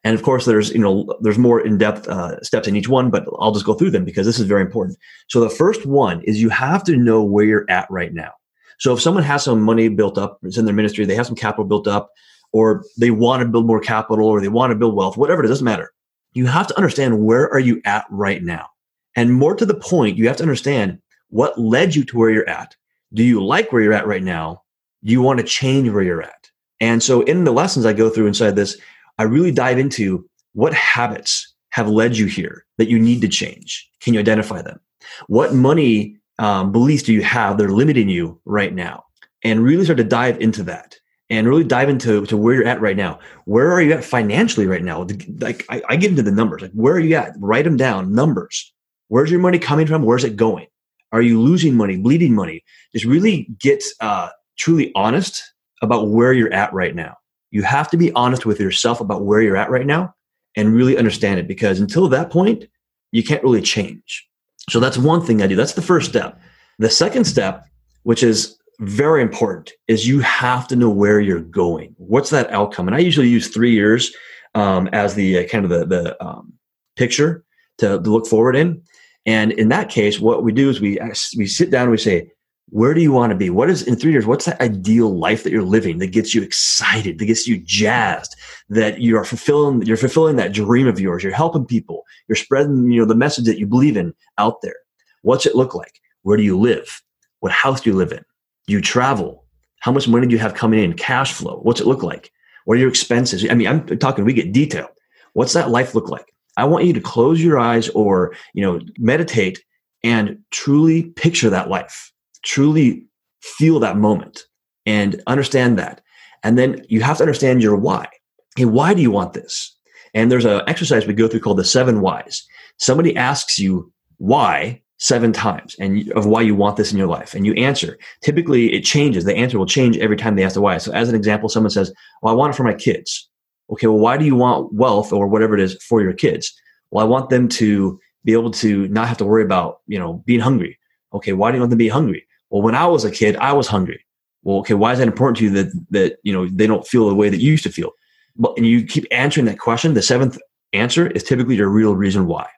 And 0.03 0.15
of 0.15 0.23
course, 0.23 0.47
there's 0.47 0.71
you 0.71 0.79
know 0.79 1.15
there's 1.21 1.37
more 1.37 1.61
in 1.61 1.77
depth 1.77 2.09
uh, 2.09 2.41
steps 2.43 2.67
in 2.67 2.75
each 2.75 2.89
one, 2.89 3.11
but 3.11 3.27
I'll 3.39 3.53
just 3.53 3.67
go 3.67 3.75
through 3.75 3.91
them 3.91 4.07
because 4.07 4.25
this 4.25 4.39
is 4.39 4.47
very 4.47 4.63
important. 4.63 4.97
So 5.29 5.41
the 5.41 5.51
first 5.51 5.85
one 5.85 6.23
is 6.23 6.41
you 6.41 6.49
have 6.49 6.83
to 6.85 6.97
know 6.97 7.23
where 7.23 7.45
you're 7.45 7.71
at 7.71 7.91
right 7.91 8.15
now. 8.15 8.31
So 8.79 8.95
if 8.95 9.03
someone 9.03 9.25
has 9.25 9.45
some 9.45 9.61
money 9.61 9.91
built 9.91 10.17
up, 10.17 10.39
it's 10.43 10.57
in 10.57 10.65
their 10.65 10.75
ministry, 10.75 11.05
they 11.05 11.17
have 11.17 11.27
some 11.27 11.37
capital 11.37 11.67
built 11.67 11.87
up, 11.87 12.09
or 12.53 12.83
they 12.97 13.11
want 13.11 13.43
to 13.43 13.49
build 13.49 13.67
more 13.67 13.81
capital, 13.81 14.25
or 14.25 14.41
they 14.41 14.49
want 14.49 14.71
to 14.71 14.77
build 14.77 14.97
wealth, 14.97 15.19
whatever 15.19 15.45
it 15.45 15.49
doesn't 15.49 15.67
matter 15.67 15.93
you 16.33 16.47
have 16.47 16.67
to 16.69 16.77
understand 16.77 17.25
where 17.25 17.51
are 17.51 17.59
you 17.59 17.81
at 17.85 18.05
right 18.11 18.43
now. 18.43 18.69
And 19.17 19.35
more 19.35 19.55
to 19.55 19.67
the 19.67 19.75
point, 19.75 20.17
you 20.17 20.29
have 20.29 20.37
to 20.37 20.45
understand 20.45 21.01
what 21.29 21.59
led 21.59 21.95
you 21.95 22.05
to 22.05 22.19
where 22.19 22.31
you're 22.31 22.49
at. 22.49 22.77
Do 23.13 23.25
you 23.25 23.45
like 23.45 23.73
where 23.73 23.83
you're 23.83 23.93
at 23.93 24.07
right 24.07 24.23
now? 24.23 24.63
Do 25.05 25.13
you 25.13 25.23
want 25.23 25.41
to 25.41 25.47
change 25.47 25.89
where 25.89 26.03
you're 26.03 26.23
at? 26.23 26.51
And 26.81 27.03
so 27.03 27.23
in 27.23 27.45
the 27.45 27.53
lessons 27.53 27.87
I 27.87 27.93
go 27.93 28.09
through 28.09 28.27
inside 28.27 28.57
this, 28.57 28.79
I 29.19 29.25
really 29.25 29.53
dive 29.53 29.79
into 29.79 30.29
what 30.53 30.73
habits 30.75 31.55
have 31.71 31.89
led 31.89 32.17
you 32.17 32.27
here 32.27 32.65
that 32.79 32.89
you 32.89 32.99
need 32.99 33.21
to 33.21 33.29
change. 33.29 33.89
Can 34.01 34.15
you 34.15 34.21
identify 34.21 34.63
them? 34.63 34.81
What 35.27 35.55
money 35.55 36.17
um, 36.39 36.73
beliefs 36.73 37.03
do 37.03 37.13
you 37.13 37.23
have 37.23 37.59
that 37.59 37.67
are 37.67 37.73
limiting 37.73 38.09
you 38.09 38.41
right 38.45 38.75
now? 38.75 39.05
And 39.43 39.65
really 39.65 39.85
start 39.85 39.99
to 39.99 40.05
dive 40.05 40.39
into 40.41 40.63
that 40.65 41.00
and 41.31 41.49
really 41.49 41.65
dive 41.65 41.89
into 41.89 42.27
to 42.27 42.37
where 42.37 42.55
you're 42.55 42.67
at 42.67 42.81
right 42.81 42.97
now. 42.97 43.19
Where 43.45 43.73
are 43.73 43.81
you 43.81 43.93
at 43.93 44.05
financially 44.05 44.67
right 44.67 44.83
now? 44.83 45.07
Like 45.39 45.65
I, 45.71 45.81
I 45.89 45.97
get 45.97 46.11
into 46.11 46.23
the 46.23 46.33
numbers. 46.33 46.63
Like 46.63 46.73
where 46.73 46.95
are 46.95 47.01
you 47.01 47.15
at? 47.17 47.35
Write 47.39 47.65
them 47.65 47.77
down. 47.77 48.13
Numbers. 48.13 48.73
Where's 49.09 49.31
your 49.31 49.41
money 49.41 49.59
coming 49.59 49.87
from? 49.87 50.03
Where's 50.03 50.25
it 50.25 50.37
going? 50.37 50.67
Are 51.13 51.23
you 51.23 51.41
losing 51.41 51.75
money? 51.77 51.97
Bleeding 51.97 52.35
money? 52.35 52.65
Just 52.93 53.05
really 53.05 53.49
get 53.59 53.83
uh, 54.01 54.31
truly 54.59 54.93
honest 54.95 55.43
about 55.83 56.09
where 56.09 56.33
you're 56.33 56.53
at 56.53 56.73
right 56.73 56.95
now. 56.95 57.17
You 57.51 57.63
have 57.63 57.91
to 57.91 57.97
be 57.97 58.13
honest 58.13 58.47
with 58.47 58.61
yourself 58.61 59.01
about 59.01 59.25
where 59.25 59.41
you're 59.41 59.57
at 59.57 59.71
right 59.71 59.87
now 59.87 60.15
and 60.57 60.75
really 60.75 60.97
understand 60.97 61.41
it 61.41 61.49
because 61.49 61.81
until 61.81 62.09
that 62.09 62.31
point, 62.31 62.67
you 63.13 63.25
can't 63.25 63.43
really 63.43 63.63
change. 63.63 64.29
So 64.69 64.79
that's 64.79 64.99
one 64.99 65.23
thing 65.25 65.43
I 65.43 65.47
do. 65.47 65.57
That's 65.57 65.73
the 65.73 65.83
first 65.83 66.09
step. 66.09 66.41
The 66.79 66.91
second 66.91 67.25
step, 67.25 67.67
which 68.05 68.23
is 68.23 68.57
very 68.81 69.21
important 69.23 69.73
is 69.89 70.09
you 70.09 70.21
have 70.21 70.67
to 70.69 70.77
know 70.77 70.91
where 70.91 71.21
you're 71.21 71.41
going. 71.41 71.95
What's 71.99 72.31
that 72.31 72.51
outcome? 72.51 72.89
And 72.89 72.97
I 72.97 73.01
usually 73.01 73.29
use 73.29 73.49
three 73.49 73.73
years 73.73 74.15
um, 74.55 74.89
as 74.89 75.15
the 75.15 75.39
uh, 75.39 75.49
kind 75.49 75.65
of 75.65 75.71
the, 75.71 75.87
the 75.87 76.25
um, 76.25 76.53
picture 76.97 77.45
to, 77.79 78.01
to 78.01 78.11
look 78.11 78.27
forward 78.27 78.57
in. 78.57 78.83
And 79.27 79.53
in 79.53 79.69
that 79.69 79.91
case, 79.91 80.19
what 80.19 80.43
we 80.43 80.53
do 80.53 80.71
is 80.71 80.81
we 80.81 80.99
we 81.37 81.47
sit 81.47 81.71
down 81.71 81.83
and 81.83 81.91
we 81.91 81.99
say, 81.99 82.31
where 82.71 82.95
do 82.95 83.03
you 83.03 83.13
want 83.13 83.31
to 83.33 83.37
be? 83.37 83.51
What 83.51 83.69
is 83.69 83.83
in 83.83 83.97
three 83.97 84.13
years? 84.13 84.27
What's 84.27 84.47
that 84.47 84.61
ideal 84.61 85.19
life 85.19 85.43
that 85.43 85.51
you're 85.51 85.63
living 85.63 85.99
that 85.99 86.13
gets 86.13 86.35
you 86.35 86.43
excited, 86.43 87.19
that 87.19 87.27
gets 87.27 87.47
you 87.47 87.59
jazzed, 87.59 88.35
that 88.71 89.01
you 89.01 89.17
are 89.19 89.25
fulfilling, 89.25 89.83
you're 89.83 89.97
fulfilling 89.97 90.37
that 90.37 90.53
dream 90.53 90.87
of 90.87 91.01
yours. 91.01 91.23
You're 91.23 91.35
helping 91.35 91.67
people. 91.67 92.05
You're 92.29 92.37
spreading, 92.37 92.91
you 92.91 93.01
know, 93.01 93.07
the 93.07 93.15
message 93.15 93.45
that 93.47 93.59
you 93.59 93.67
believe 93.67 93.97
in 93.97 94.15
out 94.39 94.63
there. 94.63 94.77
What's 95.23 95.47
it 95.47 95.57
look 95.57 95.75
like? 95.75 96.01
Where 96.23 96.37
do 96.37 96.43
you 96.43 96.59
live? 96.59 97.03
What 97.41 97.53
house 97.53 97.81
do 97.81 97.91
you 97.91 97.97
live 97.97 98.13
in? 98.13 98.25
You 98.67 98.81
travel? 98.81 99.45
How 99.81 99.93
much 99.93 100.09
money 100.09 100.27
do 100.27 100.33
you 100.33 100.39
have 100.39 100.55
coming 100.55 100.83
in? 100.83 100.95
Cash 100.95 101.33
flow. 101.33 101.59
What's 101.63 101.81
it 101.81 101.87
look 101.87 102.03
like? 102.03 102.31
What 102.65 102.77
are 102.77 102.81
your 102.81 102.89
expenses? 102.89 103.47
I 103.49 103.55
mean, 103.55 103.67
I'm 103.67 103.87
talking, 103.99 104.25
we 104.25 104.33
get 104.33 104.53
detailed. 104.53 104.91
What's 105.33 105.55
that 105.55 105.71
life 105.71 105.95
look 105.95 106.09
like? 106.09 106.27
I 106.57 106.65
want 106.65 106.85
you 106.85 106.93
to 106.93 107.01
close 107.01 107.43
your 107.43 107.59
eyes 107.59 107.89
or, 107.91 108.35
you 108.55 108.63
know, 108.63 108.81
meditate 108.99 109.63
and 110.03 110.39
truly 110.51 111.05
picture 111.05 111.51
that 111.51 111.69
life 111.69 112.13
truly 112.43 113.07
feel 113.43 113.81
that 113.81 113.97
moment 113.97 114.43
and 114.87 115.23
understand 115.27 115.79
that. 115.79 116.01
And 116.43 116.59
then 116.59 116.85
you 116.89 117.01
have 117.03 117.19
to 117.19 117.23
understand 117.23 117.63
your 117.63 117.77
why. 117.77 118.09
Hey, 118.57 118.65
why 118.65 118.95
do 118.95 119.03
you 119.03 119.11
want 119.11 119.35
this? 119.35 119.77
And 120.15 120.31
there's 120.31 120.45
an 120.45 120.63
exercise 120.67 121.07
we 121.07 121.15
go 121.15 121.29
through 121.29 121.41
called 121.41 121.59
the 121.59 121.65
seven 121.65 122.01
whys. 122.01 122.47
Somebody 122.79 123.17
asks 123.17 123.59
you 123.59 123.93
why 124.17 124.83
seven 125.01 125.33
times 125.33 125.75
and 125.81 126.11
of 126.13 126.27
why 126.27 126.41
you 126.41 126.55
want 126.55 126.77
this 126.77 126.93
in 126.93 126.99
your 126.99 127.07
life 127.07 127.35
and 127.35 127.47
you 127.47 127.55
answer 127.55 127.99
typically 128.23 128.73
it 128.73 128.83
changes 128.83 129.25
the 129.25 129.35
answer 129.35 129.59
will 129.59 129.67
change 129.67 129.97
every 129.99 130.17
time 130.17 130.37
they 130.37 130.45
ask 130.45 130.55
the 130.55 130.61
why 130.61 130.77
so 130.79 130.93
as 130.93 131.09
an 131.09 131.15
example 131.15 131.49
someone 131.49 131.71
says 131.71 131.93
well 132.23 132.33
i 132.33 132.37
want 132.37 132.53
it 132.53 132.57
for 132.57 132.65
my 132.65 132.75
kids 132.75 133.29
okay 133.71 133.87
well 133.87 133.99
why 133.99 134.17
do 134.17 134.25
you 134.25 134.37
want 134.37 134.73
wealth 134.75 135.13
or 135.13 135.27
whatever 135.27 135.55
it 135.55 135.61
is 135.61 135.75
for 135.83 136.03
your 136.03 136.13
kids 136.13 136.53
well 136.91 137.05
i 137.05 137.09
want 137.09 137.31
them 137.31 137.49
to 137.49 137.99
be 138.25 138.35
able 138.35 138.51
to 138.51 138.87
not 138.89 139.09
have 139.09 139.17
to 139.17 139.25
worry 139.25 139.43
about 139.43 139.81
you 139.87 139.99
know 139.99 140.23
being 140.27 140.41
hungry 140.41 140.79
okay 141.15 141.33
why 141.33 141.51
do 141.51 141.57
you 141.57 141.63
want 141.63 141.71
them 141.71 141.79
to 141.79 141.85
be 141.85 141.89
hungry 141.89 142.27
well, 142.51 142.63
when 142.63 142.75
I 142.75 142.87
was 142.87 143.05
a 143.05 143.11
kid, 143.11 143.37
I 143.37 143.53
was 143.53 143.69
hungry. 143.69 144.05
Well, 144.43 144.59
okay, 144.59 144.75
why 144.75 144.93
is 144.93 144.99
that 144.99 145.09
important 145.09 145.39
to 145.39 145.45
you 145.45 145.51
that 145.51 145.73
that 145.91 146.19
you 146.23 146.33
know 146.33 146.49
they 146.49 146.67
don't 146.67 146.87
feel 146.87 147.09
the 147.09 147.15
way 147.15 147.29
that 147.29 147.41
you 147.41 147.53
used 147.53 147.65
to 147.65 147.73
feel? 147.73 147.93
But 148.37 148.57
and 148.57 148.67
you 148.67 148.85
keep 148.85 149.07
answering 149.11 149.47
that 149.47 149.59
question. 149.59 149.95
The 149.95 150.03
seventh 150.03 150.39
answer 150.73 151.07
is 151.09 151.23
typically 151.23 151.57
your 151.57 151.69
real 151.69 151.95
reason 151.95 152.27
why. 152.27 152.49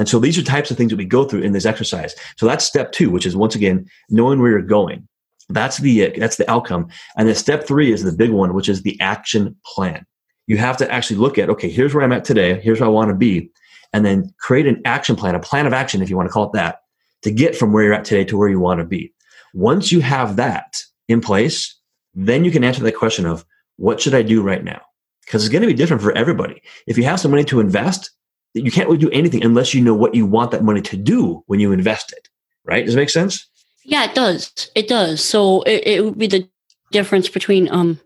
And 0.00 0.08
so 0.08 0.18
these 0.18 0.38
are 0.38 0.42
types 0.42 0.70
of 0.70 0.78
things 0.78 0.88
that 0.88 0.96
we 0.96 1.04
go 1.04 1.24
through 1.24 1.42
in 1.42 1.52
this 1.52 1.66
exercise. 1.66 2.14
So 2.38 2.46
that's 2.46 2.64
step 2.64 2.90
two, 2.90 3.10
which 3.10 3.26
is 3.26 3.36
once 3.36 3.54
again 3.54 3.86
knowing 4.08 4.40
where 4.40 4.50
you're 4.50 4.62
going. 4.62 5.06
That's 5.50 5.76
the 5.76 6.08
that's 6.16 6.36
the 6.36 6.50
outcome. 6.50 6.88
And 7.18 7.28
then 7.28 7.34
step 7.34 7.66
three 7.66 7.92
is 7.92 8.02
the 8.02 8.10
big 8.10 8.30
one, 8.30 8.54
which 8.54 8.70
is 8.70 8.80
the 8.80 8.98
action 8.98 9.54
plan. 9.66 10.06
You 10.46 10.56
have 10.56 10.78
to 10.78 10.90
actually 10.90 11.18
look 11.18 11.36
at 11.36 11.50
okay, 11.50 11.68
here's 11.68 11.92
where 11.92 12.02
I'm 12.02 12.12
at 12.12 12.24
today. 12.24 12.58
Here's 12.62 12.80
where 12.80 12.88
I 12.88 12.92
want 12.92 13.10
to 13.10 13.14
be, 13.14 13.50
and 13.92 14.06
then 14.06 14.32
create 14.40 14.66
an 14.66 14.80
action 14.86 15.16
plan, 15.16 15.34
a 15.34 15.38
plan 15.38 15.66
of 15.66 15.74
action, 15.74 16.00
if 16.00 16.08
you 16.08 16.16
want 16.16 16.30
to 16.30 16.32
call 16.32 16.44
it 16.44 16.52
that, 16.54 16.78
to 17.20 17.30
get 17.30 17.54
from 17.54 17.70
where 17.70 17.84
you're 17.84 17.92
at 17.92 18.06
today 18.06 18.24
to 18.24 18.38
where 18.38 18.48
you 18.48 18.58
want 18.58 18.80
to 18.80 18.86
be. 18.86 19.12
Once 19.52 19.92
you 19.92 20.00
have 20.00 20.36
that 20.36 20.82
in 21.08 21.20
place, 21.20 21.76
then 22.14 22.42
you 22.42 22.50
can 22.50 22.64
answer 22.64 22.82
that 22.82 22.96
question 22.96 23.26
of 23.26 23.44
what 23.76 24.00
should 24.00 24.14
I 24.14 24.22
do 24.22 24.40
right 24.40 24.64
now? 24.64 24.80
Because 25.26 25.44
it's 25.44 25.52
going 25.52 25.60
to 25.60 25.68
be 25.68 25.74
different 25.74 26.02
for 26.02 26.12
everybody. 26.12 26.62
If 26.86 26.96
you 26.96 27.04
have 27.04 27.20
some 27.20 27.32
money 27.32 27.44
to 27.44 27.60
invest, 27.60 28.10
you 28.54 28.70
can't 28.70 28.88
really 28.88 28.98
do 28.98 29.10
anything 29.10 29.44
unless 29.44 29.74
you 29.74 29.80
know 29.80 29.94
what 29.94 30.14
you 30.14 30.26
want 30.26 30.50
that 30.50 30.64
money 30.64 30.80
to 30.82 30.96
do 30.96 31.42
when 31.46 31.60
you 31.60 31.72
invest 31.72 32.12
it. 32.12 32.28
Right? 32.64 32.84
Does 32.84 32.94
it 32.94 32.98
make 32.98 33.10
sense? 33.10 33.48
Yeah, 33.84 34.04
it 34.04 34.14
does. 34.14 34.70
It 34.74 34.88
does. 34.88 35.22
So 35.24 35.62
it, 35.62 35.82
it 35.86 36.04
would 36.04 36.18
be 36.18 36.26
the 36.26 36.48
difference 36.92 37.28
between 37.28 37.70
um, 37.70 37.98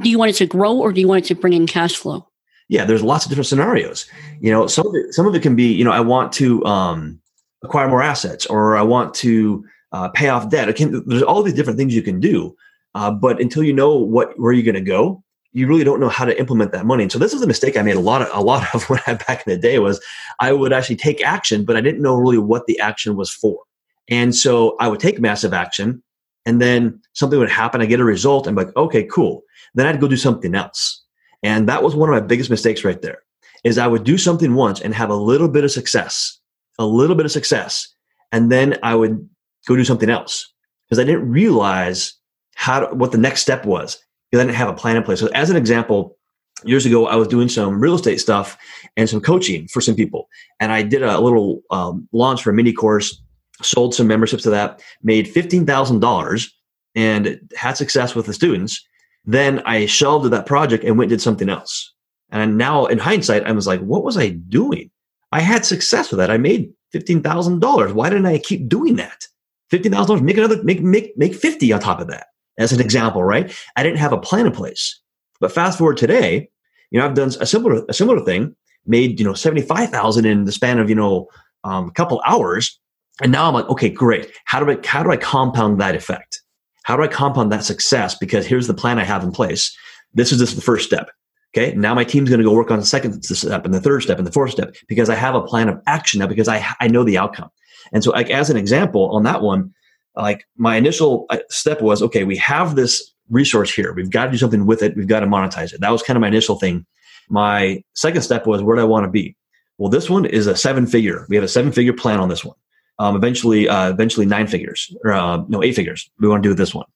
do 0.00 0.10
you 0.10 0.18
want 0.18 0.30
it 0.30 0.36
to 0.36 0.46
grow 0.46 0.76
or 0.76 0.92
do 0.92 1.00
you 1.00 1.08
want 1.08 1.24
it 1.24 1.28
to 1.28 1.34
bring 1.34 1.52
in 1.52 1.66
cash 1.66 1.96
flow? 1.96 2.26
Yeah, 2.68 2.84
there's 2.84 3.02
lots 3.02 3.24
of 3.24 3.30
different 3.30 3.48
scenarios. 3.48 4.06
You 4.40 4.52
know, 4.52 4.66
some 4.66 4.86
of 4.86 4.94
it, 4.94 5.12
some 5.12 5.26
of 5.26 5.34
it 5.34 5.42
can 5.42 5.56
be, 5.56 5.72
you 5.72 5.84
know, 5.84 5.90
I 5.90 6.00
want 6.00 6.32
to 6.34 6.64
um, 6.64 7.20
acquire 7.64 7.88
more 7.88 8.02
assets, 8.02 8.46
or 8.46 8.76
I 8.76 8.82
want 8.82 9.12
to 9.14 9.64
uh, 9.92 10.08
pay 10.10 10.28
off 10.28 10.50
debt. 10.50 10.74
Can, 10.76 11.02
there's 11.06 11.22
all 11.22 11.42
these 11.42 11.54
different 11.54 11.78
things 11.78 11.94
you 11.94 12.02
can 12.02 12.20
do, 12.20 12.56
uh, 12.94 13.10
but 13.10 13.40
until 13.40 13.64
you 13.64 13.72
know 13.72 13.96
what 13.96 14.38
where 14.38 14.52
you're 14.52 14.64
going 14.64 14.76
to 14.76 14.88
go, 14.88 15.22
you 15.52 15.66
really 15.66 15.84
don't 15.84 16.00
know 16.00 16.08
how 16.08 16.24
to 16.24 16.38
implement 16.38 16.72
that 16.72 16.86
money. 16.86 17.02
And 17.02 17.12
so 17.12 17.18
this 17.18 17.34
is 17.34 17.42
a 17.42 17.46
mistake 17.46 17.76
I 17.76 17.82
made 17.82 17.96
a 17.96 18.00
lot 18.00 18.22
of 18.22 18.28
a 18.32 18.40
lot 18.40 18.66
of 18.74 18.88
when 18.88 18.98
I 19.00 19.10
had 19.10 19.26
back 19.26 19.46
in 19.46 19.52
the 19.52 19.58
day 19.58 19.78
was 19.78 20.00
I 20.38 20.52
would 20.52 20.72
actually 20.72 20.96
take 20.96 21.22
action, 21.22 21.64
but 21.64 21.76
I 21.76 21.80
didn't 21.80 22.02
know 22.02 22.14
really 22.14 22.38
what 22.38 22.66
the 22.66 22.78
action 22.80 23.16
was 23.16 23.30
for. 23.30 23.60
And 24.08 24.34
so 24.34 24.76
I 24.80 24.88
would 24.88 25.00
take 25.00 25.20
massive 25.20 25.52
action, 25.52 26.02
and 26.44 26.60
then 26.60 27.00
something 27.12 27.38
would 27.38 27.50
happen. 27.50 27.80
I 27.80 27.86
get 27.86 28.00
a 28.00 28.04
result. 28.04 28.46
I'm 28.46 28.56
like, 28.56 28.74
okay, 28.76 29.04
cool. 29.04 29.42
Then 29.74 29.86
I'd 29.86 30.00
go 30.00 30.08
do 30.08 30.16
something 30.16 30.54
else. 30.54 31.02
And 31.42 31.68
that 31.68 31.82
was 31.82 31.94
one 31.94 32.08
of 32.08 32.14
my 32.14 32.26
biggest 32.26 32.50
mistakes 32.50 32.84
right 32.84 33.00
there. 33.00 33.18
Is 33.62 33.78
I 33.78 33.86
would 33.86 34.04
do 34.04 34.18
something 34.18 34.54
once 34.54 34.80
and 34.80 34.94
have 34.94 35.10
a 35.10 35.14
little 35.14 35.48
bit 35.48 35.64
of 35.64 35.70
success, 35.70 36.38
a 36.78 36.86
little 36.86 37.14
bit 37.14 37.26
of 37.26 37.32
success, 37.32 37.86
and 38.32 38.50
then 38.50 38.78
I 38.82 38.94
would 38.94 39.28
go 39.66 39.76
do 39.76 39.84
something 39.84 40.10
else 40.10 40.52
because 40.88 40.98
I 40.98 41.04
didn't 41.04 41.30
realize 41.30 42.14
how 42.54 42.80
to, 42.80 42.94
what 42.94 43.12
the 43.12 43.18
next 43.18 43.42
step 43.42 43.64
was 43.64 44.02
because 44.30 44.42
I 44.42 44.46
didn't 44.46 44.56
have 44.56 44.68
a 44.68 44.74
plan 44.74 44.96
in 44.96 45.02
place. 45.02 45.20
So, 45.20 45.28
as 45.28 45.50
an 45.50 45.56
example, 45.56 46.16
years 46.64 46.86
ago, 46.86 47.06
I 47.06 47.16
was 47.16 47.28
doing 47.28 47.48
some 47.48 47.80
real 47.80 47.94
estate 47.94 48.20
stuff 48.20 48.56
and 48.96 49.08
some 49.08 49.20
coaching 49.20 49.66
for 49.68 49.80
some 49.80 49.94
people, 49.94 50.28
and 50.60 50.72
I 50.72 50.82
did 50.82 51.02
a 51.02 51.20
little 51.20 51.62
um, 51.70 52.08
launch 52.12 52.42
for 52.42 52.50
a 52.50 52.52
mini 52.52 52.72
course, 52.72 53.20
sold 53.62 53.94
some 53.94 54.06
memberships 54.06 54.42
to 54.44 54.50
that, 54.50 54.82
made 55.02 55.28
fifteen 55.28 55.66
thousand 55.66 56.00
dollars, 56.00 56.52
and 56.94 57.40
had 57.56 57.76
success 57.76 58.14
with 58.14 58.26
the 58.26 58.34
students. 58.34 58.84
Then 59.24 59.60
I 59.60 59.86
shelved 59.86 60.30
that 60.30 60.46
project 60.46 60.84
and 60.84 60.96
went 60.96 61.10
and 61.10 61.18
did 61.18 61.22
something 61.22 61.48
else. 61.48 61.92
And 62.30 62.56
now, 62.56 62.86
in 62.86 62.98
hindsight, 62.98 63.44
I 63.44 63.52
was 63.52 63.66
like, 63.66 63.80
"What 63.80 64.04
was 64.04 64.16
I 64.16 64.30
doing? 64.30 64.90
I 65.32 65.40
had 65.40 65.64
success 65.64 66.10
with 66.10 66.18
that. 66.18 66.30
I 66.30 66.38
made 66.38 66.72
fifteen 66.92 67.22
thousand 67.22 67.60
dollars. 67.60 67.92
Why 67.92 68.08
didn't 68.08 68.26
I 68.26 68.38
keep 68.38 68.68
doing 68.68 68.96
that?" 68.96 69.26
$15000 69.70 70.20
make 70.20 70.36
another, 70.36 70.62
make, 70.62 70.82
make, 70.82 71.16
make 71.16 71.34
50 71.34 71.72
on 71.72 71.80
top 71.80 72.00
of 72.00 72.08
that 72.08 72.26
as 72.60 72.72
an 72.72 72.80
example, 72.80 73.24
right? 73.24 73.52
I 73.76 73.82
didn't 73.82 73.98
have 73.98 74.12
a 74.12 74.18
plan 74.18 74.46
in 74.46 74.52
place. 74.52 75.00
But 75.40 75.50
fast 75.50 75.78
forward 75.78 75.96
today, 75.96 76.48
you 76.90 77.00
know, 77.00 77.06
I've 77.06 77.14
done 77.14 77.32
a 77.40 77.46
similar, 77.46 77.84
a 77.88 77.94
similar 77.94 78.20
thing, 78.24 78.54
made, 78.86 79.18
you 79.18 79.24
know, 79.24 79.34
75,000 79.34 80.26
in 80.26 80.44
the 80.44 80.52
span 80.52 80.78
of, 80.78 80.88
you 80.88 80.94
know, 80.94 81.28
um, 81.64 81.88
a 81.88 81.92
couple 81.92 82.20
hours. 82.26 82.78
And 83.22 83.32
now 83.32 83.48
I'm 83.48 83.54
like, 83.54 83.68
okay, 83.70 83.88
great. 83.88 84.30
How 84.44 84.62
do 84.62 84.70
I, 84.70 84.78
how 84.86 85.02
do 85.02 85.10
I 85.10 85.16
compound 85.16 85.80
that 85.80 85.94
effect? 85.94 86.42
How 86.84 86.96
do 86.96 87.02
I 87.02 87.08
compound 87.08 87.50
that 87.52 87.64
success? 87.64 88.14
Because 88.14 88.46
here's 88.46 88.66
the 88.66 88.74
plan 88.74 88.98
I 88.98 89.04
have 89.04 89.24
in 89.24 89.32
place. 89.32 89.76
This 90.12 90.32
is 90.32 90.38
just 90.38 90.56
the 90.56 90.62
first 90.62 90.86
step. 90.86 91.10
Okay. 91.54 91.74
Now 91.74 91.94
my 91.94 92.04
team's 92.04 92.28
going 92.28 92.38
to 92.40 92.44
go 92.44 92.54
work 92.54 92.70
on 92.70 92.78
the 92.78 92.86
second 92.86 93.22
step 93.24 93.64
and 93.64 93.74
the 93.74 93.80
third 93.80 94.02
step 94.02 94.18
and 94.18 94.26
the 94.26 94.32
fourth 94.32 94.52
step 94.52 94.74
because 94.86 95.08
I 95.08 95.16
have 95.16 95.34
a 95.34 95.42
plan 95.42 95.68
of 95.68 95.80
action 95.86 96.20
now 96.20 96.26
because 96.26 96.48
I, 96.48 96.64
I 96.80 96.88
know 96.88 97.02
the 97.02 97.18
outcome. 97.18 97.50
And 97.92 98.04
so, 98.04 98.10
like 98.12 98.30
as 98.30 98.50
an 98.50 98.56
example 98.56 99.10
on 99.10 99.24
that 99.24 99.42
one, 99.42 99.74
like 100.16 100.46
my 100.56 100.76
initial 100.76 101.26
uh, 101.30 101.38
step 101.48 101.80
was, 101.80 102.02
okay, 102.02 102.24
we 102.24 102.36
have 102.36 102.76
this 102.76 103.12
resource 103.28 103.72
here. 103.72 103.92
We've 103.92 104.10
got 104.10 104.26
to 104.26 104.32
do 104.32 104.38
something 104.38 104.66
with 104.66 104.82
it. 104.82 104.96
We've 104.96 105.06
got 105.06 105.20
to 105.20 105.26
monetize 105.26 105.72
it. 105.72 105.80
That 105.80 105.90
was 105.90 106.02
kind 106.02 106.16
of 106.16 106.20
my 106.20 106.28
initial 106.28 106.56
thing. 106.56 106.84
My 107.28 107.82
second 107.94 108.22
step 108.22 108.46
was, 108.46 108.62
where 108.62 108.76
do 108.76 108.82
I 108.82 108.86
want 108.86 109.04
to 109.04 109.10
be? 109.10 109.36
Well, 109.78 109.88
this 109.88 110.10
one 110.10 110.26
is 110.26 110.46
a 110.46 110.56
seven 110.56 110.86
figure. 110.86 111.26
We 111.28 111.36
have 111.36 111.44
a 111.44 111.48
seven 111.48 111.72
figure 111.72 111.92
plan 111.92 112.20
on 112.20 112.28
this 112.28 112.44
one. 112.44 112.56
Um, 112.98 113.16
eventually, 113.16 113.68
uh, 113.68 113.90
eventually 113.90 114.26
nine 114.26 114.46
figures 114.46 114.94
or 115.04 115.12
uh, 115.12 115.38
no 115.48 115.62
eight 115.62 115.74
figures. 115.74 116.10
We 116.18 116.28
want 116.28 116.42
to 116.42 116.48
do 116.48 116.54
this 116.54 116.74
one. 116.74 116.86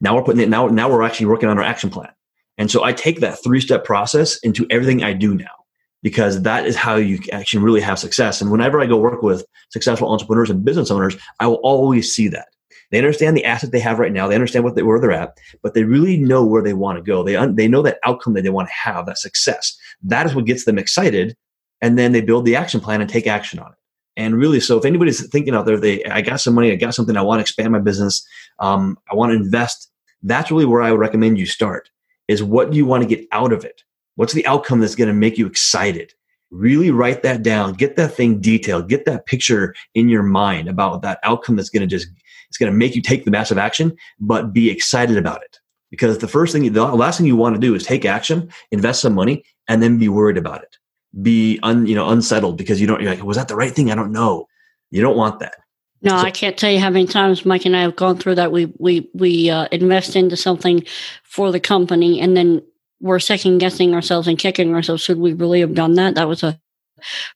Now 0.00 0.14
we're 0.14 0.22
putting 0.22 0.40
it. 0.40 0.48
Now, 0.48 0.68
now 0.68 0.88
we're 0.88 1.02
actually 1.02 1.26
working 1.26 1.48
on 1.48 1.58
our 1.58 1.64
action 1.64 1.90
plan. 1.90 2.10
And 2.56 2.70
so 2.70 2.84
I 2.84 2.92
take 2.92 3.20
that 3.20 3.42
three 3.42 3.60
step 3.60 3.84
process 3.84 4.38
into 4.38 4.66
everything 4.70 5.02
I 5.02 5.12
do 5.12 5.34
now 5.34 5.63
because 6.04 6.42
that 6.42 6.66
is 6.66 6.76
how 6.76 6.96
you 6.96 7.18
actually 7.32 7.64
really 7.64 7.80
have 7.80 7.98
success. 7.98 8.42
And 8.42 8.52
whenever 8.52 8.78
I 8.78 8.86
go 8.86 8.98
work 8.98 9.22
with 9.22 9.44
successful 9.70 10.12
entrepreneurs 10.12 10.50
and 10.50 10.62
business 10.62 10.90
owners, 10.90 11.16
I 11.40 11.46
will 11.46 11.60
always 11.64 12.14
see 12.14 12.28
that. 12.28 12.48
They 12.90 12.98
understand 12.98 13.36
the 13.36 13.44
asset 13.46 13.72
they 13.72 13.80
have 13.80 13.98
right 13.98 14.12
now. 14.12 14.28
They 14.28 14.34
understand 14.34 14.64
what 14.64 14.76
they, 14.76 14.82
where 14.82 15.00
they're 15.00 15.10
at, 15.10 15.38
but 15.62 15.72
they 15.72 15.82
really 15.82 16.18
know 16.18 16.44
where 16.44 16.62
they 16.62 16.74
want 16.74 16.98
to 16.98 17.02
go. 17.02 17.24
They, 17.24 17.34
un, 17.34 17.56
they 17.56 17.66
know 17.66 17.80
that 17.82 17.98
outcome 18.04 18.34
that 18.34 18.42
they 18.42 18.50
want 18.50 18.68
to 18.68 18.74
have, 18.74 19.06
that 19.06 19.16
success. 19.16 19.76
That 20.02 20.26
is 20.26 20.34
what 20.34 20.44
gets 20.44 20.66
them 20.66 20.78
excited. 20.78 21.34
And 21.80 21.98
then 21.98 22.12
they 22.12 22.20
build 22.20 22.44
the 22.44 22.54
action 22.54 22.80
plan 22.80 23.00
and 23.00 23.08
take 23.08 23.26
action 23.26 23.58
on 23.58 23.72
it. 23.72 23.78
And 24.16 24.36
really, 24.36 24.60
so 24.60 24.78
if 24.78 24.84
anybody's 24.84 25.26
thinking 25.30 25.54
out 25.54 25.64
there, 25.64 25.80
they, 25.80 26.04
I 26.04 26.20
got 26.20 26.40
some 26.40 26.54
money, 26.54 26.70
I 26.70 26.76
got 26.76 26.94
something, 26.94 27.16
I 27.16 27.22
want 27.22 27.38
to 27.38 27.42
expand 27.42 27.72
my 27.72 27.80
business, 27.80 28.24
um, 28.58 28.98
I 29.10 29.14
want 29.14 29.32
to 29.32 29.36
invest. 29.36 29.90
That's 30.22 30.50
really 30.50 30.66
where 30.66 30.82
I 30.82 30.90
would 30.90 31.00
recommend 31.00 31.38
you 31.38 31.46
start. 31.46 31.90
Is 32.28 32.42
what 32.42 32.70
do 32.70 32.76
you 32.76 32.84
want 32.84 33.02
to 33.02 33.08
get 33.08 33.26
out 33.32 33.52
of 33.52 33.64
it? 33.64 33.82
What's 34.16 34.32
the 34.32 34.46
outcome 34.46 34.80
that's 34.80 34.94
going 34.94 35.08
to 35.08 35.14
make 35.14 35.38
you 35.38 35.46
excited? 35.46 36.14
Really 36.50 36.90
write 36.90 37.22
that 37.22 37.42
down. 37.42 37.74
Get 37.74 37.96
that 37.96 38.14
thing 38.14 38.40
detailed. 38.40 38.88
Get 38.88 39.06
that 39.06 39.26
picture 39.26 39.74
in 39.94 40.08
your 40.08 40.22
mind 40.22 40.68
about 40.68 41.02
that 41.02 41.18
outcome 41.24 41.56
that's 41.56 41.70
going 41.70 41.80
to 41.80 41.86
just, 41.86 42.08
it's 42.48 42.58
going 42.58 42.70
to 42.70 42.78
make 42.78 42.94
you 42.94 43.02
take 43.02 43.24
the 43.24 43.30
massive 43.30 43.58
action, 43.58 43.96
but 44.20 44.52
be 44.52 44.70
excited 44.70 45.16
about 45.16 45.42
it. 45.42 45.58
Because 45.90 46.18
the 46.18 46.28
first 46.28 46.52
thing, 46.52 46.72
the 46.72 46.84
last 46.84 47.18
thing 47.18 47.26
you 47.26 47.36
want 47.36 47.54
to 47.54 47.60
do 47.60 47.74
is 47.74 47.84
take 47.84 48.04
action, 48.04 48.50
invest 48.70 49.00
some 49.00 49.14
money, 49.14 49.44
and 49.68 49.82
then 49.82 49.98
be 49.98 50.08
worried 50.08 50.36
about 50.36 50.62
it. 50.62 50.76
Be 51.22 51.58
un, 51.62 51.86
you 51.86 51.94
know, 51.94 52.08
unsettled 52.08 52.56
because 52.56 52.80
you 52.80 52.86
don't, 52.86 53.00
you're 53.00 53.10
like, 53.10 53.22
was 53.22 53.36
that 53.36 53.48
the 53.48 53.56
right 53.56 53.72
thing? 53.72 53.90
I 53.90 53.94
don't 53.94 54.12
know. 54.12 54.48
You 54.90 55.02
don't 55.02 55.16
want 55.16 55.40
that. 55.40 55.54
No, 56.02 56.16
I 56.16 56.30
can't 56.30 56.58
tell 56.58 56.70
you 56.70 56.80
how 56.80 56.90
many 56.90 57.06
times 57.06 57.46
Mike 57.46 57.64
and 57.64 57.74
I 57.74 57.80
have 57.80 57.96
gone 57.96 58.18
through 58.18 58.34
that. 58.34 58.52
We 58.52 58.66
we 58.78 59.08
we 59.14 59.48
uh, 59.48 59.68
invest 59.72 60.16
into 60.16 60.36
something 60.36 60.84
for 61.22 61.50
the 61.50 61.58
company, 61.58 62.20
and 62.20 62.36
then 62.36 62.60
we're 63.04 63.18
second 63.18 63.58
guessing 63.58 63.94
ourselves 63.94 64.26
and 64.26 64.38
kicking 64.38 64.74
ourselves. 64.74 65.02
Should 65.02 65.18
we 65.18 65.34
really 65.34 65.60
have 65.60 65.74
done 65.74 65.92
that? 65.94 66.14
That 66.14 66.26
was 66.26 66.42
a 66.42 66.58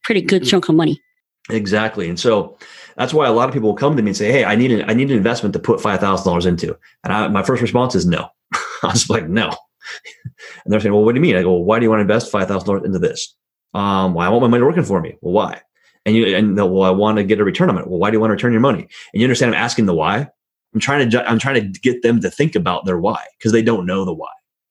pretty 0.03 0.23
good 0.23 0.47
chunk 0.47 0.71
of 0.71 0.75
money. 0.75 0.99
Exactly. 1.51 2.09
And 2.09 2.19
so 2.19 2.57
that's 2.97 3.13
why 3.13 3.27
a 3.27 3.33
lot 3.33 3.51
of 3.51 3.55
people 3.55 3.69
will 3.69 3.77
come 3.77 3.95
to 3.95 4.03
me 4.03 4.11
and 4.11 4.17
say, 4.17 4.33
Hey, 4.33 4.47
I 4.47 4.57
need 4.57 4.73
an, 4.73 4.89
I 4.89 4.95
need 4.95 5.11
an 5.11 5.17
investment 5.17 5.53
to 5.53 5.59
put 5.59 5.81
$5,000 5.81 6.47
into. 6.47 6.75
And 7.05 7.13
I, 7.13 7.29
my 7.29 7.43
first 7.43 7.61
response 7.61 7.95
is 7.95 8.07
no. 8.07 8.29
I 8.83 8.87
was 8.87 9.11
like, 9.11 9.29
no. 9.29 9.51
And 10.65 10.73
they're 10.73 10.81
saying, 10.81 10.93
well, 10.93 11.05
what 11.05 11.15
do 11.15 11.17
you 11.19 11.23
mean? 11.23 11.37
I 11.37 11.43
go, 11.43 11.53
well, 11.53 11.65
why 11.65 11.79
do 11.79 11.85
you 11.85 11.91
want 11.91 11.99
to 11.99 12.03
invest 12.03 12.33
$5,000 12.33 12.85
into 12.85 12.99
this? 12.99 13.35
Um, 13.75 14.15
well, 14.15 14.27
I 14.27 14.31
want 14.31 14.43
my 14.43 14.49
money 14.49 14.63
working 14.63 14.85
for 14.85 15.01
me. 15.01 15.17
Well, 15.21 15.33
why? 15.33 15.61
And 16.07 16.15
you, 16.15 16.37
and 16.37 16.57
well, 16.57 16.83
I 16.83 16.91
want 16.91 17.19
to 17.19 17.25
get 17.25 17.41
a 17.41 17.45
return 17.45 17.71
on 17.71 17.79
it. 17.79 17.87
Well, 17.89 17.99
why 17.99 18.11
do 18.11 18.17
you 18.17 18.21
want 18.21 18.31
to 18.31 18.35
return 18.35 18.53
your 18.53 18.61
money? 18.61 18.83
And 18.83 19.21
you 19.21 19.25
understand 19.25 19.55
I'm 19.55 19.61
asking 19.63 19.87
the 19.87 19.95
why. 19.95 20.29
I'm 20.75 20.81
trying 20.81 21.09
to, 21.11 21.29
I'm 21.29 21.39
trying 21.39 21.73
to 21.73 21.81
get 21.81 22.03
them 22.03 22.21
to 22.21 22.31
think 22.31 22.55
about 22.55 22.85
their 22.85 22.99
why 22.99 23.25
because 23.39 23.53
they 23.53 23.63
don't 23.63 23.87
know 23.87 24.05
the 24.05 24.15
why. 24.15 24.31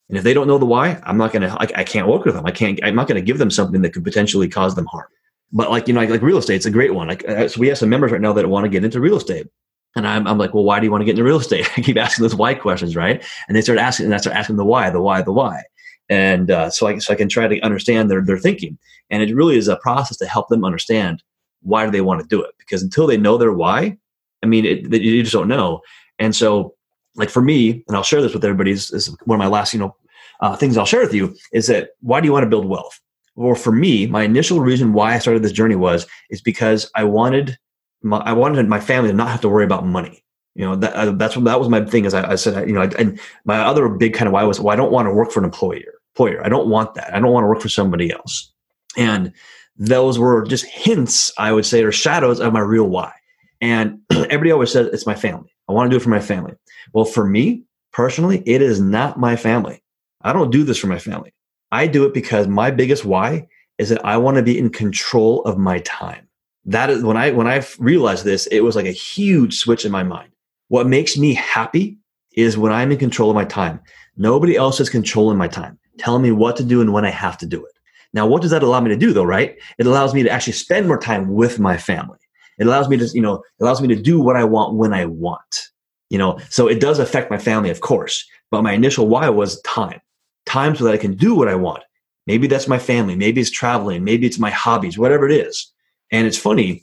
And 0.10 0.18
if 0.18 0.24
they 0.24 0.34
don't 0.34 0.48
know 0.48 0.58
the 0.58 0.66
why, 0.66 1.02
I'm 1.04 1.18
not 1.18 1.34
going 1.34 1.42
to, 1.42 1.58
I, 1.60 1.84
can't 1.84 2.08
work 2.08 2.24
with 2.24 2.36
them. 2.36 2.46
I 2.46 2.52
can't, 2.52 2.80
I'm 2.82 2.96
not 2.96 3.08
going 3.08 3.20
to 3.20 3.26
give 3.26 3.40
them 3.40 3.52
something 3.52 3.82
that 3.82 3.92
could 3.92 4.06
potentially 4.06 4.48
cause 4.48 4.76
them 4.76 4.86
harm. 4.86 5.08
But 5.52 5.70
like, 5.70 5.88
you 5.88 5.94
know, 5.94 6.00
like, 6.00 6.10
like 6.10 6.22
real 6.22 6.38
estate's 6.38 6.66
a 6.66 6.72
great 6.72 6.94
one. 6.94 7.08
Like, 7.08 7.28
uh, 7.28 7.48
so 7.48 7.60
we 7.60 7.68
have 7.68 7.78
some 7.78 7.90
members 7.90 8.12
right 8.12 8.22
now 8.22 8.34
that 8.34 8.48
want 8.50 8.64
to 8.64 8.70
get 8.70 8.86
into 8.86 9.02
real 9.02 9.18
estate. 9.18 9.48
And 9.96 10.08
I'm, 10.08 10.28
I'm 10.28 10.38
like, 10.38 10.54
well, 10.54 10.64
why 10.64 10.80
do 10.80 10.86
you 10.86 10.92
want 10.92 11.02
to 11.02 11.06
get 11.06 11.12
into 11.12 11.24
real 11.24 11.40
estate? 11.40 11.70
I 11.78 11.82
keep 11.82 11.98
asking 11.98 12.24
those 12.24 12.36
why 12.36 12.54
questions, 12.54 12.96
right? 12.96 13.24
And 13.48 13.56
they 13.56 13.62
start 13.62 13.80
asking, 13.80 14.06
and 14.06 14.16
I 14.16 14.18
start 14.18 14.36
asking 14.36 14.56
the 14.56 14.66
why, 14.66 14.90
the 14.90 15.02
why, 15.02 15.22
the 15.22 15.34
why. 15.34 15.64
And 16.10 16.52
uh, 16.52 16.70
so, 16.70 16.88
I, 16.88 16.98
so 17.00 17.14
I 17.14 17.18
can 17.18 17.28
try 17.28 17.48
to 17.48 17.60
understand 17.62 18.10
their, 18.10 18.22
their 18.22 18.38
thinking. 18.38 18.78
And 19.10 19.22
it 19.24 19.36
really 19.36 19.58
is 19.58 19.68
a 19.68 19.78
process 19.78 20.18
to 20.18 20.26
help 20.26 20.48
them 20.48 20.64
understand 20.64 21.22
why 21.62 21.86
do 21.86 21.92
they 21.92 22.02
want 22.02 22.22
to 22.22 22.28
do 22.28 22.42
it? 22.42 22.52
Because 22.58 22.82
until 22.82 23.08
they 23.08 23.18
know 23.18 23.38
their 23.38 23.52
why, 23.52 23.98
I 24.44 24.46
mean, 24.46 24.66
it, 24.66 24.94
you 24.94 25.22
just 25.22 25.34
don't 25.34 25.48
know. 25.48 25.82
And 26.20 26.36
so, 26.36 26.76
like 27.18 27.30
for 27.30 27.42
me, 27.42 27.84
and 27.88 27.98
I'll 27.98 28.04
share 28.04 28.22
this 28.22 28.34
with 28.34 28.44
everybody. 28.46 28.72
Is 28.72 29.16
one 29.26 29.40
of 29.40 29.44
my 29.44 29.48
last, 29.48 29.74
you 29.74 29.80
know, 29.80 29.96
uh, 30.40 30.56
things 30.56 30.78
I'll 30.78 30.86
share 30.86 31.02
with 31.02 31.14
you 31.14 31.36
is 31.52 31.68
that 31.68 31.90
why 32.02 32.22
do 32.22 32.28
you 32.28 32.34
want 32.34 32.44
to 32.44 32.50
build 32.50 32.66
wealth? 32.66 33.00
Well, 33.36 33.56
for 33.56 33.72
me, 33.72 34.08
my 34.08 34.24
initial 34.24 34.62
reason 34.62 34.94
why 34.94 35.14
I 35.14 35.20
started 35.20 35.44
this 35.44 35.52
journey 35.52 35.76
was 35.76 36.08
is 36.30 36.42
because 36.42 36.90
I 36.96 37.04
wanted 37.04 37.58
my, 38.02 38.18
I 38.20 38.34
wanted 38.34 38.68
my 38.68 38.80
family 38.80 39.10
to 39.10 39.16
not 39.16 39.30
have 39.30 39.42
to 39.42 39.50
worry 39.50 39.66
about 39.66 39.86
money. 39.86 40.24
You 40.56 40.66
know, 40.66 40.76
that, 40.76 40.94
uh, 40.96 41.12
that's 41.12 41.36
what 41.36 41.46
that 41.46 41.60
was 41.60 41.70
my 41.70 41.86
thing. 41.86 42.06
Is 42.06 42.14
I, 42.14 42.32
I 42.32 42.36
said, 42.36 42.68
you 42.68 42.74
know, 42.74 42.82
I, 42.82 42.90
and 42.98 43.20
my 43.46 43.60
other 43.60 43.90
big 43.90 44.14
kind 44.14 44.28
of 44.28 44.34
why 44.34 44.44
was, 44.44 44.60
well, 44.60 44.74
I 44.74 44.76
don't 44.76 44.92
want 44.92 45.08
to 45.08 45.14
work 45.14 45.32
for 45.32 45.40
an 45.40 45.46
employer. 45.46 45.94
Employer, 46.16 46.44
I 46.44 46.50
don't 46.50 46.68
want 46.68 46.96
that. 46.96 47.14
I 47.14 47.20
don't 47.20 47.32
want 47.32 47.44
to 47.44 47.48
work 47.48 47.62
for 47.62 47.70
somebody 47.70 48.12
else. 48.12 48.52
And 48.98 49.32
those 49.78 50.18
were 50.18 50.44
just 50.44 50.66
hints, 50.66 51.32
I 51.38 51.52
would 51.52 51.66
say, 51.66 51.84
or 51.84 51.92
shadows 51.92 52.40
of 52.40 52.54
my 52.54 52.60
real 52.60 52.86
why. 52.86 53.14
And 53.62 54.00
everybody 54.10 54.52
always 54.52 54.72
says 54.72 54.88
it's 54.88 55.06
my 55.06 55.16
family. 55.16 55.52
I 55.68 55.74
want 55.74 55.90
to 55.90 55.94
do 55.94 55.98
it 55.98 56.04
for 56.04 56.10
my 56.10 56.20
family. 56.20 56.54
Well, 56.94 57.06
for 57.06 57.28
me 57.28 57.64
personally, 57.92 58.44
it 58.46 58.62
is 58.62 58.80
not 58.80 59.20
my 59.20 59.36
family. 59.36 59.84
I 60.22 60.34
don't 60.34 60.52
do 60.52 60.64
this 60.64 60.78
for 60.78 60.88
my 60.88 61.00
family. 61.00 61.34
I 61.72 61.88
do 61.88 62.06
it 62.06 62.14
because 62.14 62.48
my 62.48 62.72
biggest 62.72 63.06
why 63.06 63.48
is 63.78 63.90
that 63.90 64.04
I 64.06 64.18
want 64.18 64.38
to 64.38 64.44
be 64.44 64.58
in 64.58 64.70
control 64.70 65.42
of 65.44 65.58
my 65.58 65.80
time. 65.80 66.28
That 66.66 66.90
is 66.90 67.04
when 67.04 67.18
I 67.18 67.32
when 67.32 67.48
I 67.48 67.66
realized 67.80 68.26
this, 68.26 68.48
it 68.48 68.62
was 68.62 68.76
like 68.76 68.86
a 68.86 68.92
huge 68.92 69.58
switch 69.58 69.86
in 69.86 69.92
my 69.92 70.04
mind. 70.04 70.32
What 70.70 70.88
makes 70.88 71.18
me 71.18 71.34
happy 71.34 71.98
is 72.34 72.58
when 72.58 72.72
I'm 72.72 72.92
in 72.92 72.98
control 72.98 73.30
of 73.30 73.36
my 73.36 73.46
time. 73.46 73.80
Nobody 74.18 74.56
else 74.56 74.80
is 74.80 74.90
controlling 74.90 75.38
my 75.38 75.48
time, 75.48 75.80
telling 75.98 76.22
me 76.22 76.32
what 76.32 76.56
to 76.58 76.64
do 76.64 76.82
and 76.82 76.94
when 76.94 77.06
I 77.06 77.10
have 77.10 77.38
to 77.40 77.46
do 77.46 77.64
it. 77.66 77.72
Now, 78.14 78.28
what 78.28 78.42
does 78.42 78.52
that 78.52 78.64
allow 78.64 78.80
me 78.80 78.90
to 78.90 78.98
do 78.98 79.14
though, 79.14 79.24
right? 79.24 79.58
It 79.78 79.86
allows 79.86 80.14
me 80.14 80.24
to 80.24 80.30
actually 80.30 80.54
spend 80.54 80.88
more 80.88 81.00
time 81.00 81.34
with 81.34 81.60
my 81.60 81.78
family. 81.78 82.20
It 82.58 82.68
allows 82.68 82.90
me 82.90 82.98
to, 82.98 83.08
you 83.14 83.22
know, 83.22 83.36
it 83.36 83.64
allows 83.64 83.82
me 83.82 83.88
to 83.90 83.96
do 83.96 84.20
what 84.20 84.36
I 84.36 84.44
want 84.44 84.76
when 84.76 84.94
I 84.94 85.06
want. 85.06 85.70
You 86.10 86.18
know, 86.18 86.40
so 86.50 86.68
it 86.68 86.80
does 86.80 87.00
affect 87.00 87.30
my 87.30 87.38
family, 87.38 87.70
of 87.70 87.82
course. 87.82 88.26
But 88.50 88.64
my 88.64 88.72
initial 88.72 89.08
why 89.08 89.30
was 89.30 89.62
time 89.62 90.00
time 90.48 90.76
so 90.76 90.86
that 90.86 90.94
I 90.94 90.98
can 90.98 91.14
do 91.14 91.36
what 91.36 91.48
I 91.48 91.56
want. 91.56 91.84
Maybe 92.26 92.48
that's 92.48 92.68
my 92.68 92.80
family. 92.80 93.16
Maybe 93.16 93.40
it's 93.40 93.52
traveling. 93.52 94.04
Maybe 94.04 94.26
it's 94.26 94.40
my 94.40 94.50
hobbies, 94.50 94.98
whatever 94.98 95.30
it 95.30 95.34
is. 95.34 95.72
And 96.12 96.26
it's 96.26 96.38
funny, 96.38 96.82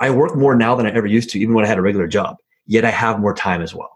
I 0.00 0.10
work 0.10 0.36
more 0.36 0.54
now 0.54 0.74
than 0.74 0.86
I 0.86 0.90
ever 0.90 1.06
used 1.06 1.30
to, 1.30 1.38
even 1.38 1.54
when 1.54 1.64
I 1.64 1.68
had 1.68 1.78
a 1.78 1.82
regular 1.82 2.06
job, 2.06 2.36
yet 2.66 2.84
I 2.84 2.90
have 2.90 3.18
more 3.18 3.34
time 3.34 3.62
as 3.62 3.74
well. 3.74 3.90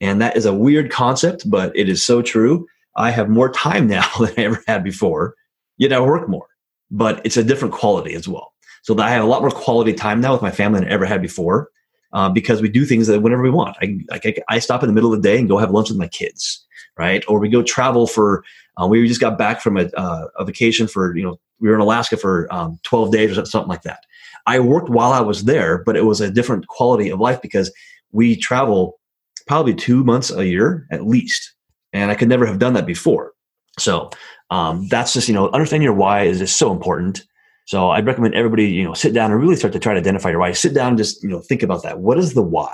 And 0.00 0.20
that 0.20 0.36
is 0.36 0.46
a 0.46 0.54
weird 0.54 0.90
concept, 0.90 1.48
but 1.48 1.76
it 1.76 1.88
is 1.88 2.04
so 2.04 2.22
true. 2.22 2.66
I 2.96 3.10
have 3.10 3.28
more 3.28 3.52
time 3.52 3.86
now 3.96 4.08
than 4.18 4.32
I 4.36 4.42
ever 4.42 4.62
had 4.66 4.82
before, 4.82 5.34
yet 5.78 5.92
I 5.92 6.00
work 6.00 6.28
more, 6.28 6.46
but 6.90 7.20
it's 7.24 7.36
a 7.36 7.44
different 7.44 7.74
quality 7.74 8.14
as 8.14 8.26
well. 8.26 8.52
So 8.82 8.94
that 8.94 9.06
I 9.06 9.10
have 9.10 9.24
a 9.24 9.26
lot 9.26 9.42
more 9.42 9.50
quality 9.50 9.92
time 9.92 10.20
now 10.20 10.32
with 10.32 10.42
my 10.42 10.50
family 10.50 10.80
than 10.80 10.88
I 10.88 10.92
ever 10.92 11.06
had 11.06 11.22
before. 11.22 11.70
Uh, 12.12 12.28
because 12.28 12.60
we 12.60 12.68
do 12.68 12.84
things 12.84 13.06
that 13.06 13.22
whenever 13.22 13.40
we 13.40 13.50
want. 13.50 13.76
I, 13.80 13.96
I, 14.10 14.34
I 14.48 14.58
stop 14.58 14.82
in 14.82 14.88
the 14.88 14.92
middle 14.92 15.14
of 15.14 15.22
the 15.22 15.28
day 15.28 15.38
and 15.38 15.48
go 15.48 15.58
have 15.58 15.70
lunch 15.70 15.90
with 15.90 15.98
my 15.98 16.08
kids 16.08 16.66
right? 17.00 17.24
Or 17.28 17.40
we 17.40 17.48
go 17.48 17.62
travel 17.62 18.06
for. 18.06 18.44
Uh, 18.80 18.86
we 18.86 19.06
just 19.08 19.20
got 19.20 19.36
back 19.36 19.60
from 19.60 19.76
a, 19.76 19.90
uh, 19.96 20.28
a 20.38 20.44
vacation 20.44 20.86
for 20.86 21.16
you 21.16 21.24
know 21.24 21.40
we 21.58 21.68
were 21.68 21.74
in 21.74 21.80
Alaska 21.80 22.16
for 22.16 22.46
um, 22.52 22.78
12 22.84 23.12
days 23.12 23.36
or 23.36 23.44
something 23.44 23.68
like 23.68 23.82
that. 23.82 24.04
I 24.46 24.60
worked 24.60 24.88
while 24.88 25.12
I 25.12 25.20
was 25.20 25.44
there, 25.44 25.82
but 25.84 25.96
it 25.96 26.04
was 26.04 26.20
a 26.20 26.30
different 26.30 26.66
quality 26.68 27.10
of 27.10 27.20
life 27.20 27.42
because 27.42 27.72
we 28.12 28.36
travel 28.36 28.98
probably 29.46 29.74
two 29.74 30.02
months 30.04 30.30
a 30.30 30.46
year 30.46 30.86
at 30.90 31.06
least, 31.06 31.54
and 31.92 32.10
I 32.10 32.14
could 32.14 32.28
never 32.28 32.46
have 32.46 32.58
done 32.58 32.74
that 32.74 32.86
before. 32.86 33.32
So 33.78 34.10
um, 34.50 34.86
that's 34.88 35.14
just 35.14 35.28
you 35.28 35.34
know 35.34 35.48
understanding 35.50 35.84
your 35.84 35.94
why 35.94 36.24
is 36.24 36.38
just 36.38 36.58
so 36.58 36.70
important. 36.70 37.24
So 37.70 37.90
I'd 37.90 38.06
recommend 38.06 38.34
everybody 38.34 38.66
you 38.66 38.84
know 38.84 38.94
sit 38.94 39.14
down 39.14 39.30
and 39.30 39.40
really 39.40 39.56
start 39.56 39.72
to 39.74 39.78
try 39.78 39.94
to 39.94 40.00
identify 40.00 40.30
your 40.30 40.40
why. 40.40 40.52
Sit 40.52 40.74
down 40.74 40.88
and 40.88 40.98
just 40.98 41.22
you 41.22 41.28
know 41.28 41.40
think 41.40 41.62
about 41.62 41.82
that. 41.84 42.00
What 42.00 42.18
is 42.18 42.34
the 42.34 42.42
why? 42.42 42.72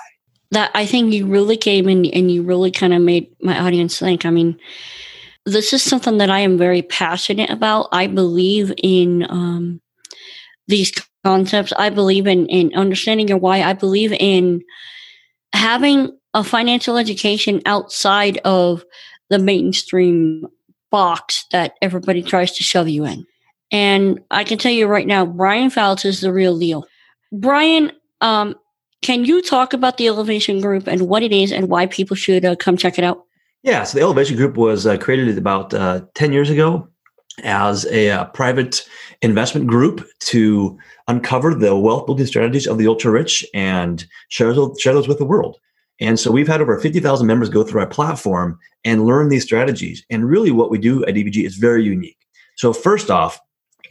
that 0.51 0.71
I 0.75 0.87
think 0.87 1.13
you 1.13 1.27
really 1.27 1.57
came 1.57 1.89
in 1.89 2.07
and 2.07 2.31
you 2.31 2.43
really 2.43 2.71
kind 2.71 2.95
of 2.95 3.03
made 3.03 3.29
my 3.41 3.59
audience 3.59 3.99
think. 3.99 4.25
I 4.25 4.31
mean, 4.31 4.59
this 5.45 5.73
is 5.73 5.83
something 5.83 6.19
that 6.19 6.31
I 6.31 6.41
am 6.41 6.59
very 6.59 6.83
passionate 6.83 7.51
about. 7.51 7.89
I 7.93 8.07
believe 8.07 8.73
in 8.83 9.27
um, 9.29 9.81
these 10.69 10.93
concepts. 11.25 11.73
I 11.77 11.91
believe 11.91 12.27
in, 12.27 12.47
in 12.47 12.75
understanding 12.75 13.29
your 13.29 13.39
why. 13.39 13.63
I 13.63 13.73
believe 13.73 14.13
in 14.13 14.63
having 15.53 16.17
a 16.35 16.45
financial 16.45 16.97
education 16.97 17.63
outside 17.67 18.39
of 18.45 18.85
the 19.31 19.39
mainstream 19.39 20.47
box 20.91 21.45
that 21.51 21.75
everybody 21.83 22.23
tries 22.23 22.53
to 22.53 22.63
shove 22.63 22.89
you 22.89 23.05
in. 23.05 23.27
And 23.73 24.21
I 24.31 24.45
can 24.45 24.59
tell 24.59 24.73
you 24.73 24.87
right 24.87 25.07
now, 25.07 25.27
Brian 25.27 25.71
Fouts 25.71 26.05
is 26.05 26.21
the 26.21 26.33
real 26.33 26.59
deal. 26.59 26.87
Brian, 27.33 27.93
um, 28.21 28.55
can 29.03 29.25
you 29.25 29.43
talk 29.43 29.73
about 29.73 29.99
the 29.99 30.07
Elevation 30.07 30.61
Group 30.61 30.87
and 30.87 31.03
what 31.03 31.23
it 31.23 31.33
is 31.33 31.53
and 31.53 31.69
why 31.69 31.87
people 31.87 32.17
should 32.17 32.45
uh, 32.45 32.57
come 32.57 32.77
check 32.77 32.99
it 32.99 33.05
out? 33.05 33.25
Yeah, 33.63 33.85
so 33.85 33.99
the 33.99 34.05
Elevation 34.05 34.37
Group 34.37 34.57
was 34.57 34.87
uh, 34.87 34.97
created 34.97 35.37
about 35.37 35.75
uh, 35.75 36.03
10 36.15 36.33
years 36.33 36.51
ago 36.51 36.89
as 37.43 37.85
a 37.87 38.11
uh, 38.11 38.25
private 38.27 38.87
investment 39.23 39.67
group 39.67 40.07
to 40.21 40.79
uncover 41.09 41.55
the 41.55 41.77
wealth 41.77 42.07
building 42.07 42.27
strategies 42.27 42.67
of 42.67 42.79
the 42.79 42.87
ultra 42.87 43.11
rich 43.11 43.45
and 43.55 44.07
share 44.29 44.55
those, 44.55 44.81
share 44.81 44.95
those 44.95 45.09
with 45.09 45.19
the 45.19 45.25
world. 45.25 45.59
And 46.01 46.19
so 46.21 46.31
we've 46.31 46.49
had 46.49 46.61
over 46.61 46.79
50,000 46.79 47.27
members 47.27 47.49
go 47.49 47.65
through 47.65 47.81
our 47.81 47.87
platform 47.87 48.59
and 48.85 49.07
learn 49.07 49.29
these 49.29 49.45
strategies. 49.45 50.05
And 50.11 50.29
really, 50.29 50.51
what 50.51 50.71
we 50.71 50.79
do 50.79 51.05
at 51.07 51.15
EVG 51.15 51.45
is 51.45 51.57
very 51.57 51.85
unique. 51.85 52.19
So, 52.57 52.73
first 52.73 53.11
off, 53.11 53.41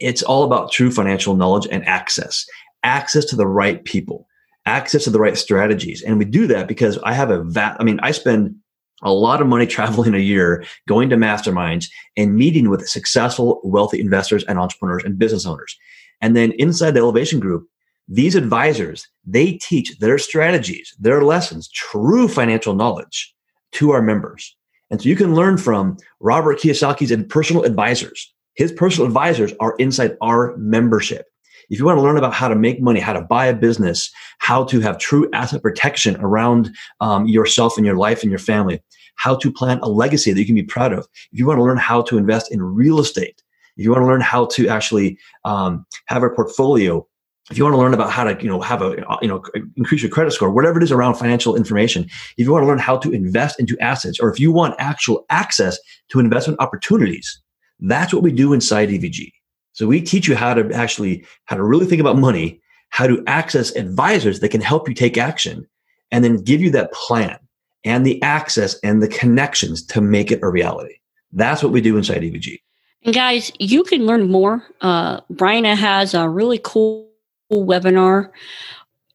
it's 0.00 0.22
all 0.22 0.44
about 0.44 0.72
true 0.72 0.90
financial 0.90 1.36
knowledge 1.36 1.66
and 1.70 1.86
access, 1.86 2.44
access 2.82 3.24
to 3.26 3.36
the 3.36 3.46
right 3.46 3.84
people 3.84 4.26
access 4.66 5.04
to 5.04 5.10
the 5.10 5.20
right 5.20 5.38
strategies. 5.38 6.02
And 6.02 6.18
we 6.18 6.24
do 6.24 6.46
that 6.48 6.68
because 6.68 6.98
I 6.98 7.14
have 7.14 7.30
a 7.30 7.42
vat. 7.42 7.76
I 7.78 7.84
mean, 7.84 8.00
I 8.02 8.10
spend 8.10 8.54
a 9.02 9.12
lot 9.12 9.40
of 9.40 9.46
money 9.46 9.66
traveling 9.66 10.14
a 10.14 10.18
year, 10.18 10.64
going 10.86 11.08
to 11.10 11.16
masterminds 11.16 11.86
and 12.16 12.36
meeting 12.36 12.68
with 12.68 12.88
successful, 12.88 13.60
wealthy 13.64 14.00
investors 14.00 14.44
and 14.44 14.58
entrepreneurs 14.58 15.04
and 15.04 15.18
business 15.18 15.46
owners. 15.46 15.76
And 16.20 16.36
then 16.36 16.52
inside 16.52 16.92
the 16.92 17.00
elevation 17.00 17.40
group, 17.40 17.68
these 18.08 18.34
advisors, 18.34 19.08
they 19.24 19.54
teach 19.54 19.98
their 19.98 20.18
strategies, 20.18 20.94
their 20.98 21.22
lessons, 21.22 21.68
true 21.68 22.28
financial 22.28 22.74
knowledge 22.74 23.34
to 23.72 23.90
our 23.90 24.02
members. 24.02 24.56
And 24.90 25.02
so 25.02 25.08
you 25.08 25.16
can 25.16 25.34
learn 25.34 25.58
from 25.58 25.96
Robert 26.20 26.60
Kiyosaki's 26.60 27.24
personal 27.28 27.64
advisors. 27.64 28.32
His 28.56 28.72
personal 28.72 29.06
advisors 29.06 29.52
are 29.60 29.76
inside 29.78 30.16
our 30.22 30.56
membership. 30.56 31.26
If 31.68 31.78
you 31.78 31.84
want 31.84 31.98
to 31.98 32.02
learn 32.02 32.16
about 32.16 32.32
how 32.32 32.48
to 32.48 32.54
make 32.54 32.80
money, 32.80 33.00
how 33.00 33.12
to 33.12 33.20
buy 33.20 33.46
a 33.46 33.54
business, 33.54 34.10
how 34.38 34.64
to 34.64 34.80
have 34.80 34.98
true 34.98 35.28
asset 35.32 35.62
protection 35.62 36.16
around 36.20 36.70
um, 37.00 37.26
yourself 37.26 37.76
and 37.76 37.84
your 37.84 37.96
life 37.96 38.22
and 38.22 38.30
your 38.30 38.38
family, 38.38 38.82
how 39.16 39.34
to 39.36 39.52
plan 39.52 39.80
a 39.82 39.88
legacy 39.88 40.32
that 40.32 40.38
you 40.38 40.46
can 40.46 40.54
be 40.54 40.62
proud 40.62 40.92
of, 40.92 41.06
if 41.32 41.38
you 41.38 41.46
want 41.46 41.58
to 41.58 41.64
learn 41.64 41.76
how 41.76 42.02
to 42.02 42.18
invest 42.18 42.52
in 42.52 42.62
real 42.62 43.00
estate, 43.00 43.42
if 43.76 43.84
you 43.84 43.90
want 43.90 44.02
to 44.02 44.06
learn 44.06 44.20
how 44.20 44.46
to 44.46 44.68
actually 44.68 45.18
um, 45.44 45.84
have 46.06 46.22
a 46.22 46.30
portfolio 46.30 47.06
if 47.50 47.56
you 47.56 47.62
want 47.62 47.74
to 47.74 47.78
learn 47.78 47.94
about 47.94 48.10
how 48.10 48.24
to 48.24 48.36
you 48.42 48.48
know 48.48 48.60
have 48.60 48.82
a 48.82 48.96
you 49.22 49.28
know 49.28 49.40
increase 49.76 50.02
your 50.02 50.10
credit 50.10 50.32
score 50.32 50.50
whatever 50.50 50.80
it 50.80 50.82
is 50.82 50.90
around 50.90 51.14
financial 51.14 51.54
information 51.54 52.02
if 52.36 52.44
you 52.44 52.52
want 52.52 52.64
to 52.64 52.66
learn 52.66 52.78
how 52.78 52.96
to 52.96 53.12
invest 53.12 53.60
into 53.60 53.78
assets 53.78 54.18
or 54.18 54.28
if 54.28 54.40
you 54.40 54.50
want 54.50 54.74
actual 54.78 55.24
access 55.30 55.78
to 56.08 56.18
investment 56.18 56.58
opportunities 56.60 57.40
that's 57.80 58.12
what 58.12 58.22
we 58.22 58.32
do 58.32 58.52
inside 58.52 58.88
evg 58.88 59.30
so 59.76 59.86
we 59.86 60.00
teach 60.00 60.26
you 60.26 60.34
how 60.34 60.54
to 60.54 60.72
actually 60.72 61.26
how 61.44 61.56
to 61.56 61.62
really 61.62 61.84
think 61.84 62.00
about 62.00 62.16
money, 62.16 62.62
how 62.88 63.06
to 63.06 63.22
access 63.26 63.76
advisors 63.76 64.40
that 64.40 64.48
can 64.48 64.62
help 64.62 64.88
you 64.88 64.94
take 64.94 65.18
action, 65.18 65.68
and 66.10 66.24
then 66.24 66.42
give 66.42 66.62
you 66.62 66.70
that 66.70 66.92
plan 66.92 67.38
and 67.84 68.06
the 68.06 68.20
access 68.22 68.80
and 68.80 69.02
the 69.02 69.08
connections 69.08 69.84
to 69.88 70.00
make 70.00 70.32
it 70.32 70.40
a 70.42 70.48
reality. 70.48 70.94
That's 71.30 71.62
what 71.62 71.72
we 71.72 71.82
do 71.82 71.98
inside 71.98 72.22
EVG. 72.22 72.58
And 73.02 73.14
guys, 73.14 73.52
you 73.58 73.84
can 73.84 74.06
learn 74.06 74.30
more. 74.30 74.66
Uh, 74.80 75.20
Brian 75.28 75.66
has 75.66 76.14
a 76.14 76.26
really 76.26 76.58
cool 76.64 77.10
webinar. 77.52 78.30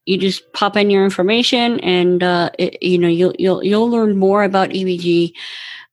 You 0.06 0.16
just 0.16 0.52
pop 0.52 0.76
in 0.76 0.90
your 0.90 1.02
information, 1.02 1.80
and 1.80 2.22
uh, 2.22 2.50
it, 2.56 2.80
you 2.80 2.98
know 2.98 3.08
you'll 3.08 3.34
you'll 3.36 3.64
you'll 3.64 3.90
learn 3.90 4.16
more 4.16 4.44
about 4.44 4.70
EVG. 4.70 5.32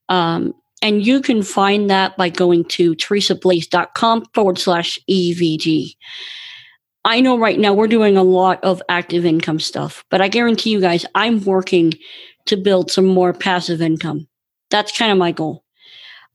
Um, 0.10 0.54
and 0.82 1.06
you 1.06 1.22
can 1.22 1.44
find 1.44 1.90
that 1.90 2.16
by 2.18 2.30
going 2.30 2.66
to 2.66 2.96
teresablaze.com 2.96 4.26
forward 4.34 4.58
slash 4.58 4.98
EVG. 5.10 5.96
I 7.06 7.22
know 7.22 7.38
right 7.38 7.60
now 7.60 7.74
we're 7.74 7.88
doing 7.88 8.18
a 8.18 8.24
lot 8.24 8.64
of 8.64 8.82
active 8.90 9.26
income 9.26 9.60
stuff, 9.60 10.04
but 10.10 10.22
I 10.22 10.28
guarantee 10.28 10.72
you 10.72 10.82
guys, 10.82 11.06
I'm 11.16 11.44
working 11.44 11.94
to 12.46 12.58
build 12.58 12.92
some 12.92 13.06
more 13.06 13.34
passive 13.34 13.82
income. 13.82 14.28
That's 14.70 14.98
kind 14.98 15.12
of 15.12 15.18
my 15.18 15.32
goal. 15.32 15.64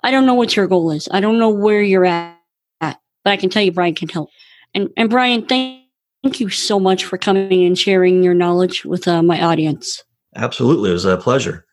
I 0.02 0.10
don't 0.10 0.26
know 0.26 0.34
what 0.34 0.56
your 0.56 0.66
goal 0.66 0.90
is. 0.90 1.08
I 1.10 1.20
don't 1.20 1.38
know 1.38 1.50
where 1.50 1.82
you're 1.82 2.04
at, 2.04 2.36
but 2.80 2.98
I 3.24 3.36
can 3.36 3.50
tell 3.50 3.62
you 3.62 3.72
Brian 3.72 3.94
can 3.94 4.08
help. 4.08 4.30
And 4.74 4.90
and 4.96 5.08
Brian, 5.08 5.46
thank, 5.46 5.84
thank 6.22 6.40
you 6.40 6.50
so 6.50 6.80
much 6.80 7.04
for 7.04 7.16
coming 7.16 7.64
and 7.64 7.78
sharing 7.78 8.22
your 8.22 8.34
knowledge 8.34 8.84
with 8.84 9.06
uh, 9.06 9.22
my 9.22 9.40
audience. 9.40 10.02
Absolutely, 10.36 10.90
it 10.90 10.94
was 10.94 11.04
a 11.04 11.16
pleasure. 11.16 11.64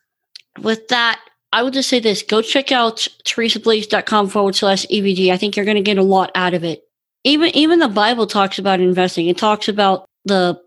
With 0.60 0.88
that, 0.88 1.20
I 1.52 1.62
would 1.62 1.74
just 1.74 1.88
say 1.88 2.00
this: 2.00 2.22
go 2.22 2.42
check 2.42 2.72
out 2.72 3.06
teresablaze.com 3.24 4.28
forward 4.28 4.54
slash 4.54 4.86
EVG. 4.86 5.30
I 5.30 5.36
think 5.36 5.56
you're 5.56 5.66
going 5.66 5.76
to 5.76 5.82
get 5.82 5.98
a 5.98 6.02
lot 6.02 6.30
out 6.34 6.54
of 6.54 6.64
it. 6.64 6.82
Even 7.24 7.54
even 7.56 7.78
the 7.78 7.88
Bible 7.88 8.26
talks 8.26 8.58
about 8.58 8.80
investing. 8.80 9.28
It 9.28 9.38
talks 9.38 9.68
about 9.68 10.06
the 10.24 10.60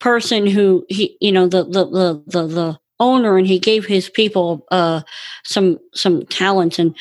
person 0.00 0.46
who 0.46 0.84
he, 0.88 1.16
you 1.20 1.32
know, 1.32 1.46
the 1.46 1.64
the 1.64 1.84
the 1.84 2.22
the, 2.26 2.46
the 2.46 2.78
owner, 2.98 3.36
and 3.36 3.46
he 3.46 3.58
gave 3.58 3.84
his 3.84 4.08
people 4.08 4.66
uh 4.70 5.02
some 5.44 5.78
some 5.94 6.24
talent. 6.26 6.78
And 6.78 6.96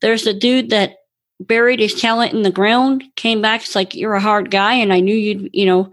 there's 0.00 0.26
a 0.26 0.32
dude 0.32 0.70
that 0.70 0.96
buried 1.40 1.80
his 1.80 2.00
talent 2.00 2.32
in 2.34 2.42
the 2.42 2.50
ground, 2.50 3.04
came 3.16 3.42
back. 3.42 3.62
It's 3.62 3.74
like 3.74 3.94
you're 3.94 4.14
a 4.14 4.20
hard 4.20 4.50
guy, 4.50 4.74
and 4.74 4.92
I 4.92 5.00
knew 5.00 5.14
you'd, 5.14 5.50
you 5.52 5.66
know. 5.66 5.90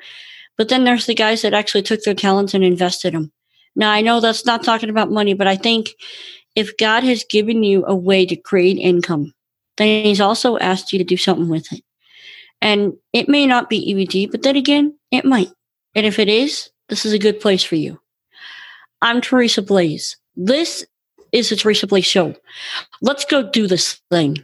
But 0.57 0.69
then 0.69 0.83
there's 0.83 1.05
the 1.05 1.15
guys 1.15 1.41
that 1.41 1.53
actually 1.53 1.83
took 1.83 2.01
their 2.01 2.15
talents 2.15 2.53
and 2.53 2.63
invested 2.63 3.13
them. 3.13 3.31
Now 3.75 3.91
I 3.91 4.01
know 4.01 4.19
that's 4.19 4.45
not 4.45 4.63
talking 4.63 4.89
about 4.89 5.11
money, 5.11 5.33
but 5.33 5.47
I 5.47 5.55
think 5.55 5.91
if 6.57 6.75
God 6.77 7.03
has 7.03 7.23
given 7.23 7.61
you 7.61 7.85
a 7.85 7.95
way 7.95 8.25
to 8.25 8.35
create 8.35 8.79
income, 8.79 9.31
then 9.77 10.03
He's 10.03 10.19
also 10.19 10.57
asked 10.57 10.91
you 10.91 10.97
to 10.97 11.05
do 11.05 11.15
something 11.15 11.49
with 11.49 11.71
it. 11.71 11.83
And 12.61 12.93
it 13.13 13.29
may 13.29 13.45
not 13.45 13.69
be 13.69 13.93
EVG, 13.93 14.31
but 14.31 14.41
then 14.41 14.55
again, 14.55 14.97
it 15.11 15.23
might. 15.23 15.51
And 15.93 16.07
if 16.07 16.17
it 16.17 16.27
is, 16.27 16.71
this 16.89 17.05
is 17.05 17.13
a 17.13 17.19
good 17.19 17.39
place 17.39 17.63
for 17.63 17.75
you. 17.75 17.99
I'm 19.03 19.21
Teresa 19.21 19.61
Blaze. 19.61 20.17
This 20.35 20.83
is 21.31 21.51
the 21.51 21.55
Teresa 21.55 21.85
Blaze 21.85 22.07
Show. 22.07 22.33
Let's 23.01 23.23
go 23.23 23.47
do 23.47 23.67
this 23.67 24.01
thing. 24.09 24.43